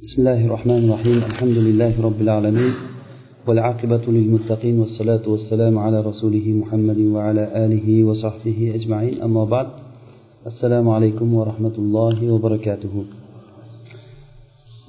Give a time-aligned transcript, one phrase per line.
[0.00, 2.73] بسم الله الرحمن الرحيم الحمد لله رب العالمين
[3.47, 9.67] والعاقبة للمتقين والصلاة والسلام على رسوله محمد وعلى آله وصحبه أجمعين أما بعد
[10.51, 12.93] السلام عليكم ورحمة الله وبركاته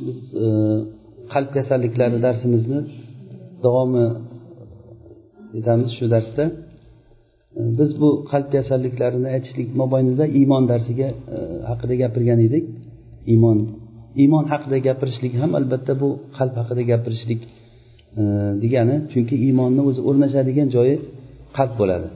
[0.07, 0.19] biz
[1.32, 2.80] qalb kasalliklari darsimizni
[3.64, 4.07] davomi
[5.59, 6.45] etamiz shu darsda
[7.79, 11.09] biz bu qalb kasalliklarini aytishlik mobaynida iymon darsiga
[11.71, 12.64] haqida gapirgan edik
[13.32, 13.59] iymon
[14.23, 17.41] iymon haqida gapirishlik ham albatta bu qalb haqida gapirishlik
[18.20, 18.23] e,
[18.62, 20.97] degani chunki iymonni o'zi o'rnashadigan joyi
[21.57, 22.09] qalb bo'ladi.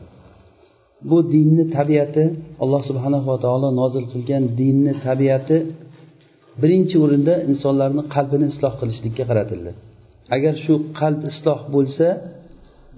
[1.11, 2.25] Bu dinni tabiati
[2.63, 5.57] alloh subhanava taolo nozil qilgan dinni tabiati
[6.63, 9.71] birinchi o'rinda insonlarni qalbini isloh qilishlikka qaratildi.
[10.37, 12.07] Agar shu qalb isloh bo'lsa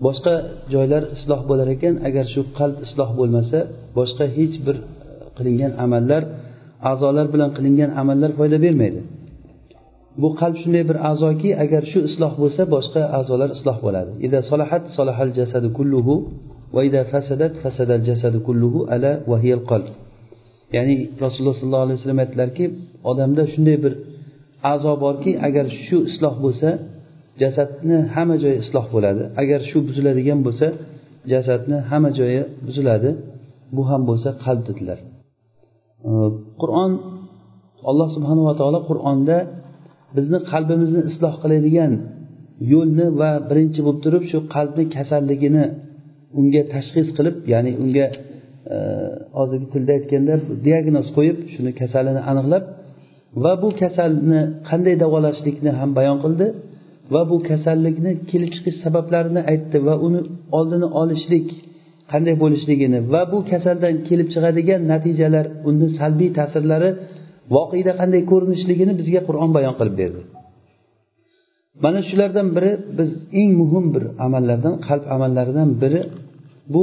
[0.07, 0.35] boshqa
[0.75, 1.95] joylar isloh bo'lar ekan.
[2.09, 3.59] Agar shu qalb isloh bo'lmasa
[3.99, 4.77] boshqa hech bir
[5.37, 6.23] qilingan amallar
[6.93, 9.01] a'zolar bilan qilingan amallar foyda bermaydi.
[10.23, 14.13] Bu qalb shunday bir a'zoki agar shu isloh bo'lsa boshqa a'zolar isloh bo'ladi.
[14.27, 16.15] Ida solahat solahal jasadu kulluhu
[16.75, 19.89] va ida fasadat fasadal jasadu kulluhu ala vahiyal qalb.
[20.77, 20.95] Ya'ni
[21.25, 22.65] rasululloh sollallohu alayhi vasallam aytdilarki
[23.11, 23.93] odamda shunday bir
[24.73, 26.69] a'zo borki agar shu isloh bo'lsa
[27.43, 29.23] jasadni hamma joyi isloh bo'ladi.
[29.43, 30.67] Agar shu buziladigan bo'lsa
[31.33, 33.11] jasadni hamma joyi buziladi.
[33.77, 34.99] Bu ham bo'lsa qalb dedilar.
[36.61, 36.93] Qur'on
[37.91, 39.37] alloh subhanava taolo qur'onda
[40.17, 41.93] bizni qalbimizni isloh qiladigan
[42.73, 45.65] yo'lni va birinchi bo'lib turib shu qalbni kasalligini
[46.39, 48.07] unga tashxis qilib ya'ni unga
[48.75, 48.77] e,
[49.39, 50.35] hozirgi tilda aytganda
[50.67, 52.65] diagnoz qo'yib shuni kasalini aniqlab
[53.43, 56.47] va bu kasalni qanday davolashlikni ham bayon qildi
[57.15, 60.21] va bu kasallikni kelib chiqish sabablarini aytdi va uni
[60.59, 61.49] oldini olishlik
[62.13, 66.91] qanday bo'lishligini va bu kasaldan kelib chiqadigan natijalar uni salbiy ta'sirlari
[67.55, 70.21] voqeda qanday ko'rinishligini bizga qur'on bayon qilib berdi.
[71.85, 76.01] Mana shulardan biri biz eng muhim bir amallardan qalb amallaridan biri
[76.75, 76.83] bu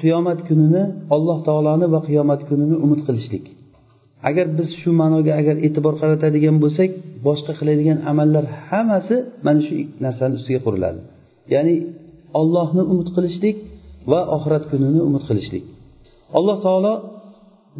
[0.00, 0.82] qiyomat kunini
[1.14, 3.44] alloh taoloni va qiyomat kunini umid qilishlik.
[4.28, 6.90] Agar biz shu ma'noga agar e'tibor qaratadigan bo'lsak
[7.26, 9.16] boshqa qiladigan amallar hammasi
[9.46, 11.00] mana shu narsani ustiga quriladi.
[11.54, 11.74] Ya'ni
[12.40, 13.56] ollohni umid qilishlik
[14.10, 15.64] va oxirat kunini umid qilishlik.
[16.38, 16.92] Alloh taolo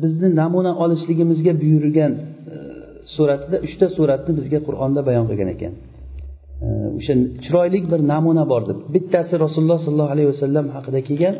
[0.02, 2.12] bizni namuna olishligimizga buyurgan
[2.52, 2.54] e,
[3.14, 5.72] suratida uchta suratni bizga qur'onda bayon qilgan ekan.
[6.64, 7.14] E, o'sha
[7.44, 8.78] chiroyli bir namuna bor deb.
[8.94, 11.34] Bittasi rasululloh sollallohu alayhi vasallam haqida kelgan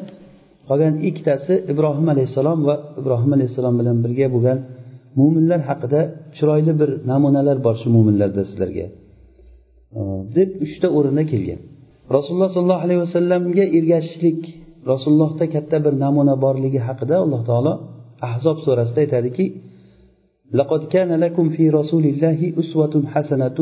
[0.69, 4.59] qolgan ikkitasi ibrohim alayhissalom va ibrohim alayhissalom bilan birga bo'lgan
[5.19, 6.01] mo'minlar haqida
[6.37, 8.87] chiroyli bir namunalar bor shu mo'minlarda sizlarga.
[9.99, 10.01] E,
[10.37, 11.61] deb uchta o'rinda kelgan.
[12.17, 14.41] Rasululloh sollallohu alayhi vasallamga ergashishlik
[14.91, 17.74] rasulullohda katta bir namuna borligi haqida alloh taolo
[18.30, 19.47] ahzob surasida aytadiki
[20.59, 23.58] لقد كان لكم في رسول الله أسوة حسنة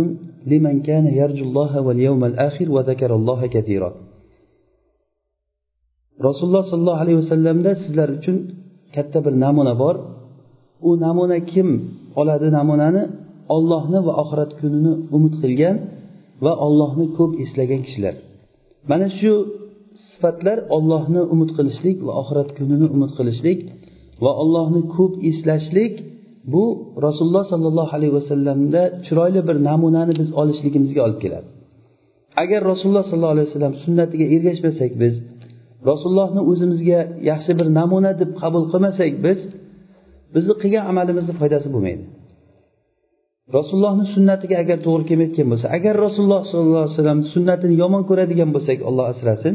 [0.52, 3.90] لمن كان يرجو الله واليوم الآخر وذكر الله كثيرا
[6.28, 8.38] rasululloh sollallohu alayhi vasallamda sizlar uchun
[8.96, 9.96] katta bir namuna bor
[10.88, 11.70] u namuna kim
[12.22, 13.04] oladi namunani
[13.56, 15.76] ollohni va oxirat kunini umid qilgan
[16.46, 18.16] va ollohni ko'p eslagan kishilar
[18.90, 19.32] mana shu
[20.19, 23.59] sifatlar ollohni umid qilishlik va oxirat kunini umid qilishlik
[24.25, 25.95] va ollohni ko'p eslashlik.
[26.53, 26.65] Bu
[27.07, 31.47] rasululloh sollallohu alayhi vasallamda chiroyli bir namunani biz olishligimizga olib keladi.
[32.43, 35.15] Agar rasululloh sollallohu alayhi vasallam sunnatiga ergashmasak biz
[35.91, 37.01] rasulullohni o'zimizga
[37.31, 39.39] yaxshi bir namuna deb qabul qilmasak biz
[40.35, 42.05] bizni qilgan amalimizni foydasi bo'lmaydi.
[43.57, 48.79] Rasulullohni sunnatiga agar to'g'ri kelmayotgan bo'lsa agar rasululloh sollallohu alayhi vasallam sunnatini yomon ko'radigan bo'lsak
[48.89, 49.55] olloh asrasin.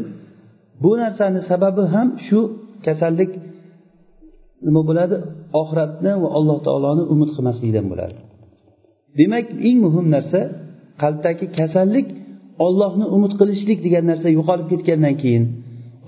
[0.82, 2.40] Bu narsani sababi ham shu
[2.86, 3.30] kasallik
[4.66, 5.16] nima bo'ladi?
[5.60, 8.16] Oxiratni va alloh taoloni umid qilmaslikdan bo'ladi.
[9.18, 10.40] Demak eng muhim narsa
[11.02, 12.08] qalbdagi kasallik
[12.66, 15.44] ollohni umid qilishlik degan narsa yo'qolib ketgandan keyin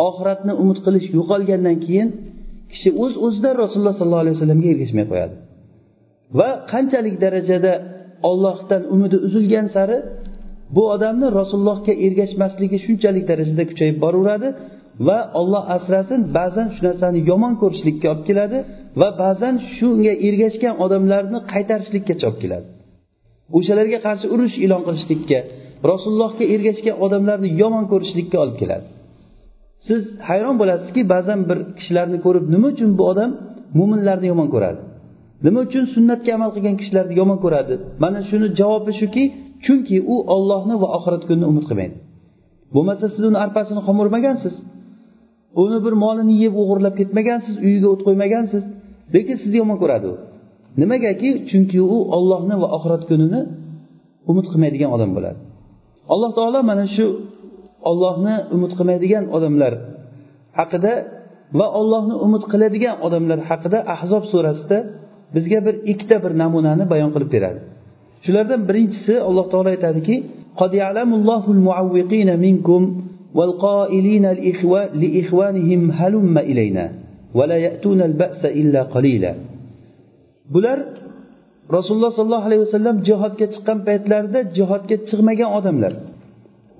[0.09, 2.09] oxiratni umid qilish yo'qolgandan keyin
[2.73, 5.35] kishi o'z uz o'zidan rasululloh sollallohu alayhi vasallamga ergashmay qo'yadi.
[6.39, 7.73] Va qanchalik darajada
[8.31, 9.99] ollohdan umidi uzilgan sari
[10.75, 14.49] bu odamni rasulullohga ergashmasligi shunchalik darajada kuchayib boraveradi
[15.09, 18.59] va olloh asrasin ba'zan shu narsani yomon ko'rishlikka olib keladi
[19.01, 22.67] va ba'zan shunga ergashgan odamlarni qaytarishlikkacha olib keladi.
[23.59, 25.39] O'shalarga qarshi urush e'lon qilishlikka
[25.91, 28.87] rasulullohga ergashgan odamlarni yomon ko'rishlikka olib keladi.
[29.89, 33.31] Siz hayron bo'lasizki ba'zan bir kishilarni ko'rib nima uchun bu odam
[33.79, 34.81] mo'minlarni yomon ko'radi?
[35.47, 37.75] Nima uchun sunnatga amal qilgan kishilarni yomon ko'radi?
[38.03, 39.25] Mana shuni javobi shuki
[39.65, 41.97] chunki u ollohni va oxirat kunini umid qilmaydi.
[42.75, 44.55] Bo'lmasa siz uni arpasini qomirmagansiz
[45.63, 48.63] uni bir molini yeb o'g'irlab ketmagansiz uyiga o't qo'ymagansiz.
[49.15, 50.15] Lekin sizni yomon ko'radi u.
[50.81, 51.31] Nimagaki?
[51.51, 53.41] Chunki u ollohni va oxirat kunini
[54.31, 55.39] umid qilmaydigan odam bo'ladi.
[56.13, 57.07] Alloh taolo mana shu
[57.91, 59.73] ollohni umid qilmaydigan odamlar
[60.59, 60.93] haqida
[61.59, 64.79] va ollohni umid qiladigan odamlar haqida ahzob surasida
[65.35, 67.61] bizga bir ikkita bir namunani bayon qilib beradi.
[68.26, 70.16] shulardan birinchisi alloh taolo aytadiki
[70.62, 72.82] قد يعلم الله المعوقين منكم
[73.38, 74.26] والقائلين
[75.02, 76.86] لإخوانهم هلم إلينا
[77.38, 79.34] ولا يأتون البأس إلا قليلا
[80.54, 80.80] bular
[81.76, 85.94] rasululloh sollallohu alayhi vasallam jihodga chiqqan paytlarida jihodga chiqmagan odamlar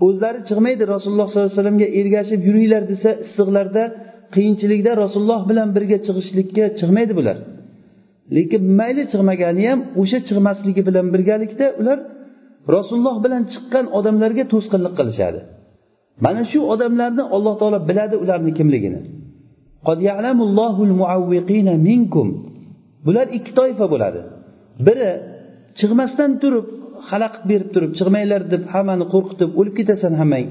[0.06, 3.84] o'zlari chiqmaydi rasululloh sollallohu alayhi vasallamga ergashib yuringlar desa issiqlarda
[4.36, 7.38] qiyinchilikda rasululloh bilan birga chiqishlikka chiqmaydi bular
[8.37, 11.99] Lekin mayli chiqmagani ham o'sha chiqmasligi bilan birgalikda ular
[12.77, 15.41] rasululloh bilan chiqqan odamlarga to'sqinlik qilishadi.
[16.25, 19.01] Mana shu odamlarni alloh taolo biladi ularni kimligini.
[23.07, 24.21] Bular ikki toifa bo'ladi.
[24.87, 25.11] Biri
[25.79, 26.67] chiqmasdan turib
[27.09, 30.47] xalaqit berib turib chiqmanglar deb hammani qo'rqitib o'lib ketasan hammang.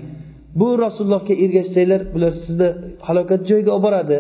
[0.60, 2.69] Bu rasulullohga ergashsanglar bular sizni
[3.07, 4.18] halokat joyiga olib boradi.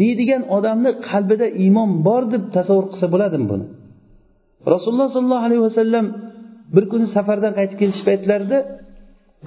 [0.00, 3.66] Deydigan odamni qalbida iymon bor deb tasavvur qilsa bo'ladimi buni?
[4.74, 6.06] Rasululloh sollallohu alayhi vasallam
[6.74, 8.58] bir kuni safardan qaytib kelish paytlarida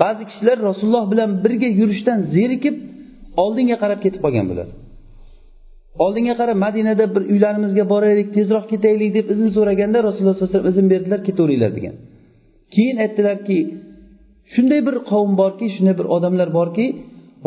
[0.01, 2.75] ba'zi kishilar rasululloh bilan birga yurishdan zerikib
[3.43, 4.67] oldinga qarab ketib qolgan bular.
[6.03, 10.73] Oldinga qarab madinada bir uylarimizga boraylik tezroq ketaylik deb izn so'raganda rasululloh sallallohu alayhi vasallam
[10.73, 11.95] izn berdilar ketaveringlar degan.
[12.73, 13.57] Keyin aytdilarki
[14.53, 16.85] shunday bir qavm borki shunday bir odamlar borki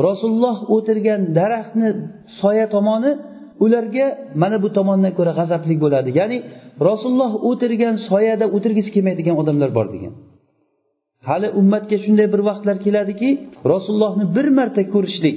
[0.07, 1.89] rasululloh o'tirgan daraxtni
[2.41, 3.13] soya tomoni
[3.65, 4.07] ularga
[4.43, 6.11] mana bu tomondan ko'ra g'azabli bo'ladi.
[6.21, 6.39] Ya'ni
[6.89, 10.13] rasululloh o'tirgan soyada o'tirgisi kelmaydigan odamlar bor degan.
[11.29, 13.29] Hali ummatga shunday bir vaqtlar keladiki
[13.73, 15.37] rasulullohni bir marta ko'rishlik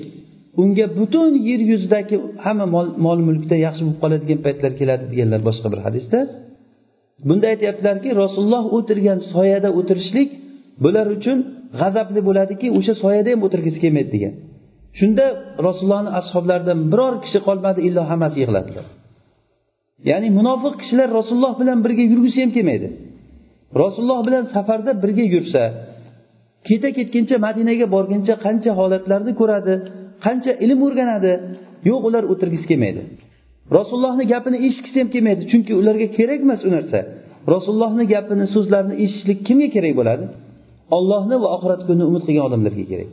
[0.62, 2.16] unga butun yer yuzidagi
[2.46, 2.66] hamma
[3.06, 6.20] mol mulkda yaxshi bo'lib qoladigan paytlar keladi deganlar boshqa bir hadisda.
[7.28, 10.30] Bunda aytyaptilarki rasululloh o'tirgan soyada o'tirishlik
[10.84, 11.38] bular uchun
[11.80, 14.34] g'azabli bo'ladiki o'sha soyada ham o'tirgisi kelmaydi degan.
[15.00, 15.26] Shunda
[15.68, 18.86] rasulullohni ashoblaridan biror kishi qolmadi illo hammasi yig'ladilar.
[20.10, 22.88] Ya'ni munofiq kishilar rasululloh bilan birga yurgisi ham kelmaydi.
[23.84, 25.64] Rasululloh bilan safarda birga yursa
[26.68, 29.74] keta ketguncha madinaga borguncha qancha holatlarni ko'radi
[30.26, 31.34] qancha ilm o'rganadi
[31.90, 33.02] yo'q ular o'tirgisi kelmaydi.
[33.78, 37.00] Rasulullohni gapini eshitgisi ham kelmaydi chunki ularga kerak emas u narsa.
[37.54, 40.26] Rasulullohni gapini so'zlarini eshitishlik kimga kerak bo'ladi?
[40.98, 43.10] Ollohni va oxirat kunini umid qilgan odamlarga kerak.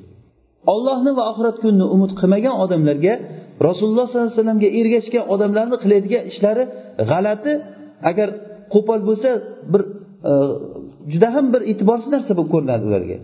[0.75, 3.15] Ollohni va oxirat kunini umid qilmagan odamlarga
[3.69, 6.65] rasululloh sollallohu alayhi vasallamga ergashgan odamlarni qiladigan ishlari
[7.11, 7.53] g'alati.
[8.11, 8.29] Agar
[8.75, 9.31] qo'pol bo'lsa
[9.73, 9.83] bir
[10.31, 10.33] e,
[11.13, 13.17] juda ham bir e'tiborsiz narsa bo'lib ko'rinadi ularga.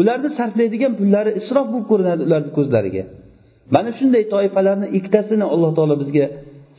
[0.00, 3.04] Ularni sarflaydigan pullari isrof bo'lib ko'rinadi ularni ko'zlariga.
[3.74, 6.26] Mana shunday toifalarni ikkitasini alloh taolo bizga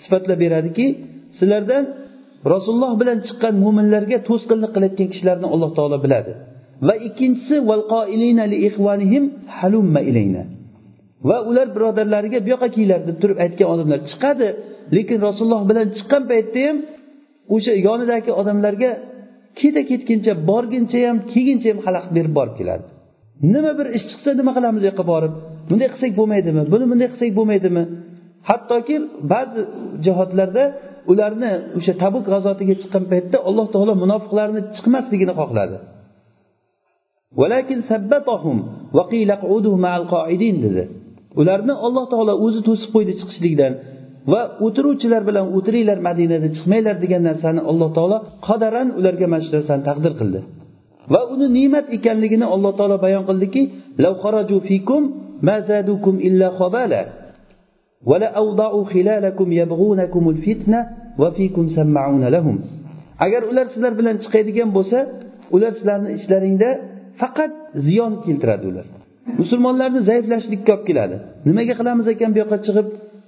[0.03, 0.85] sifatlab beradiki
[1.39, 1.83] sizlardan
[2.53, 6.33] rasululloh bilan chiqqan mo'minlarga to'sqinlik qilayotgan kishilarni alloh taolo biladi.
[6.87, 7.55] Va ikkinchisi
[11.29, 14.47] va ular birodarlariga bu yoqqa kelinglar deb turib aytgan odamlar chiqadi.
[14.95, 16.77] Lekin rasululloh bilan chiqqan paytda ham
[17.55, 18.91] o'sha yonidagi odamlarga
[19.59, 22.85] keta ketguncha borguncha ham kelguncha ham xalaqit berib borib keladi.
[23.53, 25.33] Nima bir ish chiqsa nima qilamiz u yoqqa borib?
[25.69, 26.61] Bunday qilsak bo'lmaydimi?
[26.73, 27.83] Buni bunday qilsak bo'lmaydimi?
[28.49, 28.95] Hattoki
[29.33, 29.61] ba'zi
[30.05, 30.63] jihatlarda
[31.11, 35.77] ularni o'sha tabuk g'azotiga chiqqan paytda alloh taolo munofiqlarni chiqmasligini xohladi.
[40.65, 40.83] Dedi.
[41.41, 43.73] Ularni alloh taolo o'zi to'sib qo'ydi chiqishlikdan
[44.31, 49.83] va o'tiruvchilar bilan o'tiringlar madinada chiqmanglar degan narsani alloh taolo qadaran ularga mana shu narsani
[49.89, 50.39] taqdir qildi.
[51.13, 53.61] Va uni ne'mat ekanligini alloh taolo bayon qildiki
[63.25, 64.99] agar ular sizlar bilan chiqadigan bo'lsa
[65.55, 66.69] ular sizlarni ichlaringda
[67.21, 67.51] faqat
[67.87, 68.85] ziyon keltiradi ular.
[69.41, 71.15] Musulmonlarni zaiflashlikka olib keladi.
[71.49, 72.87] Nimaga qilamiz ekan bu yoqqa chiqib?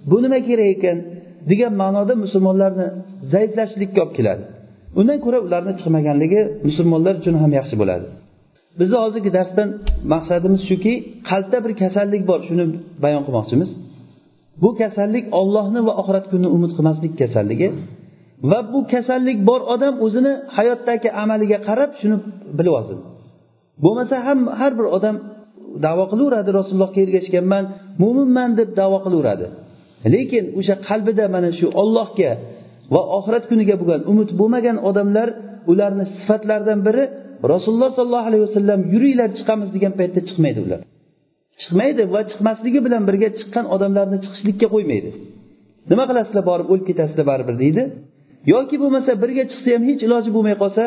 [0.10, 0.98] Bu nima kerak ekan?
[1.50, 2.88] degan ma'noda musulmonlarni
[3.34, 4.44] zaiflashlikka olib keladi.
[5.00, 8.06] Undan ko'ra ularni chiqmaganligi musulmonlar uchun ham yaxshi bo'ladi.
[8.80, 9.70] Bizni hozirgi darsdan
[10.14, 10.94] maqsadimiz shuki
[11.30, 12.66] qalbda bir kasallik bor shuni
[13.04, 13.70] bayon qilmoqchimiz.
[14.64, 17.68] Bu kasallik ollohni va oxirat kunini umid qilmaslik kasalligi
[18.52, 22.18] va bu kasallik bor odam o'zini hayotdagi amaliga qarab shuni
[22.58, 22.98] bilib olsin.
[23.84, 25.16] Bo'lmasa ham har bir odam
[25.86, 27.64] davo qilaveradi rasulullohga ergashganman
[28.04, 29.46] mo'minman deb davo qilaveradi.
[30.14, 32.32] Lekin o'sha qalbida mana shu ollohga
[32.94, 35.28] va oxirat kuniga bo'lgan umid bo'lmagan odamlar
[35.72, 37.04] ularni sifatlaridan biri
[37.54, 40.80] rasululloh sollallohu alayhi vasallam yuringlar chiqamiz degan paytda chiqmaydi ular.
[41.62, 45.10] Chiqmaydi va chiqmasligi bilan birga chiqqan odamlarni chiqishlikka qo'ymaydi.
[45.92, 47.84] Nima qilasizlar borib o'lib ketasizlar baribir deydi.
[48.54, 50.84] Yoki bo'lmasa birga chiqsa ham hech iloji bo'lmay qolsa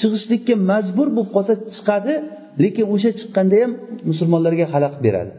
[0.00, 2.14] chiqishlikka majbur bo'lib qolsa chiqadi
[2.62, 3.72] lekin o'sha chiqqanda ham
[4.10, 5.32] musulmonlarga xalaqit beradi.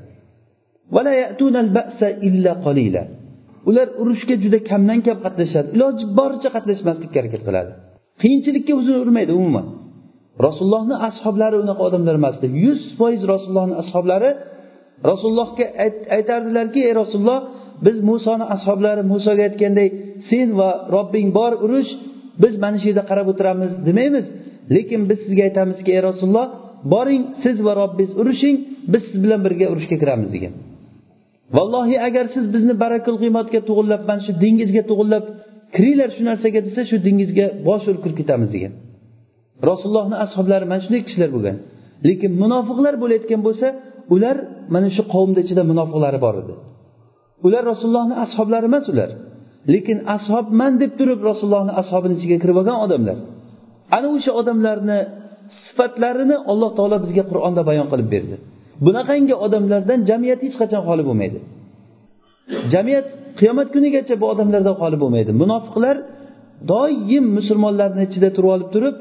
[3.69, 5.67] Ular urushga juda kamdan kam qatnashadi.
[5.75, 7.71] Iloji boricha qatnashmaslikka harakat qiladi.
[8.21, 9.65] Qiyinchilikka o'zini urmaydi umuman.
[10.47, 14.29] Rasulullohni ashoblari unaqa odamlar emasdi yuz foiz rasulullohni ashoblari
[15.11, 15.65] rasulullohga
[16.17, 17.39] aytardilarki ey rasululloh
[17.85, 19.87] biz musoni ashoblari musoga aytganday
[20.29, 21.91] sen va robbing bor urush
[22.43, 24.25] biz mana shu yerda qarab o'tiramiz demaymiz.
[24.75, 26.47] Lekin biz sizga aytamizki ey rasululloh
[26.93, 28.57] boring siz va robbingiz urushing
[28.93, 30.53] biz siz bilan birga urushga kiramiz degan.
[31.55, 35.25] Vallohi agar siz bizni barakul qiymatga to'g'irlab mana shu dengizga to'g'irlab
[35.75, 38.73] kiringlar shu narsaga desa shu dengizga bosh urib kirib ketamiz degan.
[39.69, 41.55] Rasulullohni ashoblari mana shunday kishilar bo'lgan.
[42.07, 43.67] Lekin munofiqlar bo'layotgan bo'lsa
[44.15, 44.37] ular
[44.73, 46.53] mana shu qavmni ichida munofiqlari bor edi.
[47.47, 49.09] Ular rasulullohni ashoblari emas ular.
[49.73, 53.17] Lekin ashobman deb turib rasulullohni ashobini ichiga kirib olgan odamlar.
[53.95, 54.99] Ana o'sha odamlarni
[55.65, 58.35] sifatlarini alloh taolo bizga qur'onda bayon qilib berdi.
[58.85, 61.39] Bunaqangi odamlardan jamiyat hech qachon xoli bo'lmaydi.
[62.73, 63.07] Jamiyat
[63.39, 65.31] qiyomat kunigacha bu odamlardan xoli bo'lmaydi.
[65.41, 65.95] Munofiqlar
[66.71, 68.95] doim musulmonlarni ichida turib olib turib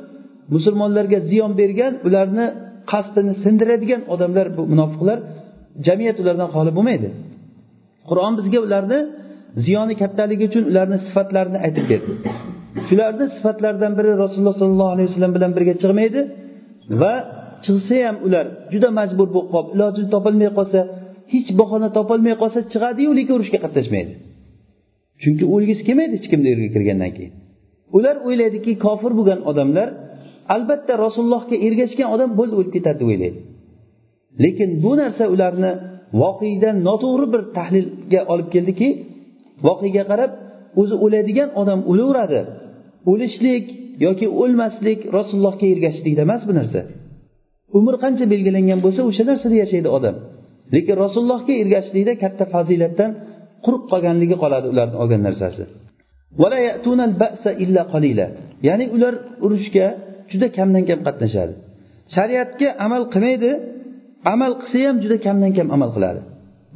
[0.55, 2.47] musulmonlarga ziyon bergan ularni
[2.93, 5.19] qasdini sindiradigan odamlar bu munofiqlar
[5.87, 7.09] jamiyat ulardan xoli bo'lmaydi.
[8.09, 9.01] Qur'on bizga ularni
[9.65, 12.13] ziyoni kattaligi uchun ularni sifatlarini aytib berdi.
[12.89, 16.21] Shularni sifatlaridan biri rasululloh sollallohu alayhi vasallam bilan birga chiqmaydi
[17.01, 17.15] va
[17.65, 20.81] chiqsa ham ular juda majbur bo'lib qolib ilojini topolmay qolsa
[21.33, 24.13] hech bahona topolmay qolsa chiqadiyu lekin urushga qatnashmaydi.
[25.23, 27.33] Chunki o'lgisi kelmaydi hech kimni yerga kirgandan keyin.
[27.97, 29.89] Ular o'ylaydiki kofir bo'lgan odamlar
[30.55, 33.39] albatta rasulullohga ergashgan odam bo'ldi o'lib ketadi deb o'ylaydi.
[34.45, 35.73] Lekin bu narsa ularni
[36.23, 38.89] voqedan noto'g'ri bir tahlilga olib keldiki
[39.67, 40.33] voqega qarab
[40.81, 42.41] o'zi o'ladigan odam o'laveradi.
[43.11, 43.65] O'lishlik
[44.07, 46.81] yoki o'lmaslik rasulullohga ergashishlikda emas bu narsa.
[47.79, 50.17] Umr qancha belgilangan bo'lsa o'sha narsada yashaydi odam.
[50.75, 53.11] Lekin rasulullohga ergashishlikda katta fazilatdan
[53.65, 55.63] quruq qolganligi qoladi ularni olgan narsasi.
[58.69, 59.87] Ya'ni ular urushga
[60.31, 61.55] juda kamdan kam qatnashadi.
[62.15, 63.51] Shariatga amal qilmaydi
[64.35, 66.21] amal qilsa ham juda kamdan kam amal qiladi.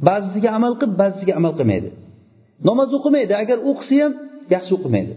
[0.07, 1.89] Ba'zisiga amal qilib ba'zisiga amal qilmaydi.
[2.69, 4.13] Namoz o'qimaydi agar o'qisa ham
[4.55, 5.13] yaxshi o'qimaydi.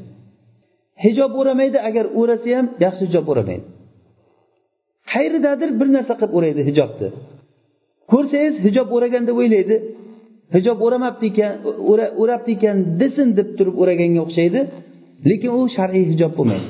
[1.05, 3.67] Hijob o'ramaydi agar o'rasa ham yaxshi hijob o'ramaydi.
[5.13, 7.09] Qayeridadir bir narsa qilib o'raydi hijobni.
[8.13, 9.77] Ko'rsangiz hijob o'ragan deb o'ylaydi.
[10.57, 11.53] Hijob o'ramabdi ekan
[12.23, 14.61] o'rabdi ekan desin deb turib o'raganga o'xshaydi
[15.29, 16.69] lekin u shar'iy hijob bo'lmaydi.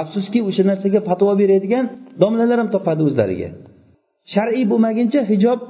[0.00, 1.84] Afsuski o'sha narsaga fatvo beradigan
[2.22, 3.48] domlalar ham topadi o'zlariga.
[4.34, 5.60] Shar'iy bo'lmaguncha hijob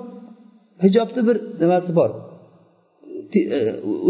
[0.84, 2.10] hijobni bir nimasi bor.
[3.34, 3.58] E,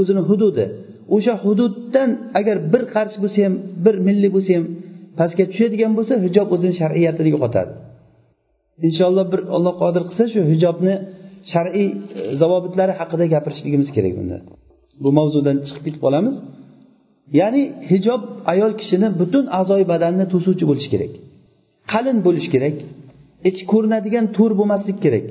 [0.00, 0.64] o'zini hududi.
[1.14, 4.64] O'sha hududdan agar bir qarich bo'lsa ham bir milli bo'lsa ham
[5.18, 7.72] pastga tushadigan bo'lsa hijob o'zini shar'iyatini yo'qotadi
[8.88, 10.94] inshaalloh bir alloh qodir qilsa shu hijobni
[11.52, 14.36] shar'iy e, zavobitlari haqida gapirishligimiz kerak bunda.
[15.04, 16.34] Bu mavzudan chiqib ketib qolamiz.
[17.40, 18.22] Ya'ni hijob
[18.52, 21.12] ayol kishini butun a'zoyi badanini to'suvchi bo'lishi kerak.
[21.92, 22.76] Qalin bo'lishi kerak.
[23.48, 25.26] Ichi ko'rinadigan to'r bo'lmaslik kerak.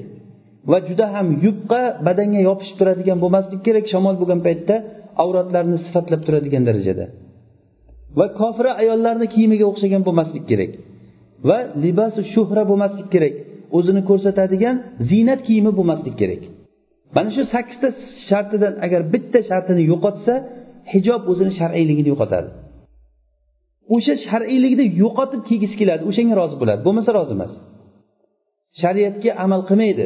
[0.72, 4.76] Va juda ham yupqa badanga yopishib turadigan bo'lmaslik kerak shamol bo'lgan paytda
[5.24, 7.06] avratlarini sifatlab turadigan darajada.
[8.20, 10.72] Va kofira ayollarni kiyimiga o'xshagan bo'lmaslik kerak.
[11.50, 13.36] Va libosi shuhra bo'lmaslik kerak.
[13.78, 14.76] O'zini ko'rsatadigan
[15.10, 16.42] ziynat kiyimi bo'lmaslik kerak.
[17.16, 17.90] Mana shu sakkizta
[18.30, 20.34] shartidan agar bitta shartini yo'qotsa
[20.94, 22.50] hijob o'zini shar'iyligini yo'qotadi.
[23.96, 26.80] O'sha shar'iylikni yo'qotib kiygisi keladi o'shanga rozi bo'ladi.
[26.88, 27.52] Bo'lmasa rozi emas.
[28.82, 30.06] Shariatga amal qilmaydi.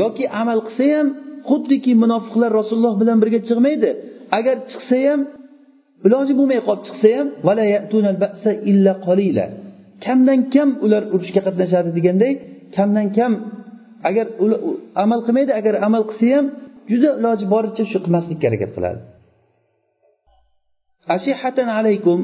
[0.00, 1.08] Yoki amal qilsa ham
[1.49, 3.89] xuddiki munofiqlar rasululloh bilan birga chiqmaydi
[4.37, 5.21] agar chiqsa ham
[6.07, 7.27] iloji bo'lmay qolib chiqsa ham
[10.05, 12.33] kamdan kam ular urushga qatnashadi deganday
[12.75, 13.31] kamdan kam
[14.09, 14.25] agar
[15.03, 16.45] amal qilmaydi agar amal qilsa ham
[16.91, 19.01] juda iloji boricha shu qilmaslikka harakat qiladi
[21.17, 22.17] أشحة عليكم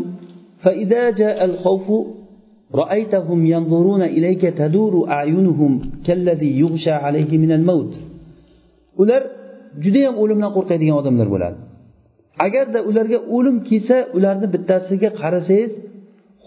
[0.63, 1.87] فإذا جاء الخوف
[2.81, 5.71] رأيتهم ينظرون إليك تدور أعينهم
[6.05, 7.93] كالذي يغشى عليه من الموت
[9.02, 9.22] ular
[9.84, 11.58] judayam o'limdan qo'rqadigan odamlar bo'ladi.
[12.46, 15.72] Agarda ularga o'lim kelsa ularni bittasiga qarasangiz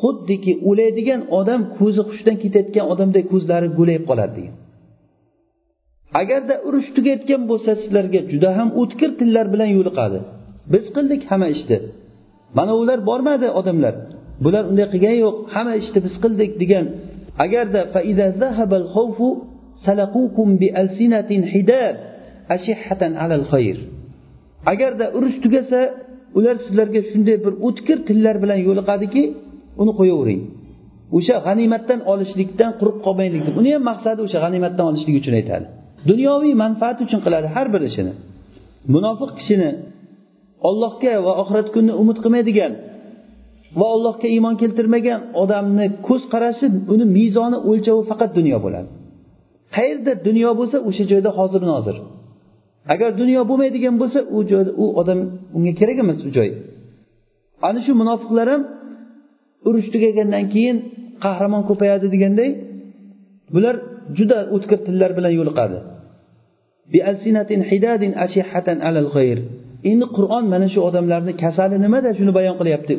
[0.01, 4.55] xuddiki o'laydigan odam ko'zi hushdan ketayotgan odamday ko'zlari go'layib qoladi degan.
[6.21, 10.19] Agarda urush tugayotgan bo'lsa sizlarga juda ham o'tkir tillar bilan yo'liqadi.
[10.73, 11.77] Biz qildik hamma ishni.
[12.57, 13.93] Mana ular bormadi odamlar.
[14.43, 16.85] Bular unday qilgani yo'q hamma ishni biz qildik degan.
[17.45, 17.81] Agarda
[22.55, 23.77] ashihatan alal xayr.
[24.71, 25.79] Agarda urush tugasa
[26.37, 29.23] ular sizlarga shunday bir o'tkir tillar bilan yo'liqadiki
[29.81, 30.41] uni qo'yavering.
[31.17, 33.55] O'sha g'animatdan olishlikdan quruq qolmaylik deb.
[33.61, 35.65] Uni ham maqsadi o'sha g'animatdan olishlik uchun aytadi.
[36.09, 38.13] Dunyoviy manfaat uchun qiladi har bir ishini.
[38.95, 39.69] Munofiq kishini
[40.69, 42.71] ollohga va oxirat kunini umid qilmaydigan
[43.79, 48.89] va allohga iymon keltirmagan odamni ko'z qarashi uni mezoni o'lchovi faqat dunyo bo'ladi.
[49.75, 51.97] Qayerda dunyo bo'lsa o'sha joyda hozir nozir.
[52.93, 55.19] Agar dunyo bo'lmaydigan bo'lsa u joyda u odam
[55.57, 56.49] unga kerak emas u joy.
[57.67, 58.61] Ana shu munofiqlar ham
[59.67, 60.77] urush tugagandan keyin
[61.23, 62.49] qahramon ko'payadi deganday
[63.53, 63.75] bular
[64.17, 65.77] juda o'tkir tillar bilan yo'liqadi.
[69.91, 72.93] Endi qur'on mana shu odamlarni kasali nimada shuni bayon qilyapti?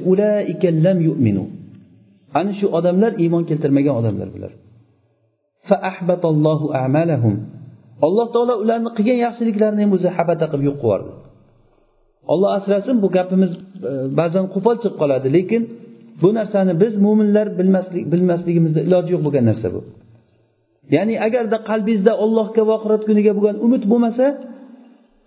[2.38, 4.53] Ana shu odamlar iymon keltirmagan odamlar bular.
[8.07, 11.13] Alloh taolo ularni qilgan yaxshiliklarini ham o'zi habata qilib yo'q qilib yubordi
[12.33, 13.53] olloh asrasin bu gapimiz
[13.91, 15.63] e, ba'zan qo'pol chiqib qoladi lekin
[16.23, 19.81] bu narsani biz mo'minlar bilmaslik bilmasligimizda iloji yo'q bo'lgan narsa bu.
[20.95, 24.27] Ya'ni agarda qalbingizda ollohga va oxirat kuniga bo'lgan umid bo'lmasa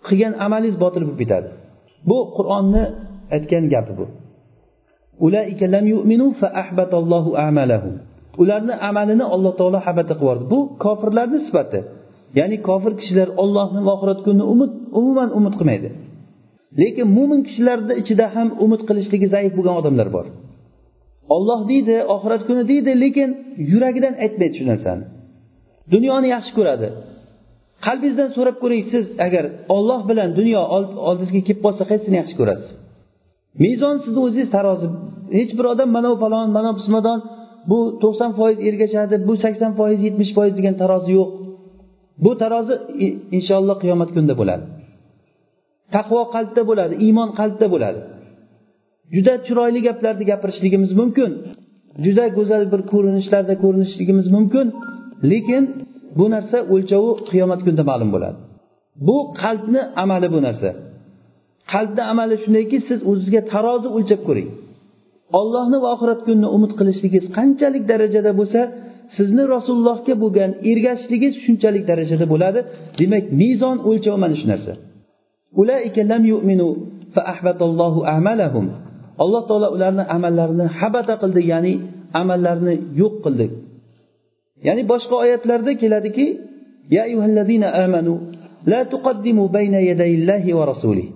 [0.08, 1.50] qilgan amalingiz botil bo'lib ketadi.
[2.10, 2.84] Bu qur'onni
[3.36, 4.06] aytgan gapi bu.
[8.42, 11.80] Ularni amalini alloh taolo habata qilib yubordi bu kofirlarni sifati.
[12.39, 15.89] Ya'ni kofir kishilar ollohni va oxirat kunini umid umuman umid qilmaydi.
[16.81, 20.25] Lekin mo'min kishilarni ichida ham umid qilishligi zaif bo'lgan odamlar bor.
[21.36, 23.29] Olloh deydi oxirat kuni deydi lekin
[23.72, 25.05] yuragidan aytmaydi shu narsani.
[25.93, 26.88] Dunyoni yaxshi ko'radi.
[27.86, 30.62] Qalbingizdan so'rab ko'ring siz agar olloh bilan dunyo
[31.10, 32.69] oldingizga kelib qolsa qaysini yaxshi ko'rasiz?
[33.63, 34.88] Mezon sizni o'zingiz tarozi
[35.39, 37.19] hech bir odam mana falon mana bu pismadon
[37.69, 41.29] bu to'qson foiz ergashadi bu sakson foiz yetmish foiz degan tarozi yo'q.
[42.24, 42.74] Bu tarozi
[43.38, 44.64] inshaalloh qiyomat kunida bo'ladi.
[45.96, 48.00] Taqvo qalbda bo'ladi iymon qalbda bo'ladi.
[49.16, 51.32] Juda chiroyli gaplarni gapirishligimiz mumkin.
[52.06, 54.66] Juda go'zal bir ko'rinishlarda ko'rinishligimiz mumkin.
[55.32, 55.64] Lekin
[56.20, 58.38] bu narsa o'lchovi qiyomat kunida ma'lum bo'ladi.
[59.08, 60.70] Bu qalbni amali bu narsa.
[61.74, 64.50] Qalbni amali shundayki siz o'zizga tarozi o'lchab ko'ring.
[65.40, 68.62] Ollohni va oxirat kunini umid qilishligingiz qanchalik darajada bo'lsa
[69.15, 72.59] sizni rasulullohga bo'lgan ergashishligiz shunchalik darajada bo'ladi.
[73.00, 74.74] Demak mezon o'lchov mana shu narsa.
[79.24, 81.74] Alloh taolo ularni amallarini habata qildi ya'ni
[82.22, 83.46] amallarini yo'q qildi.
[84.67, 86.25] Ya'ni boshqa oyatlarda keladiki
[86.96, 87.03] ya
[87.85, 88.13] amanu
[88.72, 91.07] la tuqaddimu bayna yadayillahi va rasulih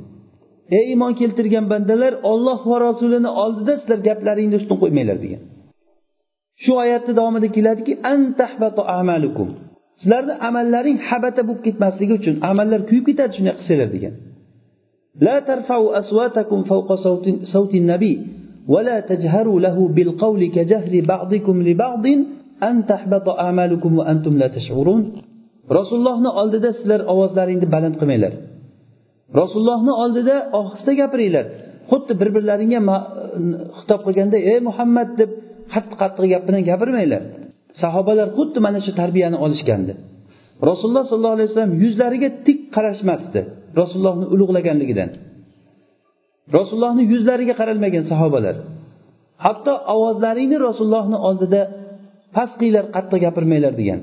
[0.78, 5.42] ey iymon keltirgan bandalar olloh va rasulini oldida sizlar gaplaringni ustun qo'ymanglar degan.
[6.63, 7.93] shu oyatni davomida keladiki
[10.01, 14.15] sizlarni amallaring habata bo'lib ketmasligi uchun amallar kuyib ketadi shunday qilsanglar degan
[15.27, 18.15] لا ترفعوا أصواتكم فوق صوت, صوت النبي
[18.69, 22.07] ولا تجهروا له بالقول كجهر بعضكم لبعض
[22.69, 25.03] أن تحبط أعمالكم وأنتم لا تشعرون
[25.79, 28.33] rasulullohni oldida sizlar ovozlaringni baland qilmanglar
[29.41, 31.47] rasulullohni oldida ohista gapiringlar
[31.91, 32.81] xuddi bir birlaringga
[33.79, 35.31] xitob qilganda ey muhammad deb
[35.74, 37.22] qattiq qattiq gap bilan gapirmanglar.
[37.82, 39.94] Sahobalar xuddi mana shu tarbiyani olishgandi.
[40.70, 43.42] Rasululloh sollallohu alayhi vasallam yuzlariga tik qarashmasdi
[43.80, 45.10] rasulullohni ulug'laganligidan.
[46.58, 48.56] Rasulullohni yuzlariga qaralmagan sahobalar
[49.46, 51.62] hatto ovozlaringni rasulullohni oldida
[52.36, 54.00] past qilinglar qattiq gapirmanglar degan.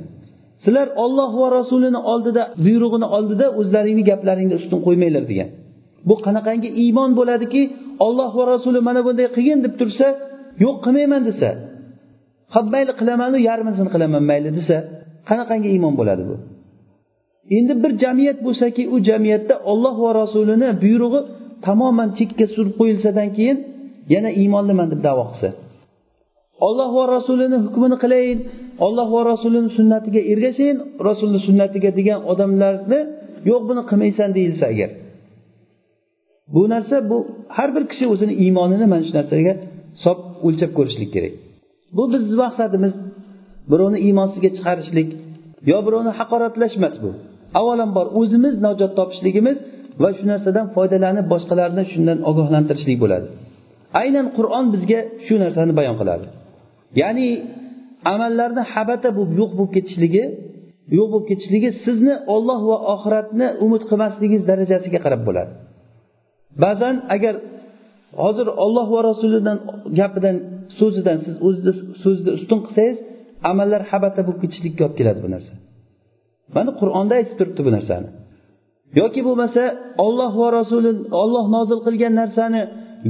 [0.65, 5.49] Sizlar olloh va rasulini oldida buyrug'ini oldida o'zlaringni gaplaringni ustun qo'ymanglar degan.
[6.09, 7.63] Bu qanaqangi iymon bo'ladiki
[8.07, 10.07] olloh va rasuli mana bunday qilgin deb tursa
[10.63, 11.49] yo'q qilmayman desa
[12.53, 14.77] ha mayli qilamanu yarmisini qilaman mayli desa
[15.29, 16.37] qanaqangi iymon bo'ladi bu?
[17.57, 21.21] Endi bir jamiyat bo'lsaki u jamiyatda olloh va rasulini buyrug'i
[21.67, 23.59] tamoman chetga surib qo'yilsadan keyin
[24.15, 25.49] yana iymonliman deb davo qilsa.
[26.67, 28.39] Olloh va rasulini hukmini qilayin
[28.87, 33.01] olloh va rasulini sunnatiga ergashayin rasulni sunnatiga degan odamlarni
[33.51, 34.91] yo'q buni qilmaysan deyilsa agar.
[36.55, 37.17] Bu narsa bu
[37.57, 39.55] har bir kishi o'zini iymonini mana shu narsaga
[39.99, 41.35] hisob o'lchab ko'rishlik kerak.
[41.97, 42.95] Bu bizni maqsadimiz.
[43.71, 45.09] Birovni iymonsizga chiqarishlik
[45.71, 47.11] yo birovni haqoratlash emas bu.
[47.59, 49.59] Avvalambor o'zimiz najot topishligimiz
[50.03, 53.27] va shu narsadan foydalanib boshqalarni shundan ogohlantirishlik bo'ladi.
[54.01, 56.27] Aynan qur'on bizga shu narsani bayon qiladi.
[57.01, 57.29] Ya'ni
[58.15, 60.25] amallarni habata bo'lib yo'q bo'lib ketishligi
[60.97, 65.53] yo'q bo'lib ketishligi sizni olloh va oxiratni umid qilmasligingiz darajasiga qarab bo'ladi.
[66.65, 67.35] Ba'zan agar
[68.23, 69.59] hozir olloh va rasulidan
[70.01, 70.37] gapidan
[70.79, 72.99] so'zidan siz o'zizni so'zni ustun qilsangiz
[73.51, 75.53] amallar habata bo'lib ketishlikka olib keladi bu narsa.
[76.57, 78.09] Mana qur'onda aytib turibdi bu narsani.
[79.01, 79.63] Yoki bo'lmasa
[80.07, 80.91] olloh va rasuli
[81.23, 82.63] olloh nozil qilgan narsani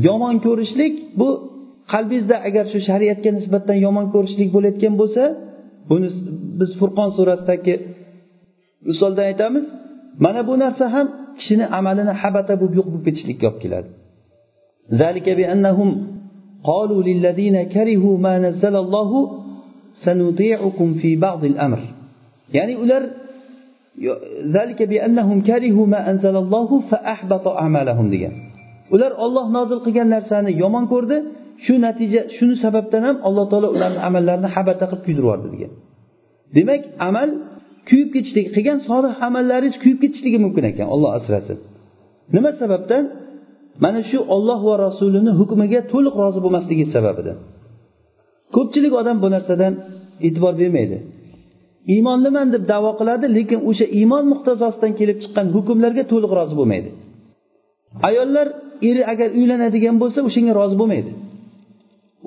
[0.07, 1.29] yomon ko'rishlik bu
[1.93, 5.23] qalbingizda agar shu shariatga nisbatan yomon ko'rishlik bo'layotgan bo'lsa
[5.91, 6.09] buni
[6.61, 7.75] biz furqon surasidagi
[8.91, 9.67] misoldan aytamiz
[10.25, 11.07] mana bu narsa ham
[11.39, 13.89] kishini amalini habata bo'lib yo'q bo'lib ketishlikka olib keladi.
[16.64, 19.12] قالوا للذين كرهوا ما نزل الله
[20.06, 21.80] سنطيعكم في بعض الأمر
[22.54, 23.04] يعني ular
[24.58, 28.34] ذلك بأنهم كرهوا ما أنزل الله فأحبط أعمالهم degan
[28.94, 31.18] ular olloh nozil qilgan narsani yomon ko'rdi
[31.66, 35.72] shu natija shuni sababdan ham alloh taolo ularni amallarini habata qilib kuydirib yubordi degan
[36.56, 37.30] demak amal
[37.90, 41.58] kuyib ketishligi qilgan solih amallaringiz kuyib ketishligi mumkin ekan olloh asrasin
[42.36, 43.04] nima sababdan
[43.85, 47.39] Mana shu olloh va rasulini hukmiga to'liq rozi bo'lmasligi sababidan
[48.57, 49.73] ko'pchilik odam bu narsadan
[50.27, 50.99] e'tibor bermaydi.
[51.95, 56.91] Iymonliman deb davo qiladi lekin o'sha iymon muqtazosidan kelib chiqqan hukmlarga to'liq rozi bo'lmaydi.
[58.09, 58.47] Ayollar
[58.89, 61.11] eri agar uylanadigan bo'lsa o'shanga rozi bo'lmaydi.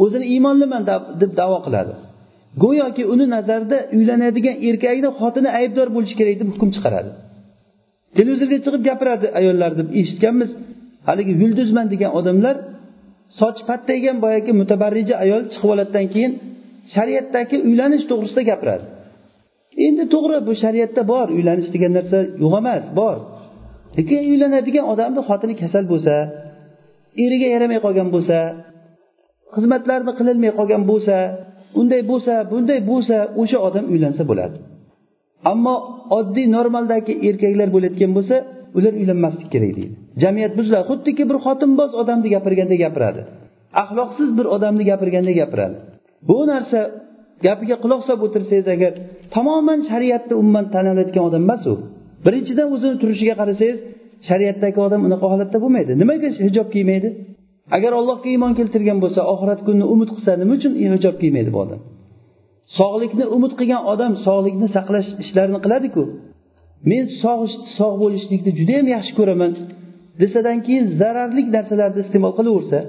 [0.03, 0.81] O'zini iymonliman
[1.21, 1.93] deb davo qiladi.
[2.63, 7.11] Go'yoki uni nazarida uylanadigan erkakni xotini aybdor bo'lishi kerak deb hukm chiqaradi.
[8.17, 10.49] Televizorga chiqib gapiradi ayollar deb eshitganmiz.
[11.07, 12.55] Haligi yulduzman degan odamlar
[13.39, 16.31] sochi pattaygan boyagi mutabarrija ayol chiqib oladidan keyin
[16.95, 18.85] shariatdagi uylanish to'g'risida gapiradi.
[19.87, 23.17] Endi to'g'ri bu shariatda bor uylanish degan narsa yo'q emas bor.
[23.97, 26.15] Lekin uylanadigan odamni xotini kasal bo'lsa
[27.25, 28.37] eriga yaramay qolgan bo'lsa
[29.55, 31.15] xizmatlarni qilolmay qolgan bo'lsa
[31.79, 34.55] unday bo'lsa bunday bo'lsa o'sha odam uylansa bo'ladi.
[35.51, 35.75] Ammo
[36.17, 38.35] oddiy normaldagi erkaklar bo'layotgan bo'lsa
[38.77, 39.95] ular uylanmaslik kerak deydi.
[40.23, 43.21] Jamiyat buziladi xuddiki bir xotinboz odamni gapirganda gapiradi.
[43.81, 45.75] Axloqsiz bir odamni gapirganda gapiradi.
[46.29, 46.79] Bu narsa
[47.45, 48.91] gapiga quloq solib o'tirsangiz agar
[49.35, 50.85] tamoman shariatni umuman tan
[51.27, 51.75] odam emas u.
[52.25, 53.77] Birinchidan o'zini turishiga qarasangiz
[54.29, 55.91] shariatdagi odam unaqa holatda bo'lmaydi.
[56.01, 57.09] Nimaga hijob kiymaydi?
[57.77, 61.79] Agar allohga iymon keltirgan bo'lsa oxirat kunini umid qilsa nima uchun hijob kiymaydi bu odam?
[62.79, 66.03] Sog'likni umid qilgan odam sog'likni saqlash ishlarini qiladiku.
[66.89, 67.43] Men sog'
[67.77, 69.51] sog' bo'lishlikni judayam yaxshi ko'raman
[70.21, 72.79] desadan keyin zararli narsalarni iste'mol qilaversa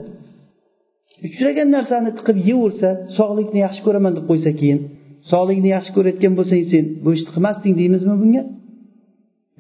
[1.26, 4.80] uchragan narsani tiqib yeyversa sog'likni yaxshi ko'raman deb qo'ysa keyin
[5.32, 8.42] sog'likni yaxshi ko'rayotgan bo'lsang sen bu ishni qilmasding deymizmi bunga?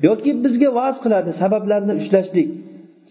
[0.06, 2.48] Yoki bizga va'z qiladi sabablarni ushlashlik.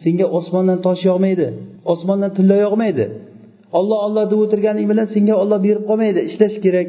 [0.03, 1.47] Senga osmondan tosh yog'maydi
[1.93, 3.05] osmondan tilla yog'maydi.
[3.79, 6.87] Olloh olloh deb o'tirganing bilan senga olloh berib qolmaydi ishlash kerak.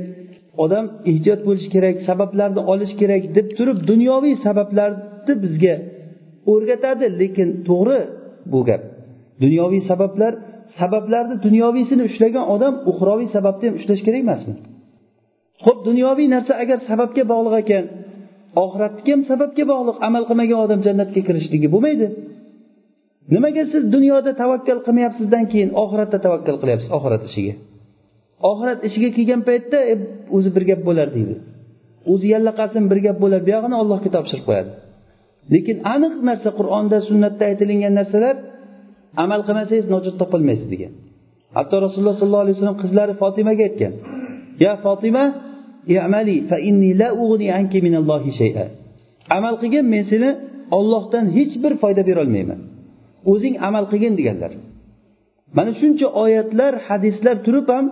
[0.64, 5.74] Odam ehtiyot bo'lishi kerak sabablarni olish kerak deb turib dunyoviy sabablarni bizga
[6.52, 7.06] o'rgatadi.
[7.20, 8.00] Lekin to'g'ri
[8.52, 8.82] bu gap.
[9.42, 10.32] Dunyoviy sabablar
[10.80, 14.54] sabablarni dunyoviysini ushlagan odam uxroviy sababni ham ushlash kerak emasmi?
[15.64, 17.84] Ho'p dunyoviy narsa agar sababga bog'liq ekan
[18.64, 22.06] oxiratniki ham sababga bog'liq amal qilmagan odam jannatga kirishligi bo'lmaydi.
[23.34, 27.54] Nimaga siz dunyoda tavakkal qilmayapsizdan keyin oxiratda tavakkal qilyapsiz oxirat ishiga?
[28.50, 29.94] Oxirat ishiga kelgan paytda e,
[30.36, 31.34] o'zi bir gap bo'lar deydi.
[32.12, 34.70] O'zi yallaqasin bir gap bo'lar buyog'ini allohga topshirib qo'yadi.
[35.52, 38.36] Lekin aniq narsa qur'onda sunnatda aytilingan narsalar
[39.24, 40.92] amal qilmasangiz najot topolmaysiz degan.
[41.56, 43.92] Hatto rasululloh sollallohu alayhi vasallam qizlari fotimaga aytgan
[44.64, 45.24] ya fotima
[46.50, 47.08] fa inni la
[47.58, 48.66] anki minallohi shay'a.
[49.36, 50.30] Amal qilgin men seni
[50.78, 52.60] ollohdan hech bir foyda berolmayman
[53.32, 54.52] o'zing amal qilgin deganlar.
[55.56, 57.86] Mana shuncha oyatlar hadislar turib ham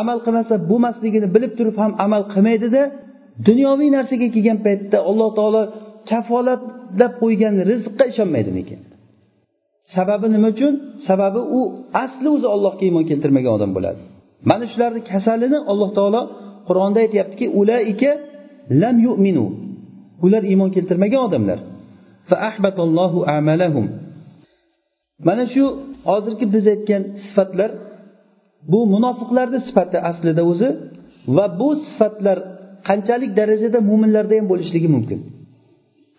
[0.00, 2.82] amal qilmasa bo'lmasligini bilib turib ham amal qilmaydida
[3.48, 5.62] dunyoviy narsaga kelgan paytda alloh taolo
[6.10, 8.80] kafolatlab qo'ygan rizqqa ishonmaydi lekin
[9.94, 10.74] sababi nima uchun?
[11.08, 11.60] Sababi u
[12.04, 14.00] asli o'zi allohga iymon keltirmagan odam bo'ladi.
[14.50, 16.22] Mana shularni kasalini alloh taolo
[16.68, 18.10] qur'onda aytyaptiki ulaika
[18.82, 19.46] lam yu'minu.
[20.24, 21.58] Ular iymon keltirmagan odamlar.
[25.28, 25.64] Mana shu
[26.10, 27.70] hozirgi biz aytgan sifatlar
[28.72, 30.68] bu munofiqlarni sifati aslida o'zi
[31.36, 32.38] va bu sifatlar
[32.88, 35.18] qanchalik darajada mo'minlarda ham bo'lishligi mumkin.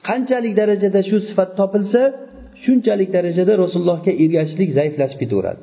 [0.09, 2.01] Qanchalik darajada shu sifat topilsa
[2.63, 5.61] shunchalik darajada rasulullohga ergashishlik zaiflashib ketaveradi.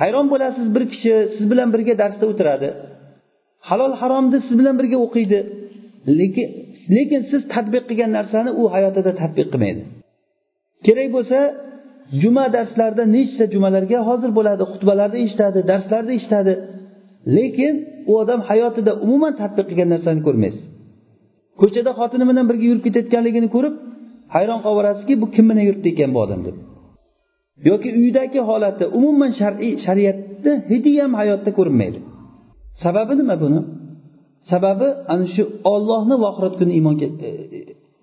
[0.00, 2.68] Hayron bo'lasiz bir kishi siz bilan birga darsda o'tiradi.
[3.68, 5.38] Halol haromni siz bilan birga o'qiydi.
[6.18, 6.48] Lekin
[6.96, 9.82] lekin siz tadbiq qilgan narsani u hayotida tadbiq qilmaydi.
[10.86, 11.38] Kerak bo'lsa
[12.20, 14.62] juma darslarida nechta jumalarga hozir bo'ladi?
[14.72, 16.52] Xutbalarni eshitadi darslarni eshitadi
[17.36, 17.74] lekin
[18.10, 20.64] u odam hayotida umuman tadbiq qilgan narsani ko'rmaysiz
[21.60, 23.74] ko'chada xotini bilan birga yurib ketayotganligini ko'rib
[24.34, 26.56] hayron qolib qolaverasizki bu kim bilan yuribdi ekan bu odam deb.
[27.68, 31.98] Yoki uydagi holati umuman shar'iy shariatni hidi ham hayotda ko'rinmaydi.
[32.84, 33.60] Sababi nima buni?
[34.50, 37.28] Sababi ana shu ollohni va oxirat kuni iymon e, e,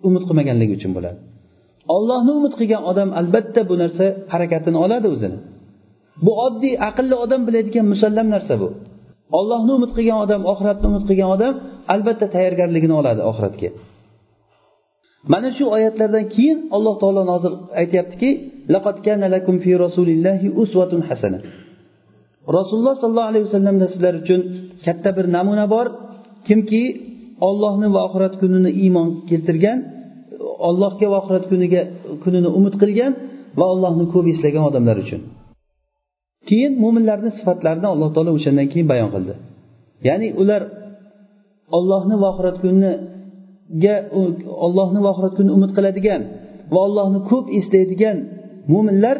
[0.08, 1.19] umid qilmaganligi uchun bo'ladi.
[1.95, 5.38] Ollohni umid qilgan odam albatta bu narsa harakatini oladi o'zini.
[6.25, 8.69] Bu oddiy aqlli odam biladigan musallam narsa bu.
[9.39, 11.54] Ollohni umid qilgan odam oxiratni umid qilgan odam
[11.93, 13.69] albatta tayyorgarligini oladi oxiratga.
[15.34, 18.30] Mana shu oyatlardan keyin alloh taolo nozil aytyaptiki
[22.58, 24.41] rasululloh sollallohu alayhi vasallamda sizlar uchun
[24.86, 25.88] katta bir namuna bor.
[26.47, 26.84] Kimki
[27.47, 29.78] ollohni va oxirat kunini iymon keltirgan
[30.69, 31.81] ollohga va oxirat kuniga
[32.23, 33.12] kunini umid qilgan
[33.59, 35.21] va allohni ko'p eslagan odamlar uchun
[36.49, 39.35] keyin mo'minlarni sifatlarini alloh taolo o'shandan keyin bayon qildi
[40.09, 40.62] ya'ni ular
[41.79, 43.95] ollohni va oxirat kuniga
[44.67, 46.23] ollohni va oxirat kunini umid qiladigan
[46.75, 48.17] va allohni ko'p eslaydigan
[48.73, 49.17] mo'minlar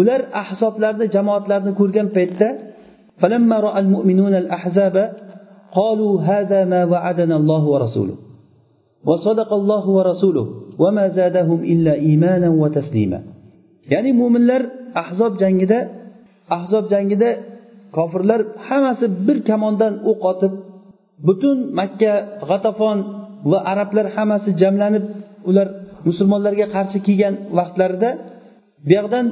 [0.00, 2.48] ular ahsoblarni jamoatlarni ko'rgan paytda
[5.78, 8.16] قالوا هذا ما وعدنا الله ورسوله
[9.08, 10.46] وصدق الله ورسوله
[10.82, 13.20] وما زادهم إلا إيمانا وتسليما
[13.92, 14.62] ya'ni mo'minlar
[15.02, 15.78] ahzob jangida
[16.56, 17.30] ahzob jangida
[17.96, 20.52] kofirlar hammasi bir kamondan o'q otib
[21.26, 22.12] butun makka
[22.48, 22.98] g'atafon
[23.50, 25.04] va arablar hammasi jamlanib
[25.48, 25.68] ular
[26.08, 28.10] musulmonlarga qarshi kelgan vaqtlarida
[28.86, 29.26] bu yoqdan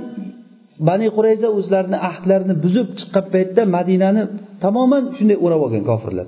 [0.88, 4.22] bani qurayza o'zlarini ahdlarini buzib chiqqan paytda madinani
[4.64, 6.26] tamoman shunday o'rab olgan kofirlar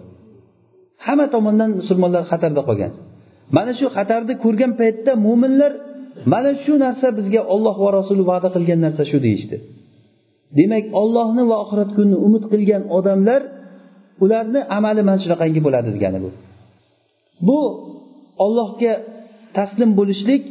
[1.07, 2.92] hamma tomondan musulmonlar xatarda qolgan
[3.58, 5.71] Mana shu xatarni ko'rgan paytda mo'minlar
[6.34, 9.58] mana shu narsa bizga olloh va rasuli va'da qilgan narsa shu deyishdi.
[10.60, 13.41] Demak ollohni va oxirat kunini umid qilgan odamlar
[14.23, 16.29] ularni amali mana shunaqangi bo'ladi degani bu.
[17.47, 17.60] Bu
[18.45, 18.93] ollohga
[19.58, 20.43] taslim bo'lishlik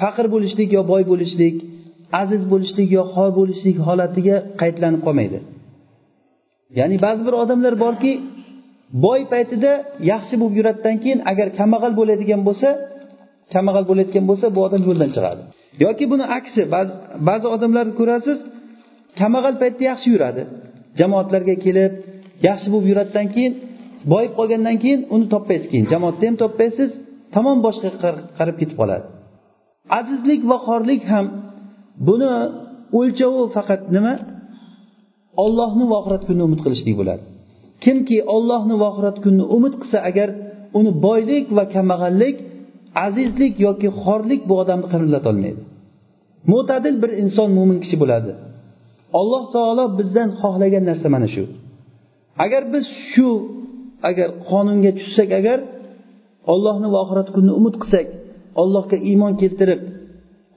[0.00, 1.56] faqir bo'lishlik yo boy bo'lishlik
[2.22, 5.38] aziz bo'lishlik yo xor bo'lishlik holatiga qaytlanib qolmaydi.
[6.78, 8.12] Ya'ni ba'zi bir odamlar borki
[9.04, 9.72] boy paytida
[10.12, 12.68] yaxshi bo'lib yuradidan keyin agar kambag'al bo'ladigan bo'lsa
[13.54, 15.42] kambag'al bo'layotgan bo'lsa bu odam yo'ldan chiqadi.
[15.84, 16.62] Yoki buni aksi
[17.28, 18.38] ba'zi odamlarni ko'rasiz
[19.20, 20.42] kambag'al paytda yaxshi yuradi.
[21.00, 21.92] Jamoatlarga kelib
[22.48, 23.52] yaxshi bo'lib yuradidan keyin
[24.12, 25.86] boyib qolgandan keyin uni topmaysiz keyin.
[25.92, 26.90] Jamoatda ham topmaysiz
[27.34, 27.88] tamom boshqa
[28.38, 29.04] qarab ketib qoladi.
[29.98, 31.26] Azizlik va xorlik ham
[32.08, 32.30] buni
[32.98, 34.14] o'lchovi faqat nima?
[35.44, 37.24] Ollohni va oxirat kunini umid qilishlik bo'ladi.
[37.84, 40.28] Kimki ollohni va oxirat kunini umid qilsa agar
[40.78, 42.36] uni boylik va kambag'allik
[43.06, 45.62] azizlik yoki xorlik bu odamni qirillatolmaydi
[46.52, 48.32] mo'tadil bir inson mo'min kishi bo'ladi.
[49.20, 51.44] Alloh taolo bizdan xohlagan narsa mana shu.
[52.44, 53.28] Agar biz shu
[54.10, 55.58] agar qonunga tushsak agar
[56.52, 58.06] ollohni va oxirat kunini umid qilsak
[58.62, 59.80] allohga iymon keltirib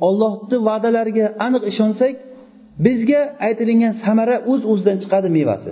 [0.07, 2.13] ollohni va'dalariga aniq ishonsak
[2.85, 5.71] bizga aytilingan samara o'z o'zidan chiqadi mevasi.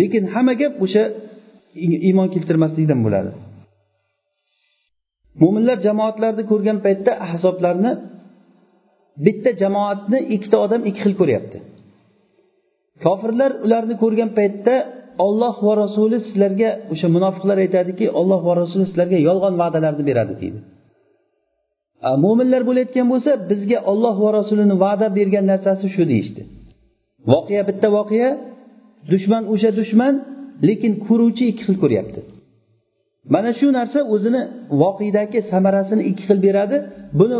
[0.00, 1.02] Lekin hamma gap o'sha
[2.08, 3.30] iymon keltirmaslikdan bo'ladi.
[5.42, 7.92] Mo'minlar jamoatlarni ko'rgan paytda ahzoblarni
[9.26, 11.58] bitta jamoatni ikkita odam ikki xil ko'ryapti.
[13.04, 14.74] Kofirlar ularni ko'rgan paytda
[15.26, 20.60] olloh va rasuli sizlarga o'sha munofiqlar aytadiki olloh va rasuli sizlarga yolg'on va'dalarni beradi deydi.
[22.24, 26.42] Mo'minlar bo'layotgan bo'lsa bizga olloh va rasulini va'da bergan narsasi shu deyishdi.
[27.32, 28.30] Voqea bitta voqea
[29.10, 30.14] dushman o'sha dushman
[30.68, 32.20] lekin ko'ruvchi ikki xil ko'ryapti.
[33.34, 34.42] Mana shu narsa o'zini
[34.82, 36.76] voqedagi samarasini ikki xil beradi.
[37.20, 37.36] Buni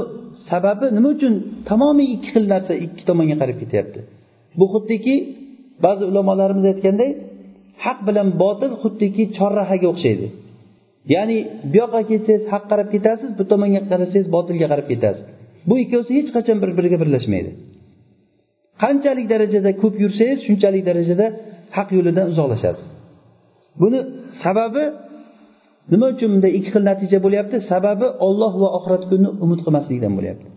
[0.51, 1.35] sababi nima uchun
[1.71, 4.01] tamomiy ikki xil narsa ikki tomonga qarab ketyapti?
[4.59, 5.15] Bu xuddiki
[5.85, 7.11] ba'zi ulamolarimiz aytganday
[7.85, 10.27] haq bilan botil xuddiki chorrahaga o'xshaydi.
[11.15, 11.37] Ya'ni
[11.71, 15.25] bu yoqqa ketsangiz haq qarab ketasiz bu tomonga qarasangiz botilga qarab ketasiz.
[15.69, 17.51] Bu ikkovsi hech qachon bir biriga birlashmaydi.
[18.83, 21.27] Qanchalik darajada ko'p yursangiz shunchalik darajada
[21.77, 22.89] haq yo'lidan uzoqlashasiz.
[23.81, 23.99] Buni
[24.45, 24.85] sababi
[25.93, 27.57] nima uchun bunday ikki xil natija bo'lyapti?
[27.73, 30.49] Sababi olloh va oxirat kunini umid qilmaslikdan bo'lyapti.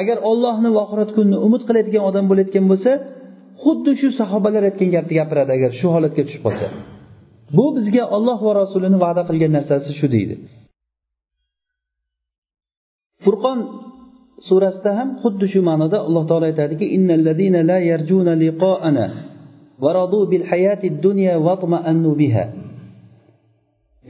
[0.00, 2.92] Agar ollohni va oxirat kunini umid qiladigan odam bo'layotgan bo'lsa
[3.62, 6.66] xuddi shu sahobalar aytgan gapni gapiradi agar shu holatga tushib qolsa.
[7.56, 10.34] Bu bizga olloh va rasulini va'da qilgan narsasi shu deydi.
[13.24, 13.58] Furqon
[14.48, 16.86] surasida ham xuddi shu ma'noda alloh taolo aytadiki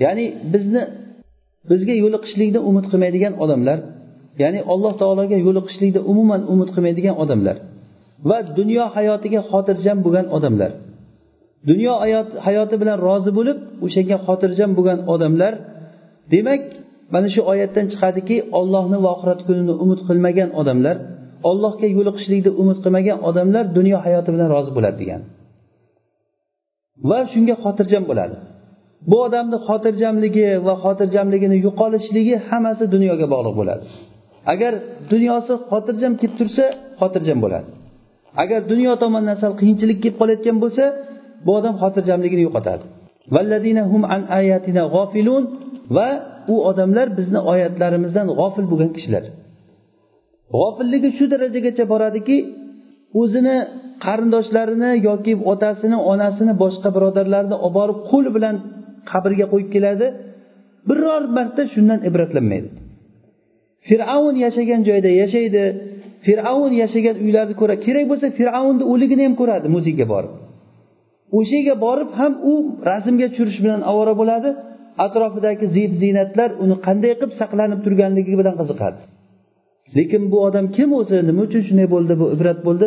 [0.02, 0.82] ya'ni bizni
[1.70, 3.78] bizga yo'liqishlikni umid qilmaydigan odamlar
[4.42, 7.56] ya'ni alloh taologa yo'liqishlikni umuman umid qilmaydigan odamlar
[8.28, 10.70] va dunyo hayotiga xotirjam bo'lgan odamlar.
[11.70, 11.92] Dunyo
[12.46, 15.52] hayoti bilan rozi bo'lib o'shanga xotirjam bo'lgan odamlar
[16.34, 16.62] demak
[17.14, 20.96] mana shu oyatdan chiqadiki ollohni va oxirat kunini umid qilmagan odamlar
[21.50, 25.20] ollohga yo'liqishlikni umid qilmagan odamlar dunyo hayoti bilan rozi bo'ladi degan.
[27.08, 28.36] Va shunga xotirjam bo'ladi.
[29.10, 33.84] Bu odamni xotirjamligi va xotirjamligini yo'qolishligi hammasi dunyoga bog'liq bo'ladi.
[34.52, 34.72] Agar
[35.12, 36.64] dunyosi xotirjam kelib tursa
[37.00, 37.68] xotirjam bo'ladi.
[38.42, 40.84] Agar dunyo tomonidan sal qiyinchilik kelib qolayotgan bo'lsa
[41.46, 42.84] bu odam xotirjamligini yo'qotadi.
[45.96, 46.08] Va
[46.52, 49.24] u odamlar bizni oyatlarimizdan g'ofil bo'lgan kishilar.
[50.56, 52.36] G'ofilligi shu darajagacha boradiki
[53.20, 53.56] o'zini
[54.04, 58.56] qarindoshlarini yoki otasini onasini boshqa birodarlarini olib borib qo'l bilan
[59.10, 60.06] qabrga qo'yib keladi.
[60.88, 62.68] Biror marta shundan ibratlanmaydi.
[63.88, 65.64] Fir'avn yashagan joyda yashaydi.
[66.26, 70.32] Fir'avn yashagan uylarni ko'radi kerak bo'lsa fir'avnni o'ligini ham ko'radi muzeyga borib.
[71.38, 72.52] O'sha yerga borib ham u
[72.90, 74.50] rasmga tushirish bilan ovora bo'ladi.
[75.06, 78.98] Atrofidagi zeb ziynatlar uni qanday qilib saqlanib turganligi bilan qiziqadi.
[79.96, 82.86] Lekin bu odam kim o'zi nima uchun shunday bo'ldi bu ibrat bo'ldi?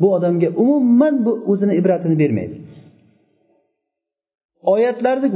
[0.00, 2.56] Bu odamga umuman bu o'zini ibratini bermaydi.
[4.74, 5.28] Oyatlarni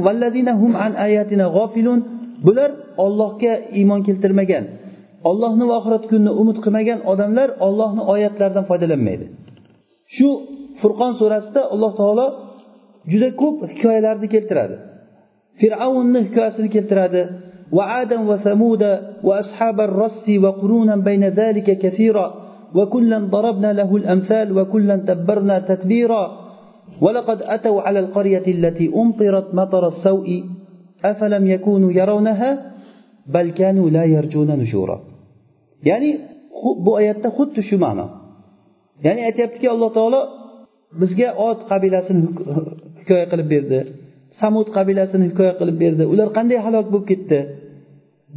[2.45, 2.71] bular
[3.03, 4.65] ollohga iymon keltirmagan
[5.29, 9.25] ollohni va oxirat kunini umid qilmagan odamlar ollohni oyatlaridan foydalanmaydi.
[10.15, 10.27] Shu
[10.81, 12.27] furqon surasida alloh taolo
[13.11, 14.75] juda ko'p hikoyalarni keltiradi.
[15.59, 17.21] Fir'avnni hikoyasini keltiradi.
[17.71, 18.83] وعادا وثمود
[19.23, 22.33] وأصحاب الرس وقرونا بين ذلك كثيرا
[22.75, 26.23] وكلا ضربنا له الأمثال وكلا تبرنا تتبيرا
[27.01, 30.43] ولقد أتوا على القرية التي أمطرت مطر السوء
[31.05, 32.71] أفلم يكونوا يرونها؟
[33.33, 35.09] بل كانوا لا يرجون نشورا.
[35.87, 36.11] ya'ni
[36.83, 38.05] bu oyatda xuddi shu ma'no
[39.05, 40.21] ya'ni aytyaptiki alloh taolo
[41.01, 42.21] bizga ot qabilasini
[42.99, 43.79] hikoya qilib berdi
[44.41, 47.39] samud qabilasini hikoya qilib berdi ular qanday halok bo'lib ketdi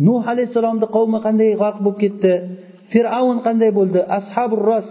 [0.06, 2.32] nuh alayhissalomni qavmi qanday g'arq bo'lib ketdi?
[2.92, 4.00] Fir'avn qanday bo'ldi?
[4.18, 4.88] Ashabur ros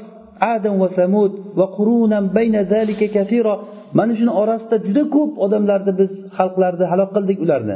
[0.54, 3.56] adam va samud va qurunan bayna zalika kafiro
[3.98, 7.76] mana shuni orasida juda ko'p odamlarni biz xalqlarni halok qildik ularni.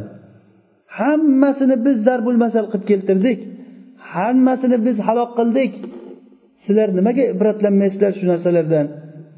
[0.97, 3.39] Hammasini biz zarbul masal qilib keltirdik.
[4.13, 5.71] Hammasini biz halok qildik.
[6.63, 8.85] Sizlar nimaga ibratlanmaysizlar shu narsalardan?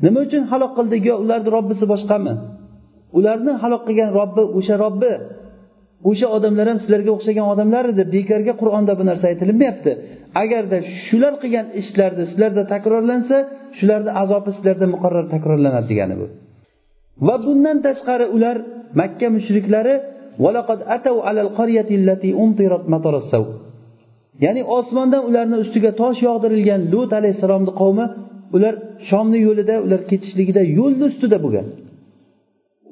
[0.04, 2.34] Nima uchun halok qildik yo ularni robbisi boshqami?
[3.18, 5.12] Ularni halok qilgan robbi o'sha robbi.
[6.10, 8.04] O'sha odamlar ham sizlarga o'xshagan odamlar edi.
[8.16, 9.92] Bekorga qur'onda bu narsa aytilinmayapti.
[10.44, 13.38] Agarda shular qilgan ishlarni sizlarda takrorlansa
[13.78, 16.28] shularni azobi sizlarda muqarrar takrorlanadi degani bu.
[17.28, 18.58] Va bundan tashqari ular
[19.02, 19.96] makka mushriklari
[24.46, 28.06] ya'ni osmondan ularni ustiga tosh yog'dirilgan lut alayhissalomni qavmi
[28.56, 28.74] ular
[29.10, 31.68] shomni yo'lida ular ketishligida yo'lni ustida bo'lgan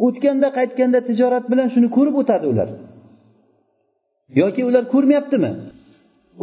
[0.06, 2.70] o'tganda qaytganda tijorat bilan shuni ko'rib o'tadi ular.
[4.42, 5.52] Yoki ular ko'rmayaptimi?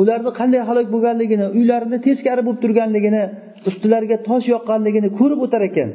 [0.01, 3.23] Ularni qanday halok bo'lganligini uylarini teskari bo'lib turganligini
[3.69, 5.89] ustilariga tosh yoqqanligini ko'rib o'tar ekan.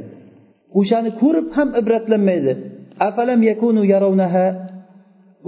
[0.80, 2.54] O'shani ko'rib ham ibratlanmaydi.
[3.08, 4.45] Afalam yakunu yarovnaha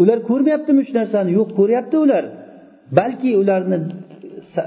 [0.01, 1.29] ular ko'rmayaptimi shu narsani?
[1.39, 2.23] Yo'q ko'ryapti ular.
[2.99, 3.77] Balki ularni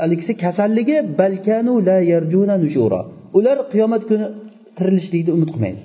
[0.03, 3.01] haligisi kasalligi balkanu la yarjuna nushura.
[3.39, 4.27] Ular qiyomat kuni
[4.79, 5.81] tirilishlikni umid qilmaydi.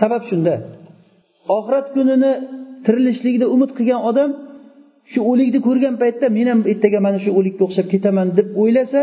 [0.00, 0.54] Sabab shunda.
[1.56, 2.32] Oxirat kunini
[2.86, 4.30] tirilishlikni umid qilgan odam
[5.12, 9.02] shu o'likni ko'rgan paytda men ham ertaga mana shu o'likka o'xshab ketaman deb o'ylasa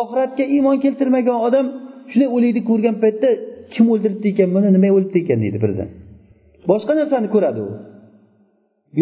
[0.00, 1.66] oxiratga iymon keltirmagan odam
[2.10, 3.28] shunday o'likni ko'rgan paytda
[3.74, 5.88] kim o'ldiribdi ekan buni nima o'libdi ekan deydi birdan.
[6.70, 7.70] Boshqa narsani ko'radi u.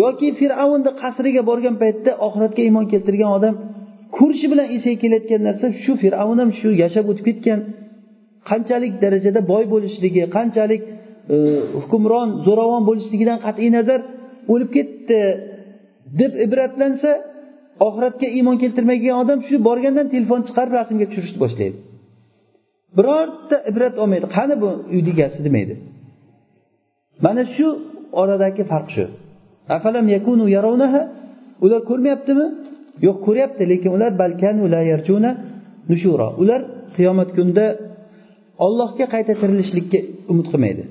[0.02, 3.54] Yoki fir'avnni qasriga borgan paytda oxiratga iymon keltirgan odam
[4.16, 7.60] ko'rishi bilan esiga kelayotgan narsa shu fir'avn ham shu yashab o'tib ketgan
[8.50, 10.82] qanchalik darajada boy bo'lishligi qanchalik
[11.34, 11.36] e,
[11.82, 14.00] hukmron zo'ravon bo'lishligidan qat'iy nazar
[14.52, 15.20] o'lib ketdi.
[16.18, 17.10] Deb ibratlansa
[17.86, 21.76] oxiratga iymon keltirmagan odam shu borgandan telefon chiqarib rasmga tushirishni boshlaydi.
[22.96, 24.26] Birorta ibrat olmaydi.
[24.36, 25.74] Qani bu uyni egasi demaydi.
[27.24, 27.66] Mana shu
[28.20, 29.04] oradagi farq shu.
[29.76, 31.02] Afalam yakunu yarawnaha?
[31.64, 32.46] Ular ko'rmayaptimi?
[33.06, 34.64] Yo'q ko'ryapti lekin ular balkanu
[35.90, 36.28] nushura.
[36.42, 36.60] Ular
[36.96, 37.66] qiyomat kunida
[38.66, 39.98] ollohga qayta tirilishlikka
[40.30, 40.84] umid qilmaydi.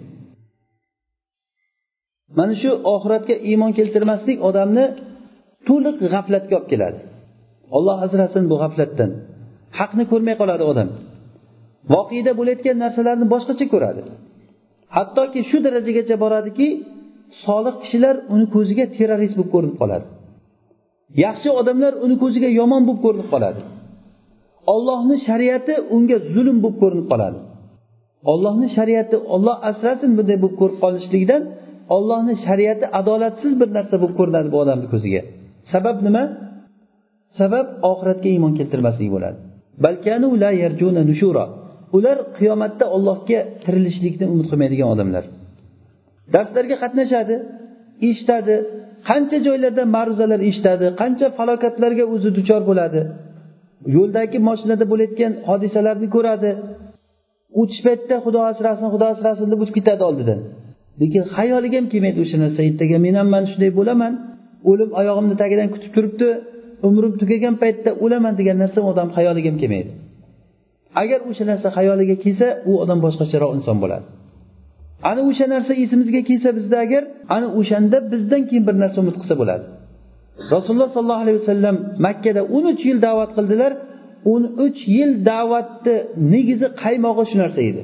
[2.38, 4.86] Mana shu oxiratga iymon keltirmaslik odamni
[5.68, 7.00] to'liq g'aflatga olib keladi.
[7.78, 9.12] Olloh asrasin bu g'aflatdan
[9.80, 10.90] haqni ko'rmay qoladi odam.
[11.94, 14.02] Voqeda bo'layotgan narsalarni boshqacha ko'radi.
[14.96, 16.68] Hattoki shu darajagacha boradiki
[17.46, 20.06] solih kishilar uni ko'ziga terrorist bo'lib ko'rinib qoladi.
[21.26, 23.62] Yaxshi odamlar uni ko'ziga yomon bo'lib ko'rinib qoladi.
[24.74, 27.40] Ollohni shariati unga zulm bo'lib ko'rinib qoladi.
[28.32, 31.42] Ollohni shariati olloh asrasin bunday bo'lib ko'rib qolishlikdan
[31.96, 35.22] ollohni shariati adolatsiz bir narsa bo'lib ko'rinadi bu odamni ko'ziga.
[35.72, 36.24] Sabab nima?
[37.40, 39.38] Sabab oxiratga iymon keltirmaslik bo'ladi.
[41.98, 45.24] Ular qiyomatda ollohga tirilishlikni umid qilmaydigan odamlar.
[46.34, 47.36] Darslarga qatnashadi
[48.10, 48.56] eshitadi
[49.10, 53.02] qancha joylarda ma'ruzalar eshitadi qancha falokatlarga o'zi duchor bo'ladi.
[53.96, 56.52] Yo'ldagi mashinada bo'layotgan hodisalarni ko'radi.
[57.60, 60.40] O'tish paytida xudo asrasin xudo asrasin deb o'tib ketadi oldidan.
[61.02, 62.60] Lekin xayoliga ham kelmaydi o'sha narsa.
[62.70, 64.14] Ertaga men ham mana shunday bo'laman.
[64.70, 66.30] O'lim oyog'imni tagidan kutib turibdi
[66.88, 69.92] umrim tugagan paytda o'laman degan narsa odam xayoliga ham kelmaydi.
[71.02, 74.06] Agar o'sha narsa xayoliga kelsa u odam boshqacharoq inson bo'ladi.
[75.12, 77.04] Ana o'sha narsa esimizga kelsa bizda agar
[77.36, 79.66] ana o'shanda bizdan keyin bir narsa umid qilsa bo'ladi.
[80.56, 83.74] Rasululloh sollallohu alayhi vasallam makkada o'n uch yil da'vat qildilar.
[84.34, 85.96] o'n uch yil da'vatni
[86.34, 87.82] negizi qaymog'i shu narsa edi.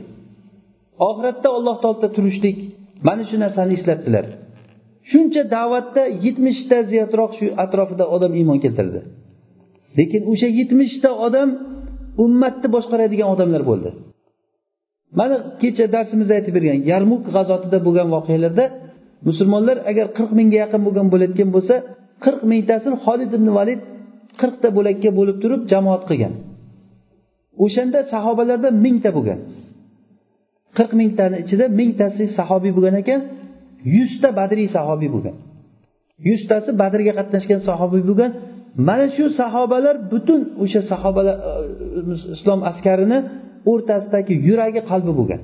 [1.09, 2.57] Oxiratda alloh taolo turishlik
[3.07, 4.25] mana shu narsani eslatdilar
[5.11, 8.99] shuncha da'vatda yetmishta ziyodroq shu atrofida odam iymon keltirdi.
[9.97, 11.49] Lekin o'sha yetmishta odam
[12.23, 13.89] ummatni boshqaradigan odamlar bo'ldi.
[15.19, 18.65] Mana kecha darsimizda aytib bergan yarmuk g'azotida bo'lgan voqealarda
[19.27, 21.75] musulmonlar agar qirq mingga yaqin bo'lgan bo'layotgan bo'lsa
[22.25, 23.81] qirq mingtasini holid ibn valid
[24.41, 26.33] qirqta bo'lakka bo'lib turib jamoat qilgan.
[27.63, 29.39] O'shanda sahobalarda mingta bo'lgan.
[30.77, 33.21] Qirq mingtani ichida mingtasi sahobiy bo'lgan ekan
[33.93, 35.35] yuzta badriy sahobiy bo'lgan.
[36.29, 38.31] Yuztasi badrga qatnashgan sahobiy bo'lgan.
[38.87, 41.51] Mana shu sahobalar butun o'sha sahobalar e,
[42.35, 43.19] islom askarini
[43.71, 45.41] o'rtasidagi yuragi qalbi bo'lgan.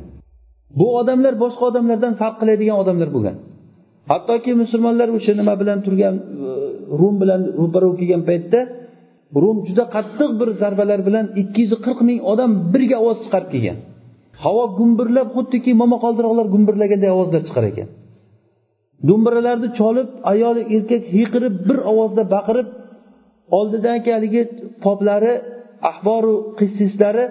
[0.80, 3.36] Bu odamlar boshqa odamlardan farq qiladigan odamlar bo'lgan.
[4.12, 6.16] Hattoki musulmonlar o'sha nima bilan turgan
[6.48, 6.50] e,
[7.00, 8.60] rum bilan ro'para kelgan paytda
[9.44, 13.78] rum juda qattiq bir zarbalar bilan ikki yuz qirq ming odam birga ovoz chiqarib kelgan.
[14.44, 17.90] Havo gumburlab xuddiki momaqoldiroqlar gumburlaganday ovozlar chiqar ekan.
[19.08, 22.68] Do'mbiralarni cholib ayol erkak hiyqirib bir ovozda baqirib
[23.58, 24.42] oldidagi haligi
[24.86, 25.34] poplari
[25.90, 27.26] ahboru qissislari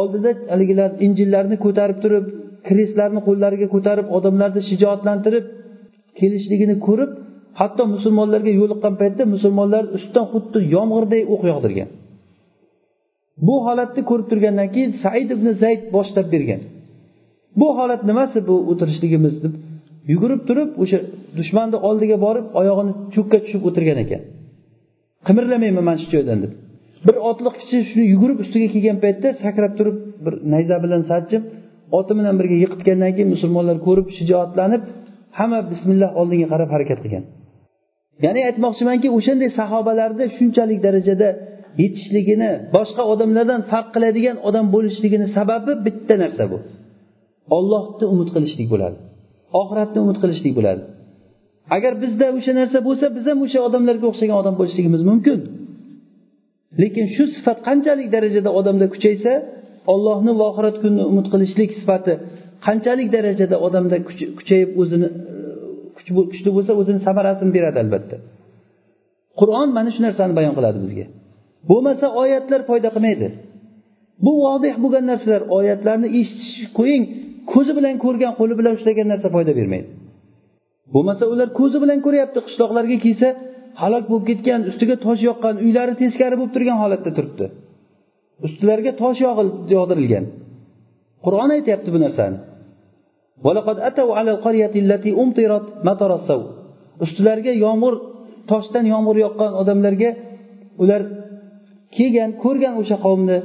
[0.00, 2.24] oldida haligilar injillarni ko'tarib turib
[2.68, 5.44] krestlarni qo'llariga ko'tarib odamlarni shijoatlantirib
[6.18, 7.10] kelishligini ko'rib
[7.60, 11.88] hatto musulmonlarga yo'liqqan paytda musulmonlar ustidan xuddi yomg'irday o'q yog'dirgan.
[13.46, 16.60] Bu holatni ko'rib turgandan keyin said ibn zayd boshlab bergan.
[17.60, 19.54] Bu holat nimasi bu o'tirishligimiz deb
[20.10, 20.98] yugurib turib o'sha
[21.38, 24.22] dushmanni oldiga borib oyog'ini cho'kka tushib o'tirgan ekan.
[25.26, 26.52] Qimirlamayman mana shu joydan deb.
[27.06, 31.42] Bir otliq kishi shuni yugurib ustiga kelgan paytda sakrab turib bir nayza bilan sanchib
[31.98, 34.82] oti bilan birga yiqitgandan keyin musulmonlar ko'rib shijoatlanib
[35.38, 37.24] hamma bismillah oldinga qarab harakat qilgan.
[38.24, 41.28] Ya'ni aytmoqchimanki o'shanday sahobalarni shunchalik darajada
[41.82, 46.58] yetishligini boshqa odamlardan farq qiladigan odam bo'lishligini sababi bitta narsa bu.
[47.56, 48.98] Ollohni umid qilishlik bo'ladi.
[49.60, 50.82] Oxiratni umid qilishlik bo'ladi.
[51.76, 55.38] Agar bizda o'sha narsa bo'lsa biz ham o'sha odamlarga o'xshagan odam bo'lishligimiz mumkin.
[56.82, 59.32] Lekin shu sifat qanchalik darajada odamda kuchaysa
[59.94, 62.12] ollohni va oxirat kunini umid qilishlik sifati
[62.66, 63.96] qanchalik darajada odamda
[64.38, 65.36] kuchayib o'zini e,
[66.32, 68.16] kuchli bo'lsa o'zini samarasini beradi albatta.
[69.40, 71.06] Qur'on mana shu narsani bayon qiladi bizga.
[71.70, 73.28] Bo'lmasa oyatlar foyda qilmaydi.
[74.24, 77.04] Bu vodih bo'lgan narsalar oyatlarni eshitish qo'ying
[77.52, 79.88] ko'zi bilan ko'rgan qo'li bilan ushlagan narsa foyda bermaydi.
[80.94, 83.28] Bo'lmasa ular ko'zi bilan ko'ryapti qishloqlarga kelsa
[83.82, 87.46] halok bo'lib ketgan ustiga tosh yoqqan uylari teskari bo'lib turgan holatda turibdi.
[88.46, 89.18] Ustilariga tosh
[89.74, 90.24] yog'dirilgan.
[91.24, 92.38] Qur'on aytyapti bu narsani.
[97.04, 97.94] Ustilariga yomg'ir
[98.50, 100.10] toshdan yomg'ir yoqqan odamlarga
[100.82, 101.02] ular
[101.96, 103.38] kelgan ko'rgan o'sha qavmni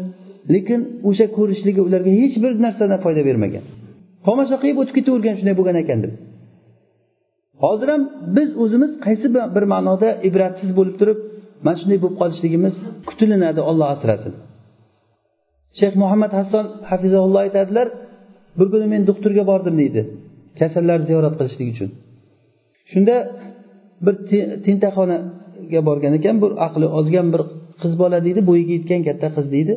[0.53, 0.79] lekin
[1.09, 3.63] o'sha ko'rishligi ularga hech bir narsadan foyda bermagan.
[4.27, 6.13] Tomosha qilib o'tib ketavergan shunday bo'lgan ekan deb.
[7.63, 8.03] Hozir ham
[8.37, 11.19] biz o'zimiz qaysi bir ma'noda ibratsiz bo'lib turib
[11.65, 12.75] mana shunday bo'lib qolishligimiz
[13.09, 14.33] kutilinadi olloh asrasin.
[15.79, 17.87] Shayx muhammad hasson hafizaulloh aytadilar
[18.59, 20.01] bir kuni men doktorga bordim deydi.
[20.59, 21.89] Kasallarni ziyorat qilishlik uchun.
[22.91, 23.15] Shunda
[24.05, 24.15] bir
[24.65, 27.41] tentakxonaga borgan ekan bir aqli ozgan bir
[27.81, 29.73] qiz bola deydi bo'yiga yetgan katta qiz deydi.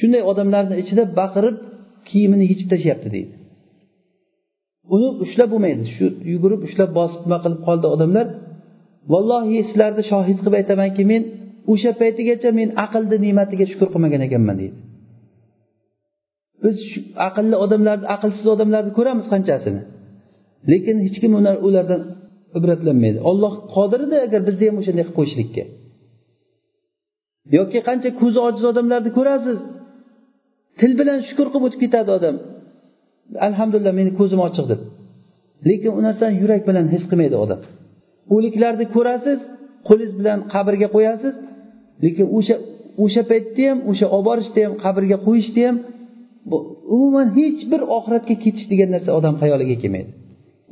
[0.00, 1.56] Shunday odamlarni ichida baqirib
[2.08, 3.34] kiyimini yechib tashlayapti deydi.
[4.94, 5.82] Uni ushlab bo'lmaydi.
[5.96, 8.26] Shu yugurib ushlab bosib nima qilib qoldi odamlar.
[9.12, 11.22] Vallohi sizlarni shohid qilib aytamanki men
[11.72, 14.76] o'sha paytigacha men aqlni ne'matiga shukur qilmagan ekanman deydi.
[16.64, 16.76] Biz
[17.28, 19.82] aqlli odamlarni aqlsiz odamlarni ko'ramiz qanchasini.
[20.70, 21.32] Lekin hech kim
[21.68, 22.02] ulardan
[22.58, 23.18] ibratlanmaydi.
[23.30, 25.64] Olloh qodir edi agar bizni ham o'shanday qilib qo'yishlikka
[27.56, 29.58] yoki qancha ko'zi ojiz odamlarni ko'rasiz.
[30.80, 32.36] Til bilan shukur qilib o'tib ketadi odam.
[33.48, 34.80] Alhamdulillah meni ko'zim ochiq deb.
[35.68, 37.60] Lekin u narsani yurak bilan his qilmaydi odam.
[38.34, 39.38] O'liklarni ko'rasiz
[39.88, 41.34] qo'lingiz bilan qabrga qo'yasiz
[42.04, 42.54] lekin o'sha
[43.04, 45.76] o'sha paytda ham o'sha olib borishda ham qabrga qo'yishda ham
[46.94, 50.10] umuman hech bir oxiratga ketish degan narsa odam xayoliga kelmaydi.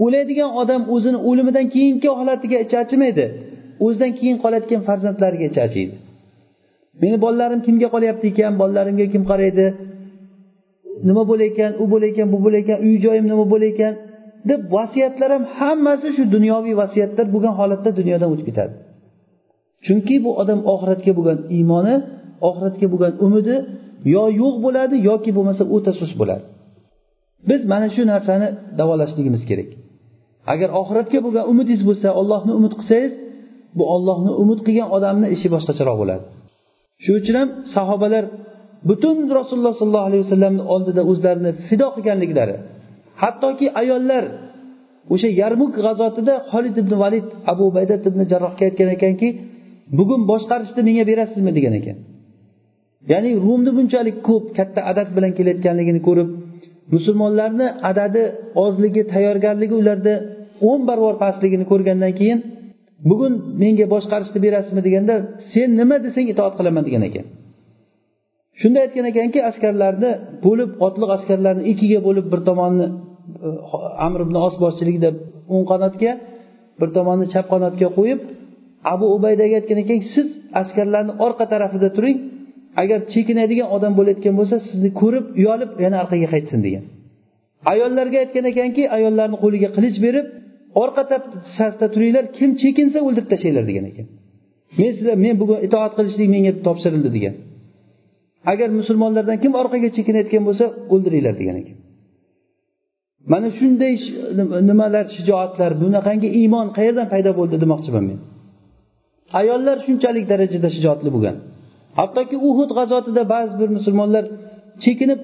[0.05, 3.25] O'laydigan odam o'zini o'limidan keyingi holatiga ichi achimaydi
[3.85, 5.95] o'zidan keyin qoladigan farzandlariga ichi achiydi
[7.03, 9.67] meni bolalarim kimga qolyapti ekan bolalarimga kim qaraydi?
[11.09, 13.95] Nima bo'layotgan u bo'layotgan bu bo'layotgan uy joyim nima bo'layotgan
[14.51, 18.73] deb vasiyatlar ham hammasi shu dunyoviy vasiyatlar bo'lgan holatda dunyodan o'tib ketadi.
[19.87, 21.95] Chunki bu odam oxiratga bo'lgan iymoni
[22.49, 23.57] oxiratga bo'lgan umidi
[24.15, 26.45] yo yo'q bo'ladi yoki bo'lmasa o'ta sust bo'ladi.
[27.49, 29.71] Biz mana shu narsani davolashligimiz kerak.
[30.53, 33.13] Agar oxiratga bo'lgan umidingiz bo'lsa ollohni umid qilsangiz
[33.79, 36.25] bu ollohni umid qilgan odamni ishi boshqacharoq bo'ladi.
[37.05, 38.25] Shuning uchun ham sahobalar
[38.89, 42.57] butun rasululloh sollallohu alayhi vasallamni oldida o'zlarini fido qilganliklari
[43.23, 44.25] hattoki ayollar
[45.15, 49.29] o'sha yarmuk g'azotida holid ibn valid abu baydat ibn jarrohga aytgan ekanki
[49.99, 51.51] bugun boshqarishni menga berasizmi?
[51.59, 51.97] degan ekan.
[53.11, 56.29] Ya'ni rumni bunchalik ko'p katta adad bilan kelayotganligini ko'rib
[56.95, 58.23] musulmonlarni adadi
[58.65, 60.15] ozligi tayyorgarligi ularda
[60.71, 62.39] o'n barobar pastligini ko'rgandan keyin
[63.11, 64.81] bugun menga boshqarishni berasizmi?
[64.87, 65.15] deganda
[65.53, 67.27] sen nima desang itoat qilaman degan ekan.
[68.61, 70.11] Shunda aytgan ekanki askarlarni
[70.47, 72.87] bo'lib otliq askarlarni ikkiga bo'lib bir tomonni
[73.47, 73.49] e,
[74.07, 75.11] amr ibn os boshchiligida
[75.55, 76.13] o'ng qanotga
[76.81, 78.21] bir tomonni chap qanotga qo'yib
[78.93, 80.29] abu ubaydaga aytgan ekanki siz
[80.61, 82.19] askarlarni orqa tarafida turing
[82.83, 86.85] agar chekinadigan odam bo'layotgan bo'lsa sizni ko'rib uyalib yana orqaga qaytsin degan.
[87.73, 90.27] Ayollarga aytgan ekanki ayollarni qo'liga qilich berib
[90.83, 91.03] orqa
[91.59, 94.07] safda turinglar kim chekinsa o'ldirib tashlanglar degan ekan.
[94.79, 97.35] Men sizlar men bugun itoat qilishlik menga topshirildi degan.
[98.51, 101.77] Agar musulmonlardan kim orqaga chekinayotgan bo'lsa o'ldiringlar degan ekan.
[103.33, 103.93] Mana shunday
[104.71, 108.19] nimalar shijoatlar bunaqangi iymon qayerdan paydo bo'ldi demoqchiman men.
[109.41, 111.37] Ayollar shunchalik darajada shijoatli bo'lgan.
[111.99, 114.25] Hattoki uhud g'azotida ba'zi bir musulmonlar
[114.85, 115.21] chekinib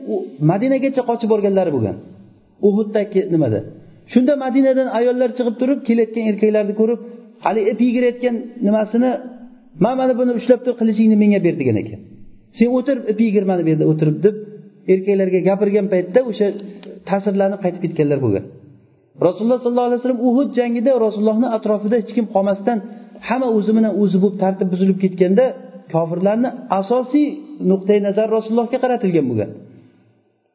[0.50, 1.96] madinagacha qochib borganlari bo'lgan.
[2.68, 3.60] Uhuddagi nimada?
[4.12, 7.00] Shunda madinadan ayollar chiqib turib kelayotgan erkaklarni ko'rib
[7.44, 8.34] hali ip yigirayotgan
[8.66, 9.10] nimasini
[9.84, 12.00] man mana buni ushlab tur qilichingni menga ber degan ekan.
[12.56, 14.36] Sen o'tir ip yigirmani bu yerda o'tirib deb
[14.92, 16.46] erkaklarga gapirgan paytda o'sha
[17.08, 18.44] ta'sirlanib qaytib ketganlar bo'lgan.
[19.26, 22.78] Rasululloh sollallohu alayhi vasallam uhud jangida rasulullohni atrofida hech kim qolmasdan
[23.28, 25.44] hamma o'zi bilan o'zi bo'lib tartib buzilib ketganda
[25.94, 26.48] kofirlarni
[26.80, 27.26] asosiy
[27.70, 29.50] nuqtai nazar rasulullohga qaratilgan bo'lgan.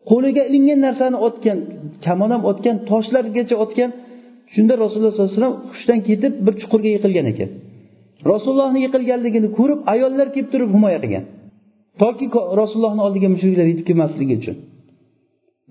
[0.09, 1.57] Qo'liga ilingan narsani otgan
[2.05, 3.89] kamon ham otgan toshlargacha otgan
[4.53, 7.49] shunda rasululloh sollallohu alayhi vasallam hushdan ketib bir chuqurga yiqilgan ekan.
[8.31, 11.25] Rasulullohni yiqilganligini ko'rib ayollar kelib turib himoya qilgan.
[12.02, 12.26] toki
[12.60, 14.56] rasulullohni oldiga mushriklar yetib kelmasligi uchun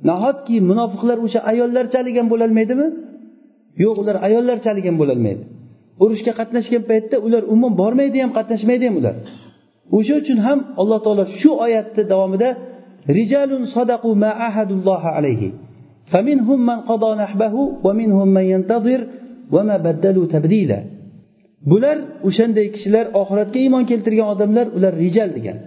[0.10, 2.88] nahotki munofiqlar o'sha ayollarchalik ham bo'lolmaydimi
[3.84, 5.43] yo'q ular ayollarchalik ham bo'lolmaydi
[6.04, 9.16] urushga qatnashgan paytda ular umuman bormaydi ham qatnashmaydi ham ular
[9.98, 12.50] o'sha uchun ham alloh taolo shu oyatni davomida
[13.18, 15.50] rijalun sadaqu ma ahadulloha alayhi
[16.14, 19.02] فمنهم من قضى نحبه ومنهم من ينتظر
[19.54, 20.80] وما بدلوا تبديلا
[21.72, 25.58] bular o'shanday kishilar oxiratga iymon keltirgan odamlar ular rijal degan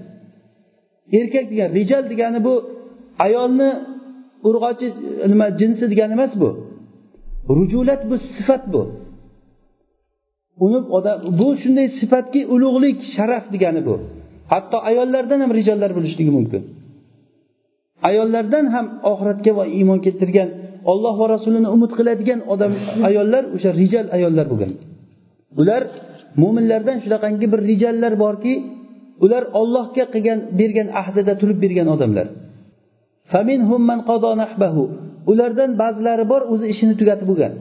[1.20, 2.54] Erkak degan rijal degani bu
[3.26, 3.70] ayolni
[4.48, 4.88] urg'ochi
[5.32, 6.50] nima jinsi degani emas bu.
[7.58, 8.82] Rujulat bu sifat bu.
[10.66, 13.96] Uni odam bu shunday sifatki ulug'lik sharaf degani bu.
[14.52, 16.62] Hatto ayollardan ham rijollar bo'lishligi mumkin.
[18.10, 20.50] Ayollardan ham oxiratga va iymon keltirgan
[20.92, 22.72] olloh va rasulini umid qiladigan odam
[23.10, 24.72] ayollar o'sha rijal ayollar bo'lgan.
[25.62, 25.82] Ular
[26.42, 28.54] mo'minlardan shunaqangi bir rijallar borki
[29.24, 32.28] ular ollohga qilgan bergan ahdida turib bergan odamlar.
[35.32, 37.54] Ulardan ba'zilari bor o'zi ishini tugatib bo'lgan.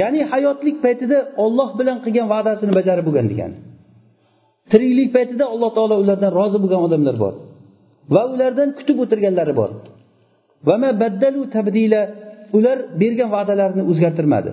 [0.00, 3.56] Ya'ni hayotlik paytida olloh bilan qilgan va'dasini bajarib bo'lgan degani
[4.70, 7.34] tiriklik paytida alloh taolo ulardan rozi bo'lgan odamlar bor.
[8.14, 9.70] Va ulardan kutib o'tirganlari bor.
[12.58, 14.50] Ular bergan va'dalarini o'zgartirmadi.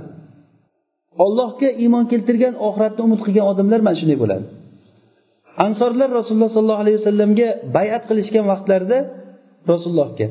[1.26, 4.46] Ollohga iymon keltirgan oxiratni umid qilgan odamlar mana shunday bo'ladi.
[5.66, 7.48] Ansorlar rasululloh sollallohu alayhi vasallamga
[7.78, 8.98] bayat qilishgan vaqtlarida
[9.72, 10.28] rasulullohga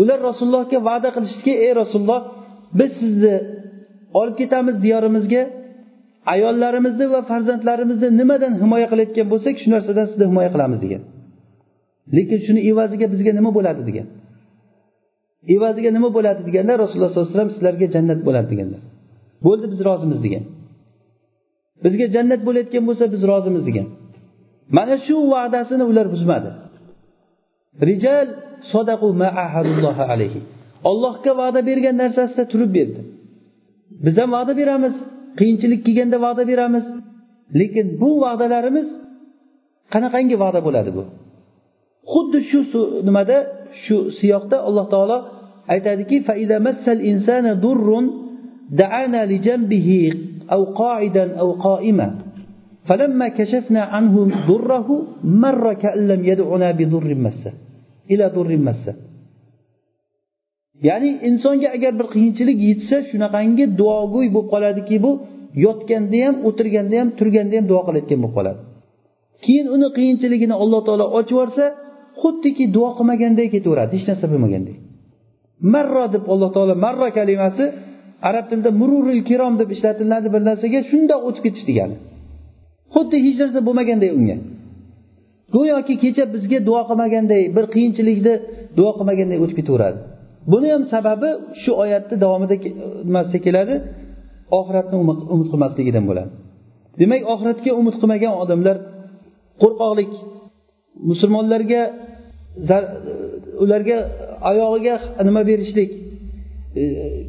[0.00, 2.20] ular rasulullohga va'da qilishdiki ey rasululloh
[2.78, 3.34] biz sizni
[4.14, 5.42] olib ketamiz diyorimizga.
[6.34, 11.02] Ayollarimizni va farzandlarimizni nimadan himoya qilayotgan bo'lsak shu narsadan sizni himoya qilamiz degan.
[12.16, 14.06] Lekin shuni evaziga bizga nima bo'ladi degan.
[15.54, 18.80] Evaziga nima bo'ladi deganda rasululloh sollallohu alayhi vasallam sizlarga jannat bo'ladi deganlar.
[19.46, 20.44] Bo'ldi biz rozimiz degan.
[21.84, 23.86] Bizga jannat bo'layotgan bo'lsa biz rozimiz degan.
[24.76, 26.50] Mana shu va'dasini ular buzmadi.
[27.88, 28.28] Rijal
[30.14, 30.40] alayhi.
[30.90, 33.00] Ollohga va'da bergan narsasida turib berdi.
[34.04, 34.94] Biz ham va'da beramiz.
[35.38, 36.84] Qiyinchilik kelganda va'da beramiz.
[37.60, 38.88] Lekin bu va'dalarimiz
[39.92, 41.04] qanaqangi va'da bo'ladi bu?
[42.12, 42.60] Xuddi shu
[43.08, 43.38] nimada?
[43.84, 45.18] Shu siyoqda alloh taolo
[45.74, 46.16] aytadiki
[52.87, 54.15] فلما كشفنا عنه
[54.49, 54.89] ضره
[55.43, 57.51] مر كأن لم يدعنا بضر مسه
[58.11, 58.93] إلى ضر مسه
[60.87, 65.11] ya'ni insonga agar bir qiyinchilik yetsa shunaqangi duogo'y bo'lib qoladiki bu
[65.65, 68.59] yotganda ham o'tirganda ham turganda ham duo qilayotgan bo'lib qoladi
[69.45, 71.65] keyin uni qiyinchiligini alloh taolo ochib yuborsa
[72.21, 74.77] xuddiki duo qilmaganday ketaveradi hech narsa bo'lmagandek
[75.73, 77.65] marro deb alloh taolo marro kalimasi
[78.29, 81.95] arab tilida mururil kirom deb ishlatiladi bir narsaga shundoq o'tib ketish degani
[82.94, 84.36] xuddi hech narsa bo'lmaganday unga.
[85.54, 88.34] Go'yoki kecha bizga duo qilmaganday bir qiyinchilikni
[88.78, 89.98] duo qilmaganday o'tib ketaveradi.
[90.52, 91.30] Buni ham sababi
[91.62, 92.56] shu oyatni davomida
[93.08, 93.74] nimasida keladi
[94.58, 94.96] oxiratni
[95.34, 96.30] umid qilmasligidan bo'ladi.
[97.00, 98.76] Demak oxiratga umid qilmagan odamlar
[99.62, 100.12] qo'rqoqlik
[101.10, 101.82] musulmonlarga
[103.64, 103.98] ularga
[104.50, 104.94] oyog'iga
[105.28, 105.90] nima berishlik
[106.80, 106.82] e,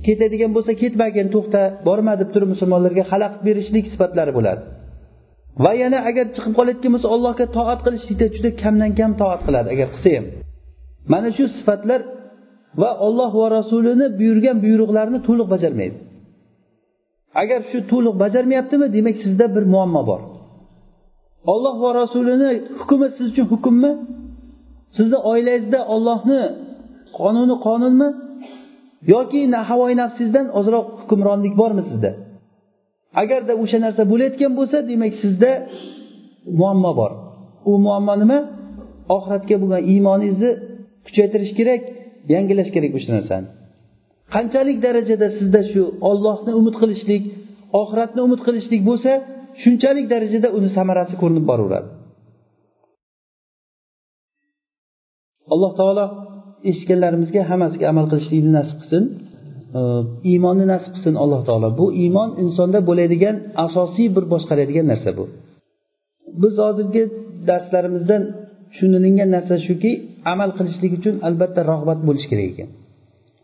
[0.05, 4.61] ketadigan bo'lsa ketmagin to'xta borma deb turib musulmonlarga xalaqit berishlik sifatlari bo'ladi.
[5.63, 9.87] Va yana agar chiqib qolayotgan bo'lsa allohga toat qilishlikda juda kamdan kam toat qiladi agar
[9.93, 10.25] qilsa ham
[11.11, 12.01] mana shu sifatlar
[12.81, 15.97] va olloh va rasulini buyurgan buyruqlarini to'liq bajarmaydi.
[17.41, 20.21] Agar shu to'liq bajarmayaptimi demak sizda bir muammo bor.
[21.53, 23.91] Olloh va rasulini hukmi siz uchun hukmmi?
[24.97, 26.41] Sizni oilangizda ollohni
[27.19, 28.09] qonuni qonunmi?
[29.13, 29.39] Yoki
[29.69, 32.11] havoyi nafsingizdan ozroq hukmronlik bormi sizda?
[33.21, 35.51] Agarda o'sha narsa bo'layotgan bo'lsa demak sizda
[36.59, 37.11] muammo bor.
[37.69, 38.39] U muammo nima?
[39.15, 40.51] Oxiratga bo'lgan iymoningizni
[41.05, 41.81] kuchaytirish kerak
[42.33, 43.47] yangilash kerak o'sha narsani.
[44.33, 47.23] Qanchalik darajada sizda shu ollohni umid qilishlik
[47.81, 49.11] oxiratni umid qilishlik bo'lsa
[49.61, 51.89] shunchalik darajada uni samarasi ko'rinib boraveradi.
[55.53, 56.05] Alloh taolo
[56.69, 59.03] eshitganlarimizga hammasiga amal qilishlikni nasib qilsin.
[60.31, 61.69] Iymonni nasib qilsin alloh taolo.
[61.79, 65.25] Bu iymon insonda bo'ladigan asosiy bir boshqaradigan narsa bu.
[66.41, 67.03] Biz hozirgi
[67.49, 68.23] darslarimizdan
[68.71, 69.91] tushunilingan narsa shuki
[70.33, 72.69] amal qilishlik uchun albatta rag'bat bo'lishi kerak ekan.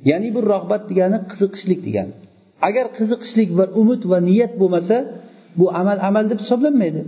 [0.10, 2.14] Ya'ni bu rag'bat degani qiziqishlik degani.
[2.68, 4.98] Agar qiziqishlik va umid va niyat bo'lmasa
[5.60, 7.02] bu amal amal deb hisoblanmaydi.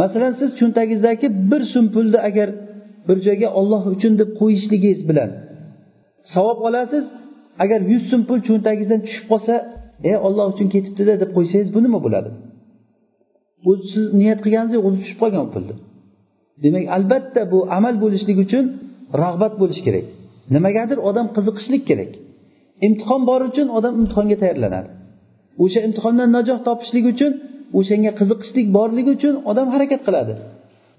[0.00, 2.48] Masalan siz cho'ntagingizdagi bir so'm pulni agar
[3.08, 5.30] bir joyga olloh uchun deb qo'yishligingiz bilan
[6.34, 7.04] savob olasiz
[7.62, 9.54] agar yuz so'm pul cho'ntagingizdan tushib qolsa
[10.10, 12.30] e olloh uchun ketibdida deb qo'ysangiz bu nima bo'ladi?
[13.64, 15.74] Bu siz niyat qilganingizdek o'zi tushib qolgan u pulni.
[16.64, 18.64] Demak albatta bu amal bo'lishligi uchun
[19.22, 20.06] rag'bat bo'lishi kerak.
[20.54, 22.10] Nimagadir odam qiziqishlik kerak.
[22.86, 24.88] Imtihon bor uchun odam imtihonga tayyorlanadi.
[25.64, 27.32] O'sha imtihondan najoh topishlik uchun
[27.78, 30.34] o'shanga qiziqishlik borligi uchun odam harakat qiladi.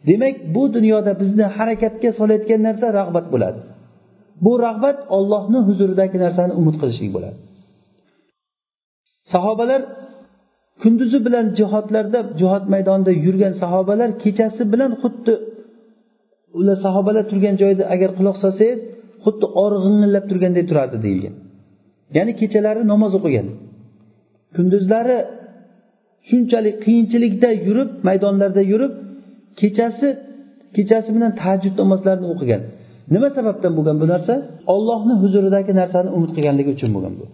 [0.10, 3.60] Demak bu dunyoda bizni harakatga solayotgan narsa rag'bat bo'ladi.
[4.46, 7.38] Bu rag'bat ollohni huzuridagi narsani umid qilishlik bo'ladi.
[9.34, 9.82] Sahobalar
[10.82, 15.34] kunduzi bilan jihodlarda jihod maydonida yurgan sahobalar kechasi bilan xuddi
[16.60, 18.80] ular sahobalar turgan joyda agar quloq solsangiz
[19.26, 19.72] xuddi or
[20.30, 21.36] turganday turadi deyilgan.
[22.18, 23.48] Ya'ni kechalari namoz o'qigan.
[24.56, 25.18] Kunduzlari
[26.30, 28.94] shunchalik qiyinchilikda yurib maydonlarda yurib
[29.60, 30.08] kechasi
[30.76, 32.62] kechasi bilan tahajjud namozlarini o'qigan.
[33.15, 34.35] nima sababdan bo'lgan bu narsa
[34.75, 37.25] ollohni huzuridagi narsani umid qilganligi uchun bo'lgan bu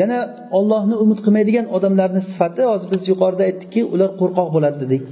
[0.00, 0.18] yana
[0.58, 5.04] ollohni umid qilmaydigan odamlarni sifati hozir biz yuqorida aytdikki ular qo'rqoq bo'ladi dedik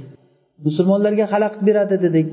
[0.65, 2.29] musulmonlarga xalaqit beradi dedik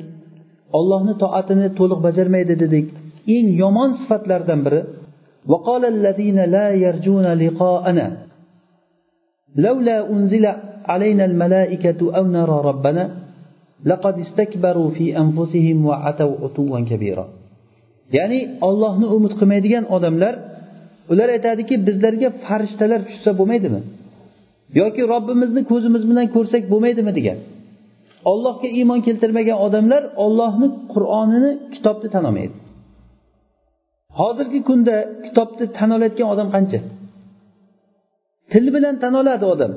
[0.79, 2.87] ollohni toatini to'liq bajarmaydi dedik
[3.37, 4.83] eng yomon sifatlardan biri
[5.53, 8.07] وقال الذين لا يرجون لقاءنا
[9.57, 10.45] لولا أنزل
[10.93, 13.05] علينا الملائكة أو نرى ربنا
[13.91, 17.27] لقد استكبروا في أنفسهم وعتوا عتوا كبيرا
[18.17, 20.35] ya'ni ollohni umid qilmaydigan odamlar
[21.13, 23.81] ular aytadiki bizlarga farishtalar tushsa bo'lmaydimi
[24.81, 27.39] yoki robbimizni ko'zimiz bilan ko'rsak bo'lmaydimi degan
[28.33, 32.55] ollohga iymon keltirmagan odamlar ollohni qur'onini kitobni tan olmaydi
[34.21, 36.81] hozirgi kunda kitobni tan olayotgan odam qancha
[38.53, 39.73] til bilan tan oladi odam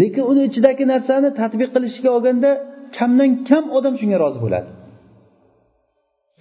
[0.00, 2.50] lekin uni ichidagi narsani tadbiq qilishga olganda
[2.97, 4.69] kamdan kam odam shunga rozi bo'ladi.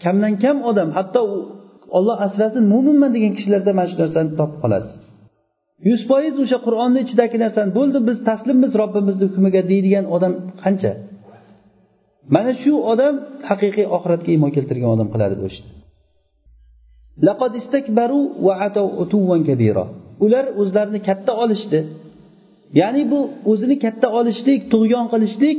[0.04, 1.36] Kamdan kam odam hatto u
[1.96, 4.92] olloh asrasin mo'minman degan kishilarda mana shu narsani topib qolasiz
[5.88, 10.32] yuz foiz o'sha qur'onni ichidagi narsani bo'ldi biz taslimmiz robbimizni hukmiga deydigan odam
[10.62, 10.92] qancha?
[12.34, 13.14] Mana shu odam
[13.48, 15.68] haqiqiy oxiratga iymon keltirgan odam qiladi bu ishni.
[20.24, 21.78] Ular o'zlarini katta olishdi.
[22.80, 23.20] Ya'ni bu
[23.50, 25.58] o'zini katta olishlik tug'yon qilishlik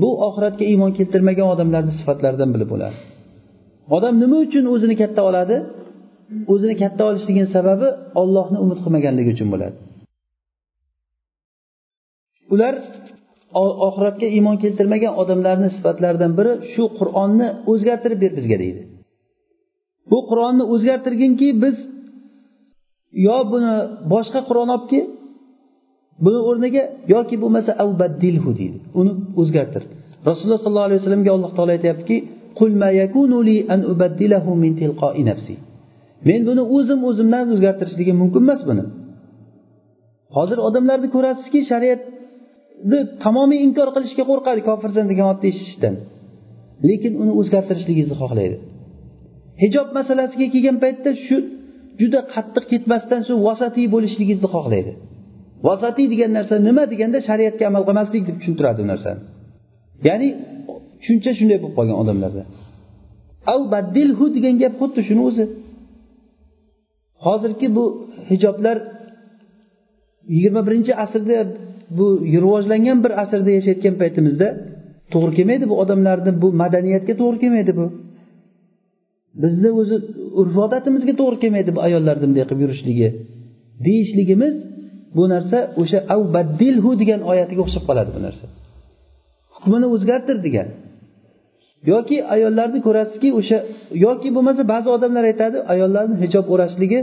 [0.00, 2.96] bu oxiratga iymon keltirmagan odamlarni sifatlaridan biri bo'ladi.
[3.96, 5.56] Odam nima uchun o'zini katta oladi?
[6.52, 7.88] O'zini katta olishligini sababi
[8.22, 9.76] ollohni umid qilmaganligi uchun bo'ladi.
[12.54, 12.74] Ular
[13.88, 18.80] oxiratga iymon keltirmagan odamlarni sifatlaridan biri shu qur'onni o'zgartirib ber bizga deydi.
[20.10, 21.76] Bu qur'onni o'zgartirginki biz
[23.26, 23.74] yo buni
[24.12, 25.04] boshqa qur'on olib kel
[26.24, 26.82] buni o'rniga
[27.14, 28.78] yoki bo'lmasa avbaddilhu deydi.
[29.00, 29.82] Uni o'zgartir.
[30.28, 32.16] Rasululloh sollallohu alayhi vasallamga alloh taolo aytyaptiki
[36.28, 38.84] men buni o'zim o'zimdan o'zgartirishligim mumkin emas buni.
[40.36, 45.94] Hozir odamlarni ko'rasizki shariatni tamomiy inkor qilishga qo'rqadi kofirsan degan otni eshitishdan
[46.88, 48.56] lekin uni o'zgartirishligingizni xohlaydi.
[49.62, 51.36] Hijob masalasiga kelgan paytda shu
[52.00, 54.92] juda qattiq ketmasdan shu vasatiy bo'lishligingizni xohlaydi.
[55.66, 59.20] Vasatiy degan narsa nima deganda shariatga amal qilmaslik deb tushuntiradi u narsani.
[60.08, 60.28] Ya'ni
[61.00, 62.42] tushuncha shunday bo'lib qolgan odamlarda.
[63.52, 65.44] Av baddilhu degan gap xuddi shuni o'zi.
[67.26, 67.84] Hozirgi bu
[68.30, 68.76] hijoblar
[70.34, 71.38] yigirma birinchi asrda
[71.98, 74.48] bu rivojlangan bir asrda yashayotgan paytimizda
[75.12, 77.86] to'g'ri kelmaydi bu odamlarni bu madaniyatga to'g'ri kelmaydi bu.
[79.42, 79.96] Bizni o'zi
[80.40, 83.08] urf odatimizga to'g'ri kelmaydi bu ayollarni bunday qilib yurishligi.
[83.86, 84.54] Deyishligimiz
[85.16, 88.44] bu narsa o'sha avbaddilhu degan oyatiga o'xshab qoladi bu narsa.
[89.54, 90.68] Hukmini o'zgartir degan.
[91.92, 93.58] Yoki ayollarni ko'rasizki o'sha
[94.06, 97.00] yoki bo'lmasa ba'zi odamlar aytadi ayollarni hijob o'rashligi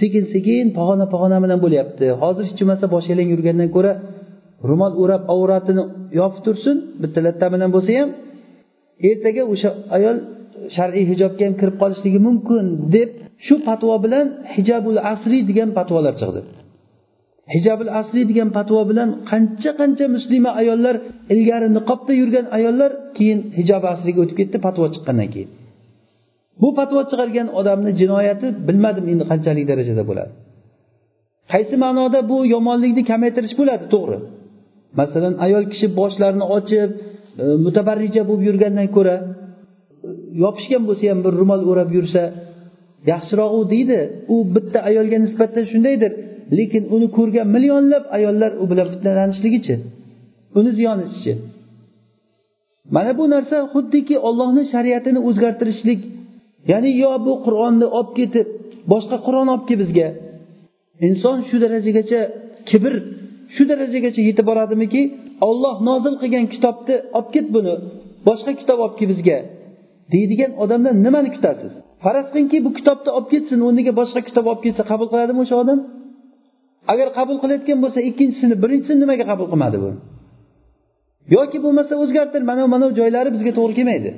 [0.00, 2.06] sekin sekin pog'ona pog'ona bilan bo'lyapti.
[2.22, 3.92] Hozir hech bo'lmasa bosh yalang yurgandan ko'ra
[4.68, 5.84] ro'mol o'rab avratini
[6.20, 8.08] yopib tursin bitta latta bilan bo'lsa ham
[9.10, 10.16] ertaga o'sha ayol
[10.76, 12.64] shar'iy hijobga ham kirib qolishligi mumkin
[12.96, 13.10] deb
[13.46, 16.40] shu fatvo bilan hijabul asriy degan fatvolar chiqdi.
[17.52, 20.96] Hijabul asliy degan fatvo bilan qancha qancha muslima ayollar
[21.34, 25.50] ilgari niqobda yurgan ayollar keyin hijob asliga o'tib ketdi fatvo chiqqandan keyin.
[26.62, 30.32] Bu fatvo chiqargan odamni jinoyati bilmadim endi qanchalik darajada bo'ladi.
[31.52, 33.84] Qaysi ma'noda bu yomonlikni kamaytirish bo'ladi?
[33.94, 34.18] To'g'ri.
[35.00, 36.90] Masalan ayol kishi boshlarini ochib
[37.42, 39.16] e, mutabarrija bo'lib yurgandan ko'ra
[40.44, 42.22] yopishgan bo'lsa ham bir ro'mol o'rab yursa
[43.12, 43.98] yaxshirog'u deydi.
[44.34, 46.12] U bitta ayolga nisbatan shundaydir.
[46.58, 49.74] Lekin uni ko'rgan millionlab ayollar u bilan fitnalanishligichi?
[50.58, 51.32] Uni ziyonichi
[52.94, 56.00] mana bu narsa xuddiki ollohni shariatini o'zgartirishlik
[56.70, 58.46] ya'ni yo bu qur'onni olib ketib
[58.92, 60.08] boshqa qur'on olib kel bizga.
[61.06, 62.20] Inson shu darajagacha
[62.70, 62.94] kibr
[63.54, 65.02] shu darajagacha yetib boradimiki
[65.48, 67.74] olloh nozil qilgan kitobni olib ket buni
[68.28, 69.38] boshqa kitob olib kel bizga.
[70.12, 71.72] Deydigan odamdan nimani kutasiz?
[72.04, 75.78] Faraz qilingki bu kitobni olib ketsin o'rniga boshqa kitob olib kelsa qabul qiladimi o'sha odam?
[76.92, 79.90] Agar qabul qilayotgan bo'lsa ikkinchisini birinchisini nimaga qabul qilmadi bu?
[81.36, 84.10] Yoki bo'lmasa o'zgartir mana mana joylari bizga to'g'ri kelmaydi.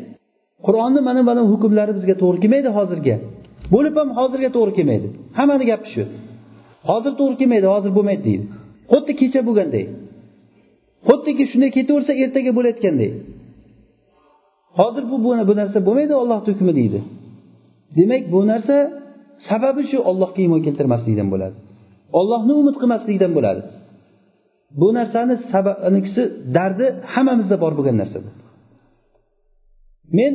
[0.67, 3.17] Qur'onni mana mana hukmlari bizga to'g'ri kelmaydi hozirga.
[3.75, 5.09] Bo'lib ham hozirga to'g'ri kelmaydi.
[5.39, 6.03] Hammani gapi shu.
[6.89, 8.45] Hozir to'g'ri kelmaydi hozir bo'lmaydi deydi.
[8.93, 9.85] Xuddi kecha bo'lganday.
[11.09, 13.11] Xuddiki shunday ketaversa ertaga bo'layotganday.
[14.79, 15.17] Hozir bu
[15.49, 17.01] bu narsa bo'lmaydi ollohni hukmi deydi.
[17.99, 18.77] Demak bu narsa
[19.49, 21.57] sababi shu ollohga iymon keltirmaslikdan bo'ladi.
[22.18, 23.62] Ollohni umid qilmaslikdan bo'ladi.
[24.80, 26.22] Bu narsani sababnikisi
[26.57, 28.30] dardi hammamizda bor bo'lgan narsa bu.
[30.18, 30.32] Men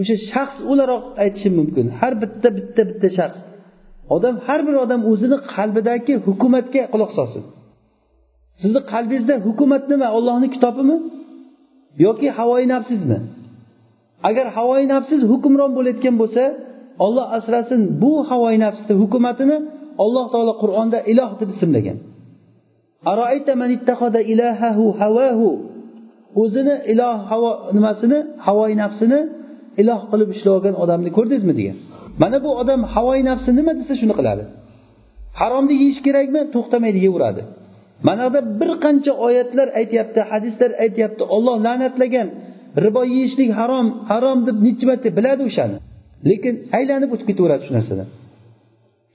[0.00, 1.86] o'sha shaxs o'laroq aytishim mumkin.
[2.00, 3.40] Har bitta bitta bitta shaxs.
[4.14, 7.42] Odam har bir odam o'zini qalbidagi hukumatga quloq solsin.
[8.60, 10.08] Sizni qalbingizda hukumat nima?
[10.18, 10.96] Ollohni kitobimi?
[12.04, 13.18] Yoki havoyi nafsizmi?
[14.28, 16.42] Agar havoyi nafsiz hukmron bo'layotgan bo'lsa
[17.04, 19.56] olloh asrasin bu havoyi nafsni hukumatini
[20.04, 21.98] alloh taolo qur'onda iloh deb ismlagan.
[26.42, 28.18] O'zini iloh havo nimasini?
[28.46, 29.20] Havoyi nafsini
[29.82, 31.76] iloh qilib ushlab olgan odamni ko'rdingizmi degan.
[32.22, 34.44] Mana bu odam havoyi nafsi nima desa shuni qiladi.
[35.40, 36.40] Haromni yeyish kerakmi?
[36.54, 37.42] To'xtamaydi yeyveradi.
[38.08, 41.22] Mana buyoqda bir qancha oyatlar aytyapti hadislar aytyapti.
[41.36, 42.28] Olloh la'natlagan.
[42.84, 45.76] Ribo yeyishlik harom harom deb necha marta biladi o'shani.
[46.30, 48.08] Lekin aylanib o'tib ketaveradi shu narsadan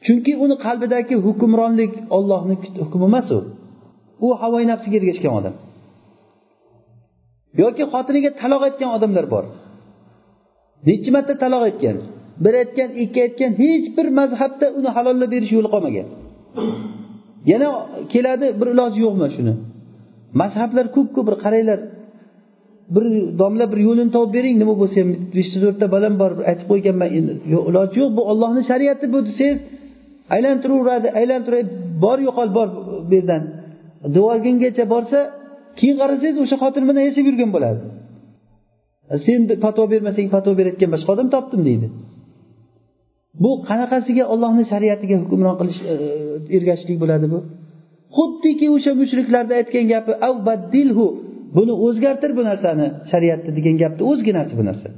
[0.05, 3.39] chunki uni qalbidagi hukmronlik ollohni hukmi emas u.
[4.25, 5.55] U havoyi nafsiga ergashgan odam.
[7.61, 9.45] Yoki xotiniga taloq aytgan odamlar bor.
[10.87, 11.97] Nechi marta taloq aytgan
[12.43, 16.07] bir aytgan ikki aytgan hech bir mazhabda uni halollab berish yo'li qolmagan.
[17.51, 17.67] Yana
[18.13, 19.53] keladi bir iloji yo'qmi shuni?
[20.41, 21.79] Mazhablar ko'pku bir qaranglar.
[22.95, 23.05] Bir
[23.41, 27.33] domla bir yo'lini topib bering nima bo'lsa ham beshta to'rtta balam bor aytib qo'yganman endi
[27.53, 29.59] yo'q iloji yo'q bu ollohni shariati bu desangiz
[30.35, 31.69] aylantiraveradi aylantiradi
[32.03, 32.67] bor yo'qol bor
[33.09, 33.43] bu yerdan.
[34.15, 35.19] Devorgingacha borsa
[35.79, 37.81] keyin qarasangiz o'sha xotin bilan yashab yurgan bo'ladi.
[39.25, 41.87] Sen fatvo bermasang fatvo berayotgan boshqa odam topdim deydi.
[43.43, 46.07] Bu qanaqasiga ollohni shariatiga hukmron qilish e, e,
[46.57, 47.39] ergashishlik bo'ladi bu?
[48.17, 51.05] Xuddiki o'sha mushriklarni aytgan gapi avbaddilhu
[51.57, 54.89] buni o'zgartir bu narsani shariatni degan gapni o'zginasi bu narsa.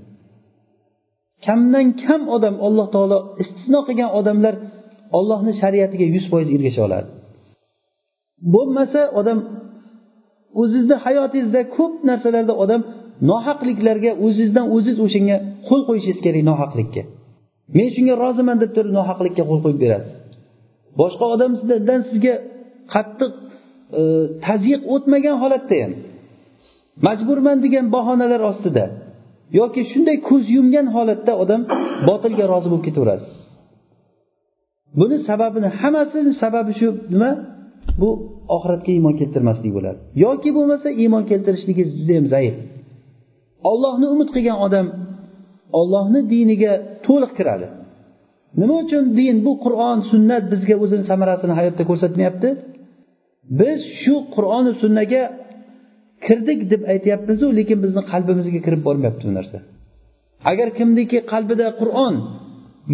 [1.45, 4.55] Kamdan kam odam alloh taolo istisno qilgan odamlar
[5.17, 7.07] ollohni shariatiga yuz foiz ergasha oladi.
[8.53, 9.39] Bo'lmasa odam
[10.61, 12.81] o'zizni hayotingizda ko'p narsalarda odam
[13.31, 15.37] nohaqliklarga o'zizdan o'ziz o'shanga
[15.67, 17.03] qo'l qo'yishingiz kerak nohaqlikka.
[17.77, 20.13] Men shunga roziman deb turib nohaqlikka qo'l qo'yib berasiz.
[20.99, 22.33] Boshqa odamdan sizga
[22.93, 23.31] qattiq
[23.99, 24.01] e,
[24.47, 25.93] tazyiq o'tmagan holatda ham
[27.07, 28.85] majburman degan bahonalar ostida
[29.59, 31.61] yoki shunday ko'z yumgan holatda odam
[32.09, 33.31] botilga rozi bo'lib ketaverasiz.
[34.99, 37.31] Buni sababini hammasini sababi shu nima?
[38.01, 38.09] Bu
[38.55, 39.99] oxiratga iymon keltirmaslik bo'ladi.
[40.25, 42.55] Yoki bo'lmasa iymon keltirishligingiz judayam zaif.
[43.71, 44.87] Ollohni umid qilgan odam
[45.79, 46.73] ollohni diniga
[47.05, 47.67] to'liq kiradi.
[48.59, 52.49] Nima uchun din bu qur'on sunnat bizga o'zini samarasini hayotda ko'rsatmayapti?
[53.59, 55.23] Biz shu qur'oni sunnaga
[56.25, 59.57] kirdik deb aytyapmizu lekin bizni qalbimizga kirib bormayapti bu narsa.
[60.51, 62.15] Agar kimniki qalbida qur'on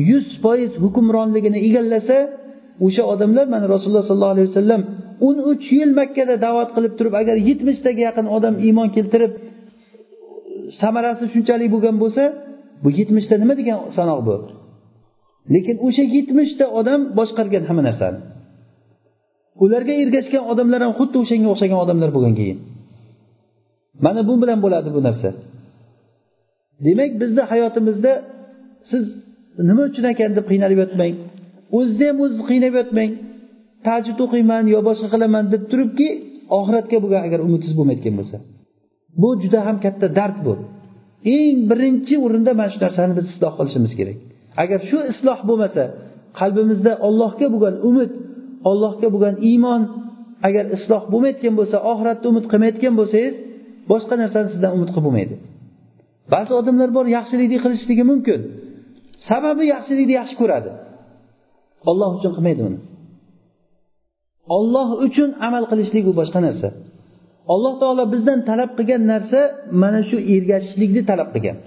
[0.09, 2.17] yuz foiz hukmronligini egallasa
[2.85, 4.81] o'sha odamlar mana rasululloh sollallohu alayhi vasallam
[5.27, 9.31] o'n uch yil makkada da'vat qilib turib agar yetmishtaga yaqin odam iymon keltirib
[10.81, 12.23] samarasi shunchalik bo'lgan bo'lsa
[12.83, 14.35] bu yetmishta nima degan sanoq bu?
[15.53, 18.19] Lekin o'sha yetmishta odam boshqargan hamma narsani.
[19.63, 22.57] Ularga ergashgan odamlar ham xuddi o'shanga o'xshagan odamlar bo'lgan keyin.
[24.05, 25.29] Mana bu bilan bo'ladi bu narsa.
[26.85, 28.13] Demak bizni hayotimizda
[28.91, 29.05] siz
[29.70, 31.14] nima uchun ekan deb qiynalib yotmang.
[31.78, 33.12] O'zizni ham o'zizni qiynab yotmang.
[33.88, 36.08] Tajid o'qiyman yo boshqa qilaman deb turibki
[36.60, 38.38] oxiratga bo'lgan agar umidingiz bo'lmayotgan bo'lsa.
[39.22, 40.53] Bu juda ham katta dard bu.
[41.38, 44.18] Eng birinchi o'rinda mana shu narsani biz isloh qilishimiz kerak.
[44.64, 45.84] Agar shu isloh bo'lmasa
[46.39, 48.12] qalbimizda ollohga bo'lgan umid
[48.70, 49.82] ollohga bo'lgan iymon
[50.47, 53.36] agar isloh bo'lmayotgan bo'lsa oxiratda umid qilmayotgan bo'lsangiz
[53.91, 55.36] boshqa narsani sizdan umid qilib bo'lmaydi.
[56.34, 58.39] Ba'zi odamlar bor yaxshilikni qilishligi mumkin.
[59.30, 60.69] Sababi yaxshilikni yaxshi ko'radi.
[61.89, 62.80] Olloh uchun qilmaydi uni.
[64.57, 66.69] Olloh uchun amal qilishlik u boshqa narsa.
[67.53, 69.39] Alloh taolo bizdan talab qilgan narsa
[69.82, 71.57] mana shu ergashishlikni talab qilgan.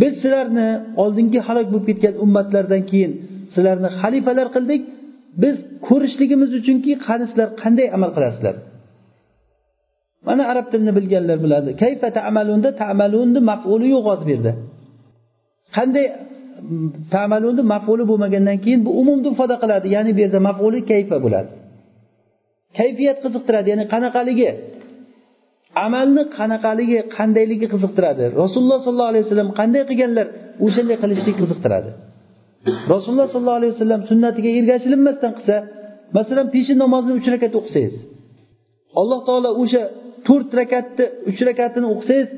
[0.00, 0.68] Biz sizlarni
[1.02, 3.12] oldingi halok bo'lib ketgan ummatlardan keyin
[3.54, 4.82] sizlarni xalifalar qildik.
[5.42, 5.56] Biz
[5.88, 8.54] ko'rishligimiz uchunki qani sizlar qanday amal qilasizlar?
[10.26, 11.70] Mana arab tilini bilganlar biladi.
[11.82, 12.68] Kayfa tamalunda?
[12.82, 14.52] Tamalunni mafuli yo'q hozir bu yerda
[15.76, 16.06] qanday
[17.14, 19.86] tamalunni mafuli bo'lmagandan keyin bu umumni ifoda qiladi.
[19.96, 21.50] Ya'ni bu yerda mafuli kayfa bo'ladi?
[22.78, 23.66] Kayfiyat qiziqtiradi.
[23.72, 24.50] Ya'ni qanaqaligi?
[25.86, 28.24] Amalni qanaqaligi qandayligi qiziqtiradi?
[28.42, 30.26] Rasululloh sollallohu alayhi vasallam qanday qilganlar
[30.66, 31.90] o'shanday qilishlik qiziqtiradi?
[32.94, 35.56] Rasululloh sollallohu alayhi vasallam sunnatiga ergashilinmasdan qilsa
[36.16, 37.94] masalan peshin namozini uch rakat o'qisangiz
[39.00, 39.82] alloh taolo o'sha
[40.26, 42.28] to'rt rakatni uch rakatini o'qisangiz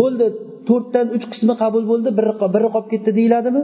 [0.00, 0.26] bo'ldi
[0.68, 3.62] to'rtdan uch qismi qabul bo'ldi biri biri qolib ketdi deyiladimi?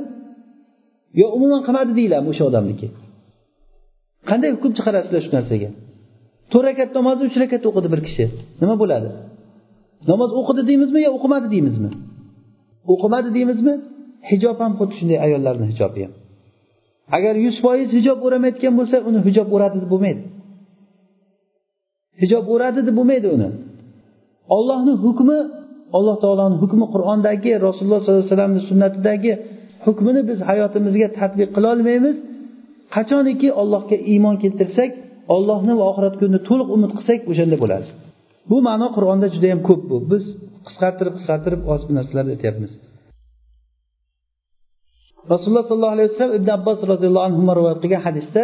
[1.21, 2.87] Yo umuman qilmadi deyiladimi o'sha odamniki?
[4.31, 5.71] Qanday hukm chiqarasizlar shu narsaga?
[6.53, 8.25] To'rt rakat namozni uch rakat o'qidi bir kishi.
[8.63, 9.09] Nima bo'ladi?
[10.11, 11.91] Namoz o'qidi deymizmi yo o'qimadi deymizmi?
[12.93, 13.75] O'qimadi deymizmi?
[14.31, 16.13] Hijob ham xuddi shunday ayollarni hijobi ham.
[17.17, 20.23] Agar yuz foiz hijob o'ramayotgan bo'lsa uni hijob o'radi deb bo'lmaydi.
[22.23, 23.49] Hijob o'radi deb bo'lmaydi uni.
[24.57, 25.39] Ollohni hukmi
[25.97, 29.33] alloh taoloni hukmi qur'ondagi rasululloh sollallohu alayhi vasallamni sunnatidagi
[29.87, 32.17] hukmini biz hayotimizga tadbiq qilolmaymiz
[32.95, 34.91] qachoniki allohga iymon keltirsak
[35.37, 37.89] ollohni va oxirat kunini to'liq umid qilsak o'shanda bo'ladi.
[38.51, 39.97] Bu ma'no qur'onda juda yam ko'p bu.
[40.13, 40.25] Biz
[40.67, 42.73] qisqartirib qisqartirib oz bir narsalarni aytyapmiz.
[45.33, 48.43] Rasululloh sollallohu alayhi vasallam ibn abbos roziyallohu anhu rivoyat qilgan hadisda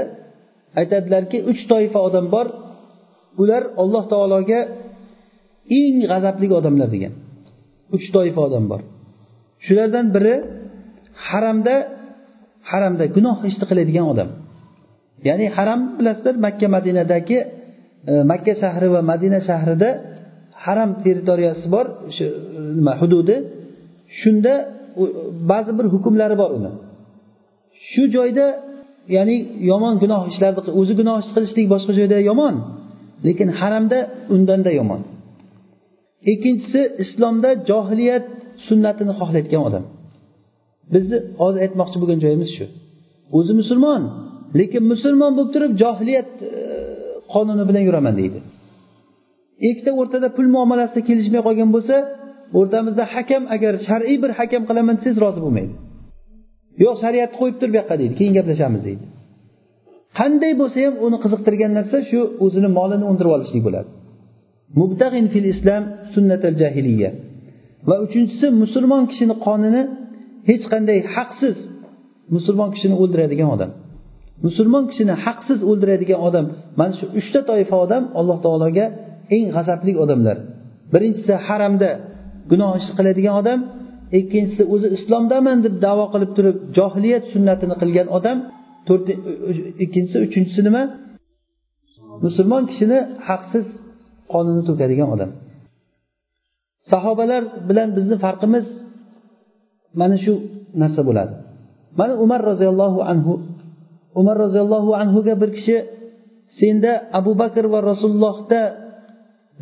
[0.80, 2.46] aytadilarki uch toifa odam bor.
[3.42, 4.60] Ular alloh taologa
[5.78, 7.12] eng g'azabli odamlar degan.
[7.96, 8.80] Uch toifa odam bor.
[9.66, 10.34] Shulardan biri
[11.28, 11.74] haramda
[12.70, 14.28] haramda gunoh ishni qiladigan odam.
[15.28, 17.38] Ya'ni haram bilasizlar makka madinadagi
[18.10, 19.90] e, makka shahri va madina shahrida
[20.64, 23.36] haram territoriyasi bor shu e, nima hududi.
[24.20, 24.54] Shunda
[25.50, 26.70] ba'zi bir hukmlari bor uni.
[27.90, 28.46] Shu joyda
[29.16, 29.36] ya'ni
[29.70, 32.54] yomon gunoh ishlarni o'zi gunoh ish qilishlik boshqa joyda yomon.
[33.26, 33.98] Lekin haramda
[34.34, 35.00] undanda yomon.
[36.32, 38.26] Ikkinchisi islomda johiliyat
[38.66, 39.84] sunnatini xohlayotgan odam.
[40.92, 42.66] Bizni hozir aytmoqchi bo'lgan joyimiz shu.
[43.38, 44.02] O'zi musulmon
[44.60, 46.50] lekin musulmon bo'lib turib johiliyat e,
[47.32, 48.38] qonuni bilan yuraman deydi.
[49.68, 51.96] Ikkita o'rtada pul muomalasida kelishmay qolgan bo'lsa
[52.58, 55.74] o'rtamizda hakam agar shar'iy bir hakam qilaman desangiz rozi bo'lmaydi.
[56.84, 59.04] Yo'q shariatni qo'yib tur bu yoqqa deydi keyin gaplashamiz deydi.
[60.18, 63.88] Qanday bo'lsa ham uni qiziqtirgan narsa shu o'zini molini undirib olishlik bo'ladi.
[64.80, 65.82] Mubtag'in fil islam
[66.14, 67.10] sunnatal jahiliya.
[67.88, 69.82] Va uchinchisi musulmon kishini qonini
[70.50, 71.56] hech qanday haqsiz
[72.34, 73.70] musulmon kishini o'ldiradigan odam.
[74.46, 76.46] Musulmon kishini haqsiz o'ldiradigan odam
[76.78, 78.86] mana shu uchta toifa odam alloh taologa
[79.36, 80.36] eng g'azabli odamlar.
[80.92, 81.90] Birinchisi haramda
[82.50, 83.60] gunoh ish qiladigan odam
[84.18, 88.38] ikkinchisi o'zi islomdaman deb davo qilib turib johiliyat sunnatini qilgan odam
[89.84, 90.82] ikkinchisi uchinchisi nima?
[92.24, 93.66] Musulmon kishini haqsiz
[94.32, 95.30] qonini to'kadigan odam.
[96.90, 98.66] Sahobalar bilan bizni farqimiz
[100.00, 100.32] mana shu
[100.82, 101.34] narsa bo'ladi.
[101.98, 103.32] Mana umar roziyallohu anhu
[104.20, 105.76] umar roziyallohu anhuga bir kishi
[106.60, 108.60] senda abu bakr va rasulullohda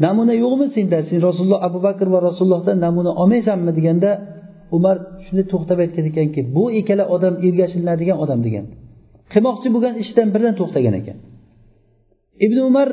[0.05, 0.99] namuna yo'qmi senda?
[1.09, 3.71] Sen rasululloh abu bakr va rasulullohdan namuna olmaysanmi?
[3.79, 4.11] deganda
[4.77, 8.67] umar shunday to'xtab aytgan ekanki bu ikkala odam ergashilinadigan odam degan.
[9.33, 11.19] Qilmoqchi bo'lgan ishidan birdan to'xtagan ekan.
[12.45, 12.89] Ibn umar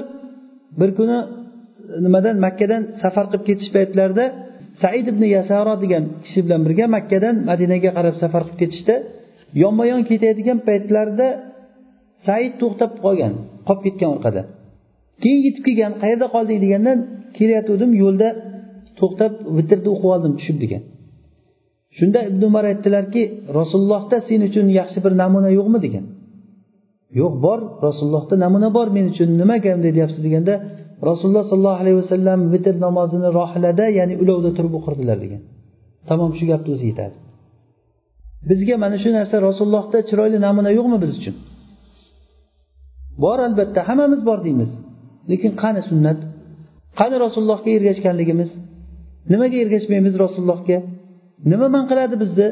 [0.80, 1.26] bir kuni e,
[2.06, 4.26] nimadan makkadan safar qilib ketish paytlarida
[4.82, 8.96] said ibn yasaro degan kishi bilan birga makkadan madinaga qarab safar qilib ketishda
[9.62, 11.28] yonma yon ketayotgan paytlarida
[12.28, 13.34] said to'xtab qolgan
[13.68, 14.42] qolib ketgan orqada.
[15.22, 16.92] Keyin yetib kelgan qayerda qolding deganda
[17.38, 18.30] kelayotgandim yo'lda
[19.00, 20.84] to'xtab vitrni o'qib oldim tushib degan.
[21.98, 23.22] Shunda ibn umar aytdilarki
[23.58, 26.06] rasulullohda sen uchun yaxshi bir namuna yo'qmi degan.
[27.20, 30.54] Yo'q bor rasulullohda namuna bor men uchun nimaga bunday deyapsiz deganda
[31.10, 35.42] rasululloh sollallohu alayhi vasallam vitr namozini rohilada ya'ni ulovda turib o'qirdilar degan.
[36.10, 37.16] Tamom shu gapni o'zi yetadi.
[38.50, 41.36] Bizga mana shu narsa rasulullohda chiroyli namuna yo'qmi biz uchun?
[43.24, 44.72] Bor albatta hammamiz bor deymiz.
[45.32, 46.20] Lekin qani sunnat?
[47.00, 48.50] Qani rasulullohga ergashganligimiz?
[49.32, 50.78] Nimaga ergashmaymiz rasulullohga?
[51.52, 52.48] Nima man qiladi bizni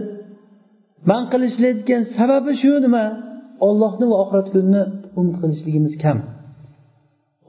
[1.11, 3.05] man qilishlayotgan sababi shu nima?
[3.67, 4.83] Ollohni va oxirat kunini
[5.19, 6.17] umid qilishligimiz kam.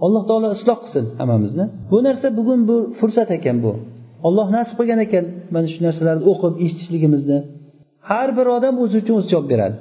[0.04, 1.64] Alloh taolo isloh qilsin hammamizni.
[1.90, 3.72] Bu narsa bugun bu fursat ekan bu.
[4.26, 7.38] Olloh nasib qilgan ekan mana shu narsalarni o'qib eshitishligimizni.
[8.10, 9.76] Har bir odam o'zi uchun o'zi javob beradi.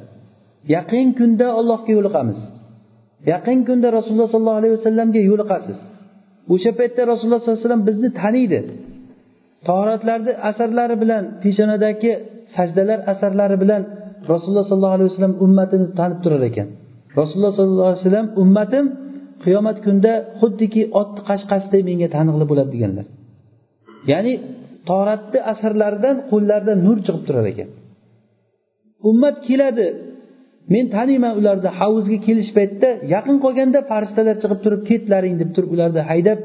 [0.76, 2.40] Yaqin kunda allohga yo'liqamiz.
[3.32, 5.78] Yaqin kunda rasululloh sollallohu alayhi vasallamga yo'liqasiz.
[6.54, 8.60] O'sha paytda rasululloh sollallohu alayhi vasallam bizni taniydi.
[9.68, 12.12] Toratlarni asarlari bilan peshonadagi
[12.56, 13.82] sajdalar asarlari bilan
[14.32, 16.68] rasululloh sollallohu alayhi vasallam ummatini tanib turar ekan.
[17.20, 18.86] Rasululloh sollallohu alayhi vasallam ummatim
[19.44, 23.06] qiyomat kunida xuddiki ot qashqashday menga taniqli bo'ladi deganlar.
[24.12, 24.34] Ya'ni
[24.90, 27.70] toratni asrlaridan qo'llaridan nur chiqib turar ekan.
[29.10, 29.88] Ummat keladi.
[30.74, 36.02] Men taniyman ularni havuzga kelish paytida yaqin qolganda farishtalar chiqib turib ketlaring deb turib ularni
[36.12, 36.40] haydab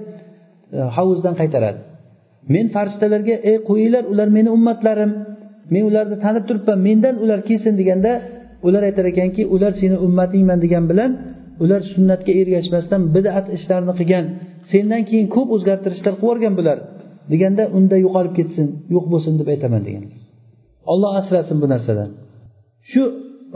[0.77, 1.81] e, havuzdan qaytaradi.
[2.55, 5.13] Men farishtalarga ey qo'yinglar ular meni ummatlarim
[5.73, 8.13] men ularni tanib turibman mendan ular kelsin deganda
[8.67, 11.11] ular aytar ekanki ular seni ummatingman degan bilan
[11.63, 14.25] ular sunnatga ergashmasdan bidat ishlarni qilgan
[14.71, 16.79] sendan keyin ko'p o'zgartirishlar qilib yuborgan bular
[17.33, 20.05] deganda unda yo'qolib ketsin yo'q bo'lsin deb aytaman degan
[20.93, 22.11] olloh asrasin bu narsadan.
[22.91, 23.03] Shu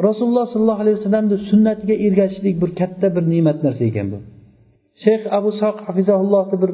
[0.06, 4.18] rasululloh sollallohu alayhi vasallamni sunnatiga ergashishlik bir katta bir ne'mat narsa ekan bu.
[5.04, 6.70] Shayx abu soq hafizaullohni bir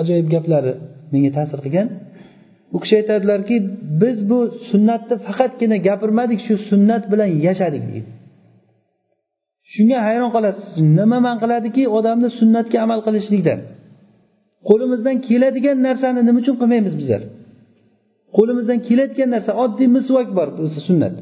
[0.00, 0.72] ajoyib gaplari
[1.12, 1.86] menga ta'sir qilgan.
[2.74, 3.56] U kishi aytadilarki
[4.02, 4.38] biz bu
[4.70, 8.10] sunnatni faqatgina gapirmadik shu sunnat bilan yashadik deydi.
[9.72, 10.66] Shunga hayron qolasiz.
[10.98, 13.60] Nima man qiladiki odamni sunnatga amal qilishlikdan.
[14.68, 17.22] Qo'limizdan keladigan narsani nima uchun qilmaymiz bizlar?
[18.36, 21.14] Qo'limizdan kelayotgan narsa oddiy misvak bor o'zi sunnat.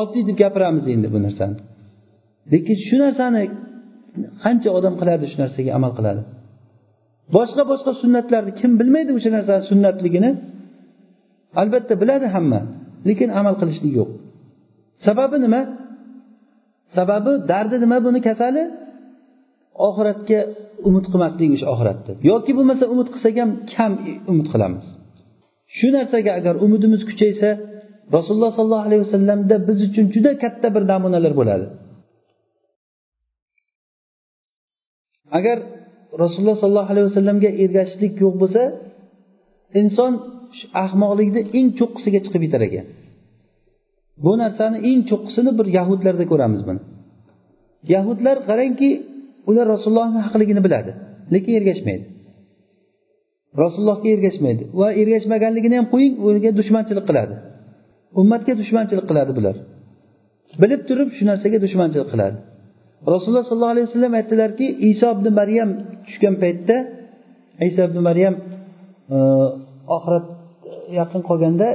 [0.00, 1.56] Oddiy deb gapiramiz endi bu narsani.
[2.52, 3.42] Lekin shu narsani
[4.44, 6.22] qancha odam qiladi shu narsaga amal qiladi?
[7.34, 10.30] Boshqa boshqa sunnatlarni kim bilmaydi o'sha narsani sunnatligini?
[11.60, 12.60] Albatta biladi hamma
[13.08, 14.10] lekin amal qilishlik yo'q.
[15.06, 15.60] Sababi nima?
[16.96, 18.62] Sababi dardi nima buni kasali?
[19.88, 20.40] Oxiratga
[20.88, 23.92] umid qilmaslik o'sha oxiratni yoki bo'lmasa umid qilsak ham kam
[24.30, 24.84] umid qilamiz.
[25.76, 27.48] Shu narsaga agar umidimiz kuchaysa
[28.16, 31.66] rasululloh sollallohu alayhi vasallamda biz uchun juda katta bir namunalar bo'ladi.
[35.38, 35.58] Agar
[36.22, 38.62] rasululloh sollallohu alayhi vasallamga ergashishlik yo'q bo'lsa
[39.80, 40.12] inson
[40.84, 42.86] ahmoqlikni eng cho'qqisiga chiqib yetar ekan.
[44.24, 46.80] Bu narsani eng cho'qqisini bir yahudlarda ko'ramiz buni
[47.94, 48.90] yahudlar qarangki
[49.48, 50.90] ular rasulullohni haqligini biladi
[51.34, 52.04] lekin ergashmaydi.
[53.62, 54.62] Rasulullohga ergashmaydi.
[54.80, 57.34] Va ergashmaganligini ham qo'ying unga dushmanchilik qiladi.
[58.20, 59.56] Ummatga dushmanchilik qiladi bular.
[60.62, 62.36] Bilib turib shu narsaga dushmanchilik qiladi.
[63.12, 65.70] Rasululloh sollallohu alayhi vasallam aytdilarki iso ibn maryam
[66.06, 66.76] tushgan paytda
[67.70, 68.34] iso ibn maryam
[69.16, 69.18] e,
[69.96, 70.26] oxirat
[71.00, 71.68] yaqin qolganda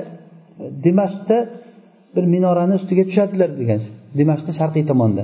[0.86, 1.38] dimashqda
[2.16, 3.82] bir minorani ustiga tushadilar degan
[4.20, 5.24] dimashqni sharqiy tomonda.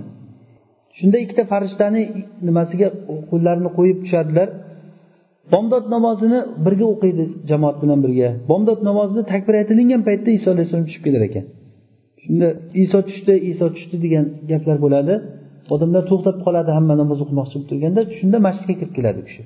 [0.98, 2.02] Shunda ikkita farishtani
[2.48, 2.88] nimasiga
[3.32, 4.48] qo'llarini qo'yib tushadilar.
[5.54, 8.30] Bomdod namozini birga o'qiydi jamoat bilan birga.
[8.52, 11.46] Bomdod namozida takbir aytilingan paytda iso alayhissalom tushib kelar ekan.
[12.24, 12.48] Shunda
[12.84, 15.14] iso tushdi iso tushdi degan gaplar bo'ladi.
[15.74, 18.02] Odamlar to'xtab qoladi hamma namoz o'qimoqchi bo'lib turganda.
[18.18, 19.42] Shunda masjidga kirib keladi u kishi.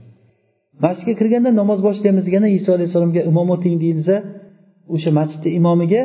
[0.85, 4.15] Masjidga kirganda namoz boshlaymiz deganda iso alayhissalomga imom o'ting deyilsa
[4.95, 6.01] o'sha masjidni imomiga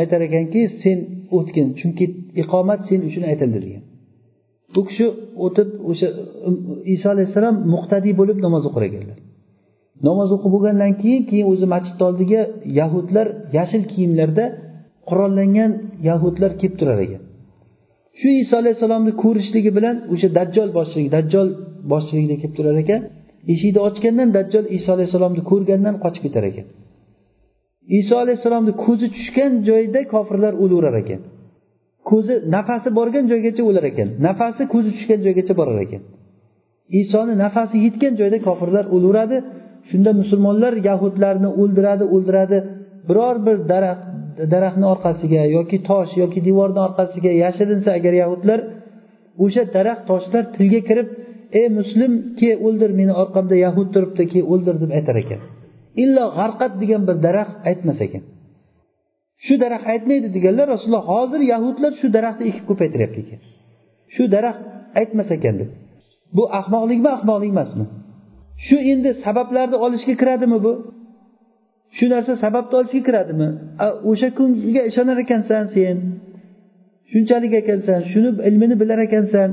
[0.00, 0.98] aytar ekanki sen
[1.36, 2.04] o'tgin chunki
[2.42, 3.82] iqomat sen uchun aytildi degan
[4.74, 5.06] bu kishi
[5.46, 6.08] o'tib o'sha
[6.48, 6.56] um,
[6.94, 9.18] iso alayhissalom muqtadiy bo'lib namoz o'qir ekanlar.
[10.08, 12.40] Namoz o'qib bo'lgandan keyin keyin o'zi masjidni oldiga
[12.80, 13.26] yahudlar
[13.58, 14.44] yashil kiyimlarda
[15.08, 15.70] qurollangan
[16.08, 17.22] yahudlar kelib turar ekan.
[18.20, 21.48] Shu iso alayhissalomni ko'rishligi bilan o'sha dajjol boshchiligi dajjol
[21.92, 23.00] boshchiligida kelib turar ekan.
[23.52, 26.66] Eshikni ochgandan dajjol iso alayhissalomni ko'rgandan qochib ketar ekan.
[28.00, 31.20] Iso alayhissalomni ko'zi tushgan joyda kofirlar o'laverar ekan.
[32.10, 34.08] Ko'zi nafasi borgan joygacha o'lar ekan.
[34.28, 36.02] Nafasi ko'zi tushgan joygacha borar ekan.
[37.00, 39.36] Isoni nafasi yetgan joyda kofirlar o'laveradi
[39.90, 42.58] shunda musulmonlar yahudlarni o'ldiradi o'ldiradi.
[43.08, 44.11] Biror bir daraxt
[44.52, 48.60] daraxtni orqasiga yoki tosh yoki devorni orqasiga yashirinsa agar yahudlar
[49.44, 51.08] o'sha daraxt toshlar tilga kirib
[51.60, 55.40] ey muslim ke o'ldir meni orqamda yahud turibdi ke o'ldir deb aytar ekan.
[56.02, 58.22] Illo g'arqat degan bir daraxt aytmas ekan.
[59.46, 63.40] Shu daraxt aytmaydi deganlar rasululloh hozir yahudlar shu daraxtni ekib ko'paytiryapti ekan.
[64.14, 64.62] Shu daraxt
[65.00, 65.70] aytmas ekan deb.
[66.36, 67.86] Bu ahmoqlikmi ahmoqlik emasmi?
[68.66, 70.72] Shu endi sabablarni olishga kiradimi bu?
[71.96, 73.48] Shu narsa sababni olishga kiradimi?
[74.10, 75.96] O'sha kunga ishonar ekansan sen.
[77.10, 79.48] Shunchalik ekansan shuni ilmini bilar ekansan.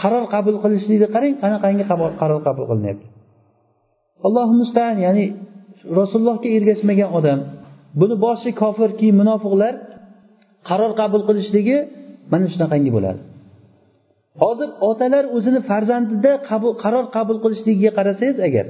[0.00, 1.84] Qaror qabul qilishlikni qarang qanaqangi
[2.22, 3.06] qaror qabul qilinyapti.
[4.26, 5.24] Allohu mustaan ya'ni
[5.98, 7.38] rasulullohga ergashmagan odam.
[8.00, 9.74] Buni boshi kofir keyin munofiqlar
[10.68, 11.76] qaror qabul qilishligi
[12.32, 13.20] mana shunaqangi bo'ladi.
[14.42, 16.32] Hozir otalar o'zini farzandida
[16.82, 18.66] qaror qabul qilishligiga qarasangiz agar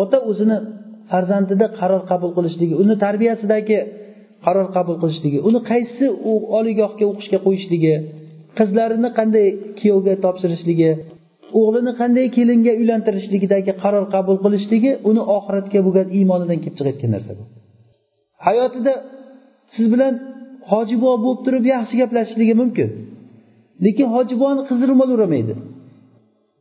[0.00, 0.56] ota o'zini
[1.10, 3.78] farzandida qaror qabul qilishligi uni tarbiyasidagi
[4.46, 6.04] qaror qabul qilishligi uni qaysi
[6.58, 7.94] oliygohga o'qishga qo'yishligi
[8.58, 9.46] qizlarini qanday
[9.78, 10.90] kuyovga topshirishligi
[11.60, 17.42] o'g'lini qanday kelinga uylantirishligidagi qaror qabul qilishligi uni oxiratga bo'lgan iymonidan kelib chiqayotgan narsa bu.
[18.46, 18.94] Hayotida
[19.74, 20.14] siz bilan
[20.72, 22.88] hoji buva bo'lib turib yaxshi gaplashishligi mumkin.
[23.84, 24.84] Lekin hoji buvani qizi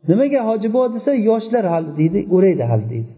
[0.09, 3.11] nimaga hoji buva desa yoshlar hali deydi o'raydi hali deydi.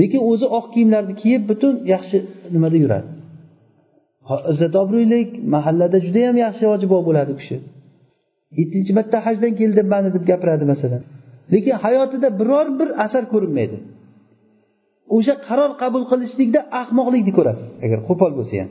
[0.00, 2.18] Lekin o'zi oq kiyimlarni kiyib butun yaxshi
[2.54, 3.08] nimada yuradi.
[4.52, 7.56] Izzat obro'lik mahallada judayam yaxshi hoji bo'ladi u kishi.
[8.58, 11.02] Yettinchi marta hajdan keldim mani deb gapiradi masalan.
[11.52, 13.76] Lekin hayotida biror bir asar ko'rinmaydi.
[15.16, 18.70] O'sha qaror qabul qilishlikda ahmoqlikni ko'rasiz agar qo'pol bo'lsa ham.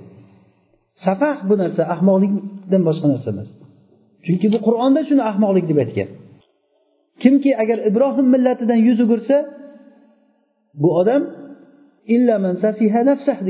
[1.06, 3.50] Safah bu narsa ahmoqlikdan boshqa narsa emas.
[4.26, 6.10] Chunki bu qur'onda shuni ahmoqlik deb aytgan.
[7.24, 9.38] Kimki agar ibrohim millatidan yuz o'girsa
[10.82, 11.24] bu odam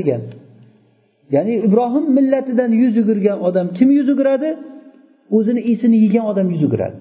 [0.00, 0.22] degan.
[1.34, 4.50] Ya'ni ibrohim millatidan yuz o'girgan odam kim yuz o'giradi
[5.36, 6.96] o'zini esini yegan odam yuz o'giradi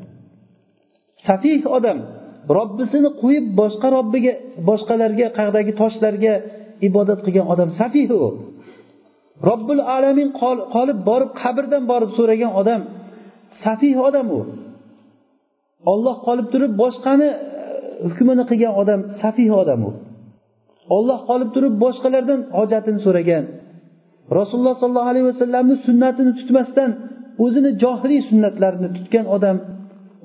[1.28, 1.98] safih odam
[2.58, 4.34] robbisini qo'yib boshqa robbiga
[4.70, 6.34] boshqalarga qayerdagi toshlarga
[6.88, 8.30] ibodat qilgan odam safih u.
[9.50, 10.30] Robbil alamin
[10.74, 12.82] qolib borib qabrdan borib so'ragan odam
[13.64, 14.42] safih odam u.
[15.92, 17.40] Olloh qolib turib boshqani e,
[18.06, 19.92] hukmini qilgan odam safih odam u.
[20.96, 23.44] olloh qolib turib boshqalardan hojatini so'ragan.
[24.40, 26.90] Rasululloh sollallohu alayhi vasallamni sunnatini tutmasdan
[27.46, 29.58] o'zini johiliy sunnatlarini tutgan odam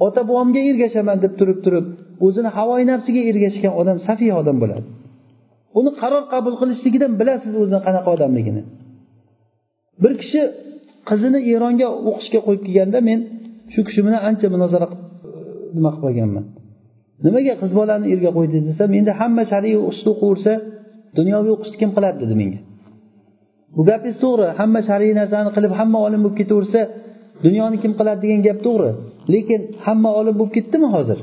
[0.06, 1.86] ota bobomga ergashaman deb turib turib
[2.26, 4.86] o'zini havoyi nafsiga ergashgan odam safiy odam bo'ladi.
[5.78, 8.62] Uni qaror qabul qilishligidan bilasiz o'zini qanaqa odamligini.
[10.02, 10.40] Bir kishi
[11.08, 13.18] qizini eronga o'qishga qo'yib kelganda men
[13.72, 14.86] shu kishi bilan ancha munozara
[15.76, 16.44] nima qilib qolganman?
[17.24, 20.52] Nimaga qiz bolani erga qo'ydi desam endi hamma shar'iy o'qishni o'qiversa
[21.18, 22.60] dunyoviy o'qishni kim qiladi dedi menga.
[23.76, 26.80] Bu gapingiz to'g'ri hamma shar'iy narsani qilib hamma olim bo'lib ketaversa
[27.44, 28.90] dunyoni kim qiladi degan gap to'g'ri.
[29.34, 31.18] Lekin hamma olim bo'lib ketdimi hozir?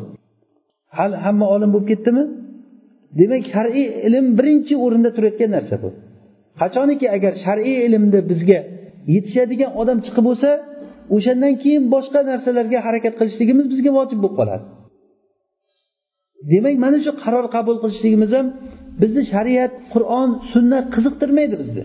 [0.98, 2.24] Hali hamma olim bo'lib ketdimi?
[3.20, 5.90] Demak shar'iy ilm birinchi o'rinda turayotgan narsa bu.
[6.62, 8.60] Qachoniki agar shar'iy ilmni bizga
[9.14, 10.50] yetishadigan odam chiqib bo'lsa
[11.16, 14.66] o'shandan keyin boshqa narsalarga harakat qilishligimiz bizga vojib bo'lib qoladi.
[16.52, 18.48] Demak mana shu qaror qabul qilishligimiz ham
[19.02, 21.84] bizni shariat qur'on sunnat qiziqtirmaydi bizni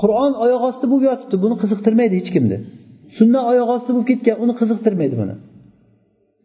[0.00, 2.58] qur'on oyoq osti bo'lib yotibdi buni qiziqtirmaydi hech kimni
[3.18, 5.34] sunnat oyoq osti bo'lib ketgan uni qiziqtirmaydi buni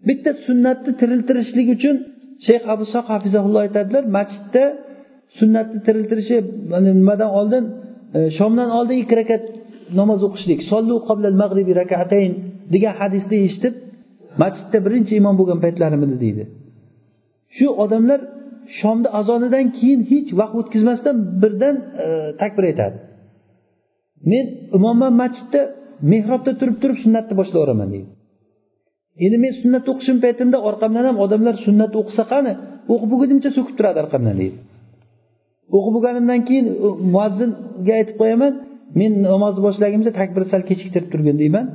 [0.07, 1.95] bitta sunnatni tiriltirishlik uchun
[2.47, 4.63] shayx abu soq hafizahulloh aytadilar masjidda
[5.39, 6.37] sunnatni tiriltirishi
[6.99, 7.63] nimadan oldin
[8.17, 9.43] e, shomdan oldin ikki rakat
[9.99, 10.59] namoz o'qishlik.
[10.71, 12.31] Sollu qoblal mag'ribi rakatayn
[12.73, 13.73] degan hadisni eshitib
[14.41, 16.43] masjidda birinchi imom bo'lgan paytlarim edi deydi.
[17.57, 18.19] Shu odamlar
[18.79, 22.07] shomni azonidan keyin hech vaqt o'tkazmasdan birdan e,
[22.41, 22.97] takbir aytadi.
[24.31, 24.45] Men
[24.77, 25.61] imomman masjidda
[26.11, 28.09] mehrobda turib turib sunnatni boshlayveraman deydi.
[29.25, 32.51] Endi men sunnat o'qishim paytimda orqamdan ham odamlar sunnat o'qisa qani
[32.93, 34.57] o'qib bo'lgunimcha so'kib turadi orqamdan deydi.
[35.77, 38.53] O'qib bo'lganimdan keyin e, muazzinga aytib qo'yaman
[38.99, 41.65] men namozni boshlagunimcha takbir sal kechiktirib turgin deyman.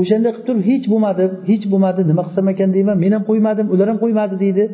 [0.00, 3.86] O'shanday qilib turib hech bo'lmadi hech bo'lmadi nima qilsam ekan deyman men ham qo'ymadim ular
[3.92, 4.64] ham qo'ymadi deydi.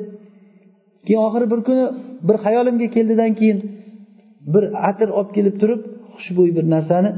[1.06, 1.84] Keyin oxiri bir kuni
[2.28, 3.58] bir xayolimga keldidan keyin
[4.54, 5.80] bir atir olib kelib turib
[6.14, 7.10] xushbo'y bir narsani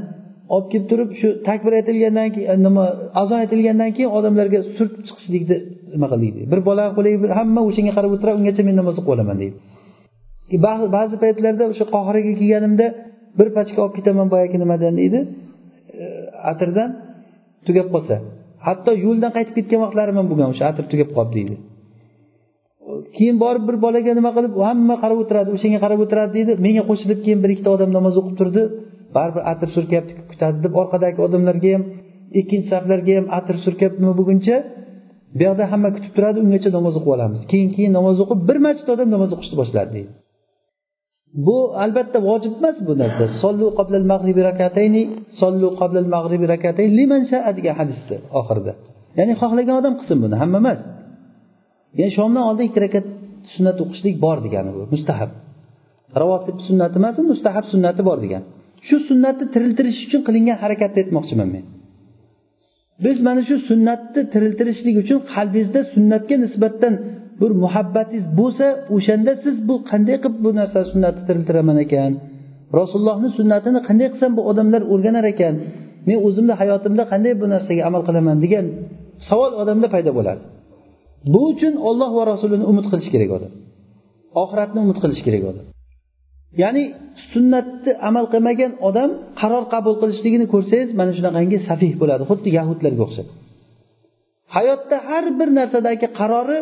[0.55, 2.83] olib kelib turib shu takbir aytilgandan keyin eh, nima
[3.21, 5.57] azon aytilgandan keyin odamlarga surtib chiqishlikni
[5.93, 9.55] nima qildik bir bolani qo'liga hamma o'shanga qarab o'tiradi ungacha men namoz o'qib olaman deydi.
[10.97, 12.87] Ba'zi paytlarda o'sha qohiraga kelganimda
[13.39, 15.19] bir pachka olib ketaman boyagi nimadan deydi.
[16.01, 16.89] Eh, atirdan
[17.67, 18.15] tugab qolsa.
[18.67, 21.55] Hatto yo'ldan qaytib ketgan vaqtlarim ham bo'lgan o'sha atir tugab qolib deydi.
[23.17, 26.53] Keyin borib bir bolaga nima qilib hamma qarab o'tiradi o'shanga qarab o'tiradi deydi.
[26.65, 28.61] Menga qo'shilib keyin bir ikkita odam namoz o'qib turdi.
[29.15, 31.83] Baribir atir surkayapti kutadi deb orqadagi odamlarga ham
[32.39, 34.55] ikkinchi saflarga ham atir surkab nima bo'lguncha
[35.37, 37.39] bu yoqda hamma kutib turadi ungacha namoz o'qib olamiz.
[37.51, 40.11] Keyin keyin namoz o'qib bir masjid odam namoz o'qishni boshladi deydi.
[41.47, 43.25] Bu albatta vojib emas bu narsa.
[43.43, 45.01] Sollu qoblal mag'ribi rakatayni
[45.41, 48.73] sollu qoblal mag'ribi rakatayn liman shaa degan hadisda oxirida.
[49.17, 50.79] Ya'ni xohlagan odam qilsin buni hamma emas.
[51.99, 53.05] Ya'ni shomdan oldin ikki rakat
[53.53, 55.31] sunnat o'qishlik bor degani bu mustahab.
[56.21, 58.43] Ravotib sunnati emas mustahab sunnati bor degan.
[58.87, 61.65] Shu sunnatni tiriltirish uchun qilingan harakatni aytmoqchiman men.
[63.05, 66.93] Biz mana shu sunnatni tiriltirishlik uchun qalbingizda sunnatga nisbatan
[67.41, 72.11] bir muhabbatingiz bo'lsa o'shanda siz bu qanday qilib bu narsa sunnatni tiriltiraman ekan?
[72.79, 75.55] Rasulullohni sunnatini qanday qilsam bu odamlar o'rganar ekan?
[76.07, 78.65] Men o'zimni hayotimda qanday bu narsaga amal qilaman degan
[79.27, 80.41] savol odamda paydo bo'ladi.
[81.33, 83.51] Bu uchun olloh va rasulini umid qilish kerak odam.
[84.43, 85.65] Oxiratni umid qilish kerak odam.
[86.61, 86.83] Ya'ni
[87.31, 89.09] sunnatni amal qilmagan odam
[89.41, 92.23] qaror qabul qilishligini ko'rsangiz mana shunaqangi safih bo'ladi.
[92.29, 93.27] Xuddi yahudlarga o'xshab
[94.55, 96.59] hayotda har bir narsadagi qarori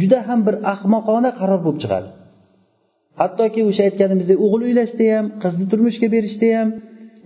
[0.00, 2.08] juda ham bir ahmoqona qaror bo'lib chiqadi.
[3.20, 6.68] Hattoki o'sha aytganimizdek o'g'il uylashda ham qizni turmushga berishda ham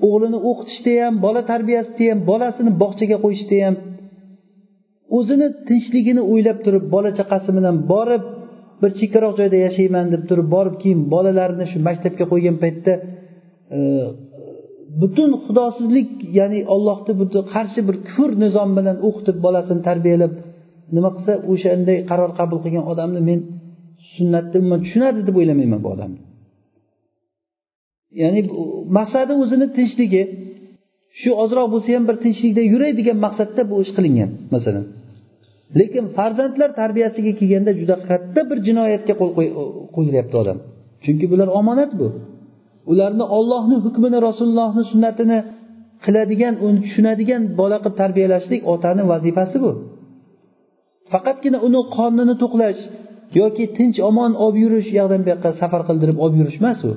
[0.07, 3.77] o'g'lini o'qitishda ham bola tarbiyasida ham bolasini bog'chaga qo'yishda ham
[5.19, 8.25] o'zini tinchligini o'ylab turib bola chaqasi bilan borib
[8.83, 12.93] bir chekkaroq joyda yashayman deb turib borib keyin bolalarini shu maktabga qo'ygan paytda
[13.77, 13.79] e,
[15.01, 17.13] butun xudosizlik ya'ni ollohni
[17.55, 20.33] qarshi bir kufr nizom bilan o'qitib bolasini tarbiyalab
[20.95, 23.41] nima qilsa o'shanday qaror qabul qilgan odamni men
[24.15, 26.21] sunnatni umuman tushunadi deb o'ylamayman bu odamni.
[28.23, 28.41] Ya'ni
[28.99, 30.23] maqsadi o'zini tinchligi
[31.21, 34.85] shu ozroq bo'lsa ham bir tinchlikda yuray degan maqsadda bu ish qilingan masalan.
[35.79, 39.31] Lekin farzandlar tarbiyasiga kelganda juda katta bir jinoyatga qo'l
[39.97, 40.59] qo'yilyapti odam.
[41.05, 42.09] Chunki bular omonat bu.
[42.93, 45.39] Ularni ollohni hukmini rasulullohni sunnatini
[46.05, 49.73] qiladigan uni tushunadigan bola qilib tarbiyalashlik otani vazifasi bu.
[51.13, 52.81] Faqatgina uni qornini to'qlash
[53.41, 56.93] yoki tinch omon olib yurish u yoqdan bu yoqqa safar qildirib olib yurish emas u.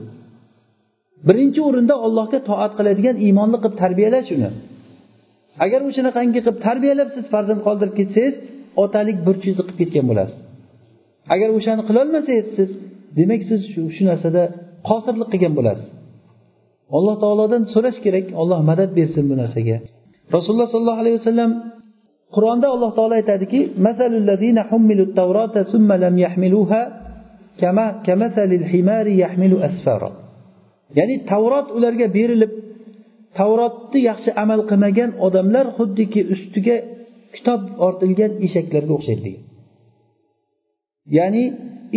[1.27, 4.49] Birinchi o'rinda allohga toat qiladigan iymonli qilib tarbiyalash uni.
[5.65, 8.35] Agar o'shanaqangi qilib tarbiyalab siz farzand qoldirib ketsangiz
[8.83, 10.37] otalik burchingizni qilib ketgan bo'lasiz.
[11.33, 12.69] Agar o'shani qilolmasangiz siz
[13.17, 13.61] demak siz
[13.95, 14.43] shu narsada
[14.89, 15.87] qosirlik qilgan bo'lasiz.
[16.97, 19.77] Alloh taolodan so'rash kerak olloh madad bersin bu narsaga.
[20.35, 21.51] Rasululloh sollallohu alayhi vasallam
[22.35, 23.59] qur'onda alloh taolo aytadiki
[30.97, 32.51] ya'ni tavrot ularga berilib
[33.39, 36.75] tavrotni yaxshi amal qilmagan odamlar xuddiki ustiga
[37.35, 39.43] kitob ortilgan eshaklarga o'xshaydi degan.
[41.17, 41.43] Ya'ni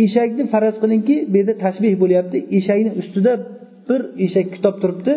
[0.05, 3.33] eshakni faraz qilingki bu yerda tashbih bo'lyapti eshakni ustida
[3.87, 5.13] bir eshak kitob turibdi.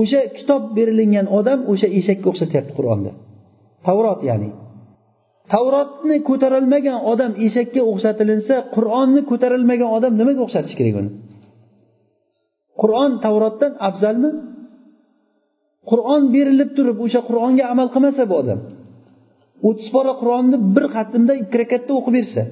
[0.00, 3.10] O'sha kitob berilingan odam o'sha eshakka o'xshatyapti qur'onda.
[3.86, 4.50] Tavrot ya'ni.
[5.52, 11.10] Tavrotni ko'tarolmagan odam eshakka o'xshatilinsa qur'onni ko'tarolmagan odam nimaga o'xshatish kerak uni?
[12.80, 14.30] Qur'on tavrotdan afzalmi?
[15.90, 18.60] Qur'on berilib turib o'sha qur'onga amal qilmasa bu odam
[19.68, 22.42] o'ttiz pora qur'onni bir xatmda ikki rakatda o'qib bersa.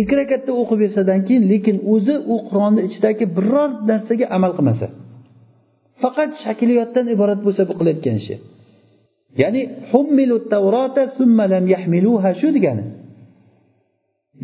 [0.00, 4.86] Ikki rakatda o'qib bersadan keyin lekin o'zi u qur'onni ichidagi biror narsaga amal qilmasa.
[6.02, 8.34] Faqat shakliyotdan iborat bo'lsa bu qilayotgan ishi.
[9.42, 9.62] Ya'ni
[12.40, 12.84] shu degani.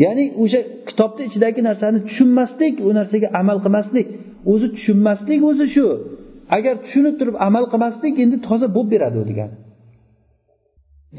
[0.05, 4.07] Ya'ni o'sha kitobni ichidagi narsani tushunmaslik u narsaga amal qilmaslik.
[4.53, 5.87] O'zi tushunmaslik o'zi shu.
[6.57, 9.55] Agar tushunib turib amal qilmaslik endi toza bo'lib beradi u degani.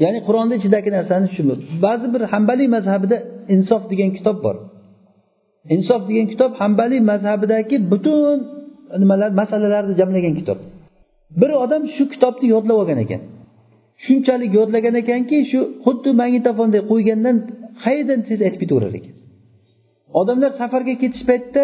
[0.02, 3.16] Ya'ni qur'onni ichidagi narsani tushunib ba'zi bir hambaliy mazhabida
[3.54, 4.56] insof degan kitob bor.
[5.74, 8.38] Insof degan kitob hambaliy mazhabidagi butun
[9.02, 10.58] nimalar masalalarni jamlagan kitob.
[11.40, 13.22] Bir odam shu kitobni yodlab olgan ekan.
[14.04, 17.36] Shunchalik yodlagan ekanki shu xuddi magnitofonday qo'ygandan
[17.84, 19.14] qayerdan tez aytib ketaverar ekan?
[20.20, 21.62] Odamlar safarga ketish paytida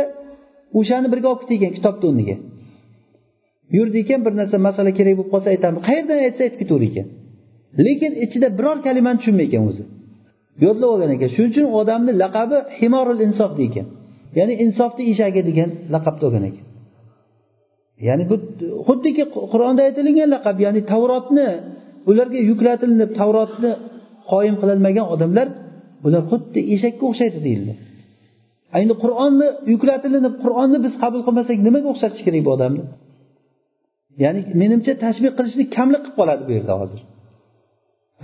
[0.78, 2.36] o'shani birga olib ketgan kitobni o'rniga.
[3.76, 5.80] Yurdi ekan bir narsa masala kerak bo'lib qolsa aytamiz.
[5.88, 7.06] Qayerdan aytsa aytib ketaverar ekan.
[7.86, 9.84] Lekin ichida biror kalimani tushunmaykan o'zi.
[10.64, 11.28] Yodlab olgan ekan.
[11.36, 13.86] Shuning uchun odamni laqabi himorul insof deykan
[14.38, 16.64] ya'ni insofni eshagi degan laqabni olgan ekan.
[18.08, 18.36] Ya'ni bu
[18.86, 21.48] xuddiki qur'onda aytilgan laqab ya'ni tavrotni
[22.10, 23.70] ularga yuklatilinib tavrotni
[24.30, 25.46] qoyim qilolmagan odamlar
[26.04, 27.72] bular xuddi eshakka o'xshaydi deyildi.
[28.80, 32.84] Endi qur'onni yuklatilinib qur'onni biz qabul qilmasak nimaga o'xshatish kerak bu odamni?
[34.22, 37.00] Ya'ni menimcha tashbih qilishni kamlik qilib qoladi bu yerda hozir.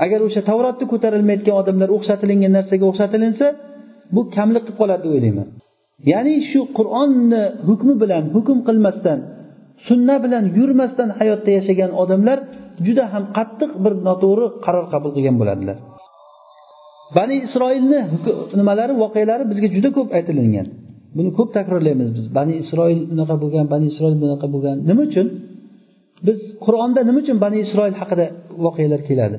[0.04, 3.46] Agar o'sha tavrotni ko'tarilmayotgan odamlar o'xshatilingan narsaga o'xshatilinsa
[4.14, 5.48] bu kamlik qilib qoladi deb o'ylayman.
[6.12, 9.18] Ya'ni shu qur'onni hukmi bilan hukm qilmasdan
[9.88, 12.38] sunna bilan yurmasdan hayotda yashagan odamlar
[12.86, 15.76] juda ham qattiq bir noto'g'ri qaror qabul qilgan bo'ladilar.
[17.16, 18.00] Bani isroilni
[18.60, 20.66] nimalari voqealari bizga juda ko'p aytilingan.
[21.16, 22.26] Buni ko'p takrorlaymiz biz.
[22.38, 24.76] Bani isroil bunaqa bo'lgan bani isroil bunaqa bo'lgan.
[24.88, 25.26] Nima uchun?
[26.26, 28.26] Biz qur'onda nima uchun bani isroil haqida
[28.66, 29.36] voqealar keladi?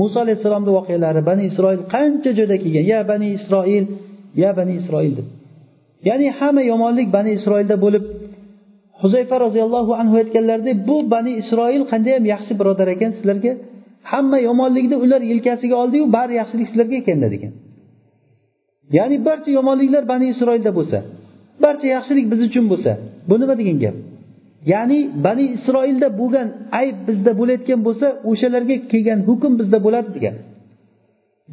[0.00, 2.84] Muso alayhissalomni voqealari bani isroil qancha joyda kelgan?
[2.92, 3.84] Ya bani isroil
[4.42, 5.26] ya bani isroil deb.
[6.08, 8.04] Ya'ni hamma yomonlik bani isroilda bo'lib
[9.04, 13.10] huzayfa roziyallohu anhu aytganlaridek bu bani isroil qandayyam yaxshi birodar ekan?
[13.18, 13.52] Sizlarga
[14.12, 17.52] hamma yomonlikni ular yelkasiga oldiyu bari yaxshilik sizlarga ekan degan
[18.96, 20.98] ya'ni barcha yomonliklar bani isroilda bo'lsa
[21.64, 22.92] barcha yaxshilik biz uchun bo'lsa
[23.28, 23.96] bu nima degan gap?
[24.72, 26.48] Ya'ni bani isroilda bo'lgan
[26.80, 30.34] ayb bizda bo'layotgan bo'lsa o'shalarga kelgan hukm bizda bo'ladi degan.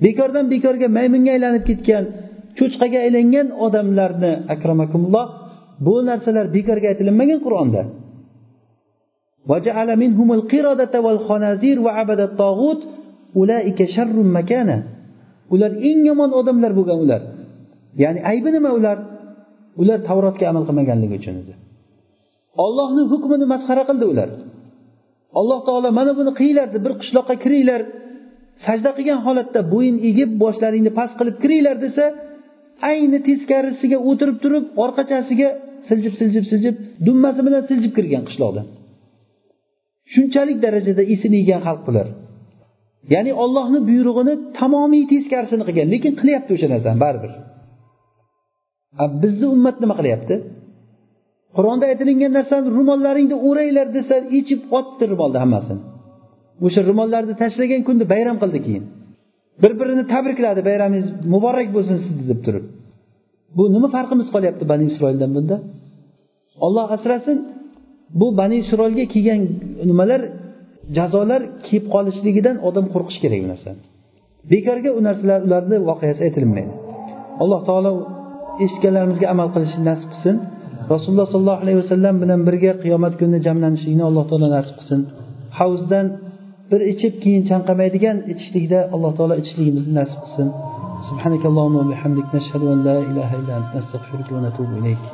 [0.04, 2.04] Bekordan bekorga maymunga aylanib ketgan
[2.58, 5.26] cho'chqaga aylangan odamlarni akramakumulloh
[5.86, 7.82] bu narsalar bekorga aytilinmagan qur'onda.
[15.54, 17.22] Ular eng yomon odamlar bo'lgan ular.
[18.04, 18.98] Ya'ni aybi nima ular?
[19.82, 21.54] Ular tavrotga amal qilmaganligi uchun edi.
[22.66, 24.30] Ollohni hukmini masxara qildi ular.
[25.40, 27.82] Alloh taolo mana buni qilinglar deb bir qishloqqa kiringlar.
[28.66, 32.06] Sajda qilgan holatda bo'yin egib boshlaringni past qilib kiringlar desa
[32.90, 35.50] ayni teskarisiga o'tirib turib orqachasiga
[35.92, 36.76] siljib siljib siljib
[37.08, 38.66] dummasi bilan siljib kirgan qishloqdan
[40.14, 42.08] shunchalik darajada esini yegan xalq bular
[43.14, 47.32] ya'ni ollohni buyrug'ini tamomiy teskarisini qilgan lekin qilyapti o'sha narsani baribir.
[49.24, 50.36] Bizni ummat nima qilyapti?
[51.58, 55.82] Qur'onda aytilingan narsani ro'mollaringni o'ranglar desa ichib otdi ro'molni hammasini.
[56.66, 58.84] O'sha ro'mollarni tashlagan kunni bayram qildi keyin.
[59.64, 62.66] Bir birini tabrikladi bayramingiz muborak bo'lsin sizni deb turib.
[63.58, 65.56] Bu nima farqimiz qolyapti bani isroildan bunda?
[66.67, 67.39] olloh asrasin
[68.21, 69.41] bu bani isroilga kelgan
[69.91, 70.21] nimalar
[70.97, 73.81] jazolar kelib qolishligidan odam qo'rqishi kerak bu narsani
[74.53, 76.73] bekorga u narsalar ularni voqeasi aytilinmaydi
[77.43, 77.93] alloh taolo
[78.65, 80.37] eshitganlarimizga amal qilishni nasib qilsin
[80.93, 85.01] rasululloh sollallohu alayhi vasallam bilan birga qiyomat kunida jamlanishlikni alloh taolo nasib qilsin
[85.59, 86.07] havzdan
[86.71, 90.51] bir ichib keyin chanqamaydigan ichishlikda alloh taolo ichishligimizni nasib qilsin
[91.11, 95.05] سبحانك اللهم وبحمدك نشهد أن لا إله إلا أنت نستغفرك ونتوب إليك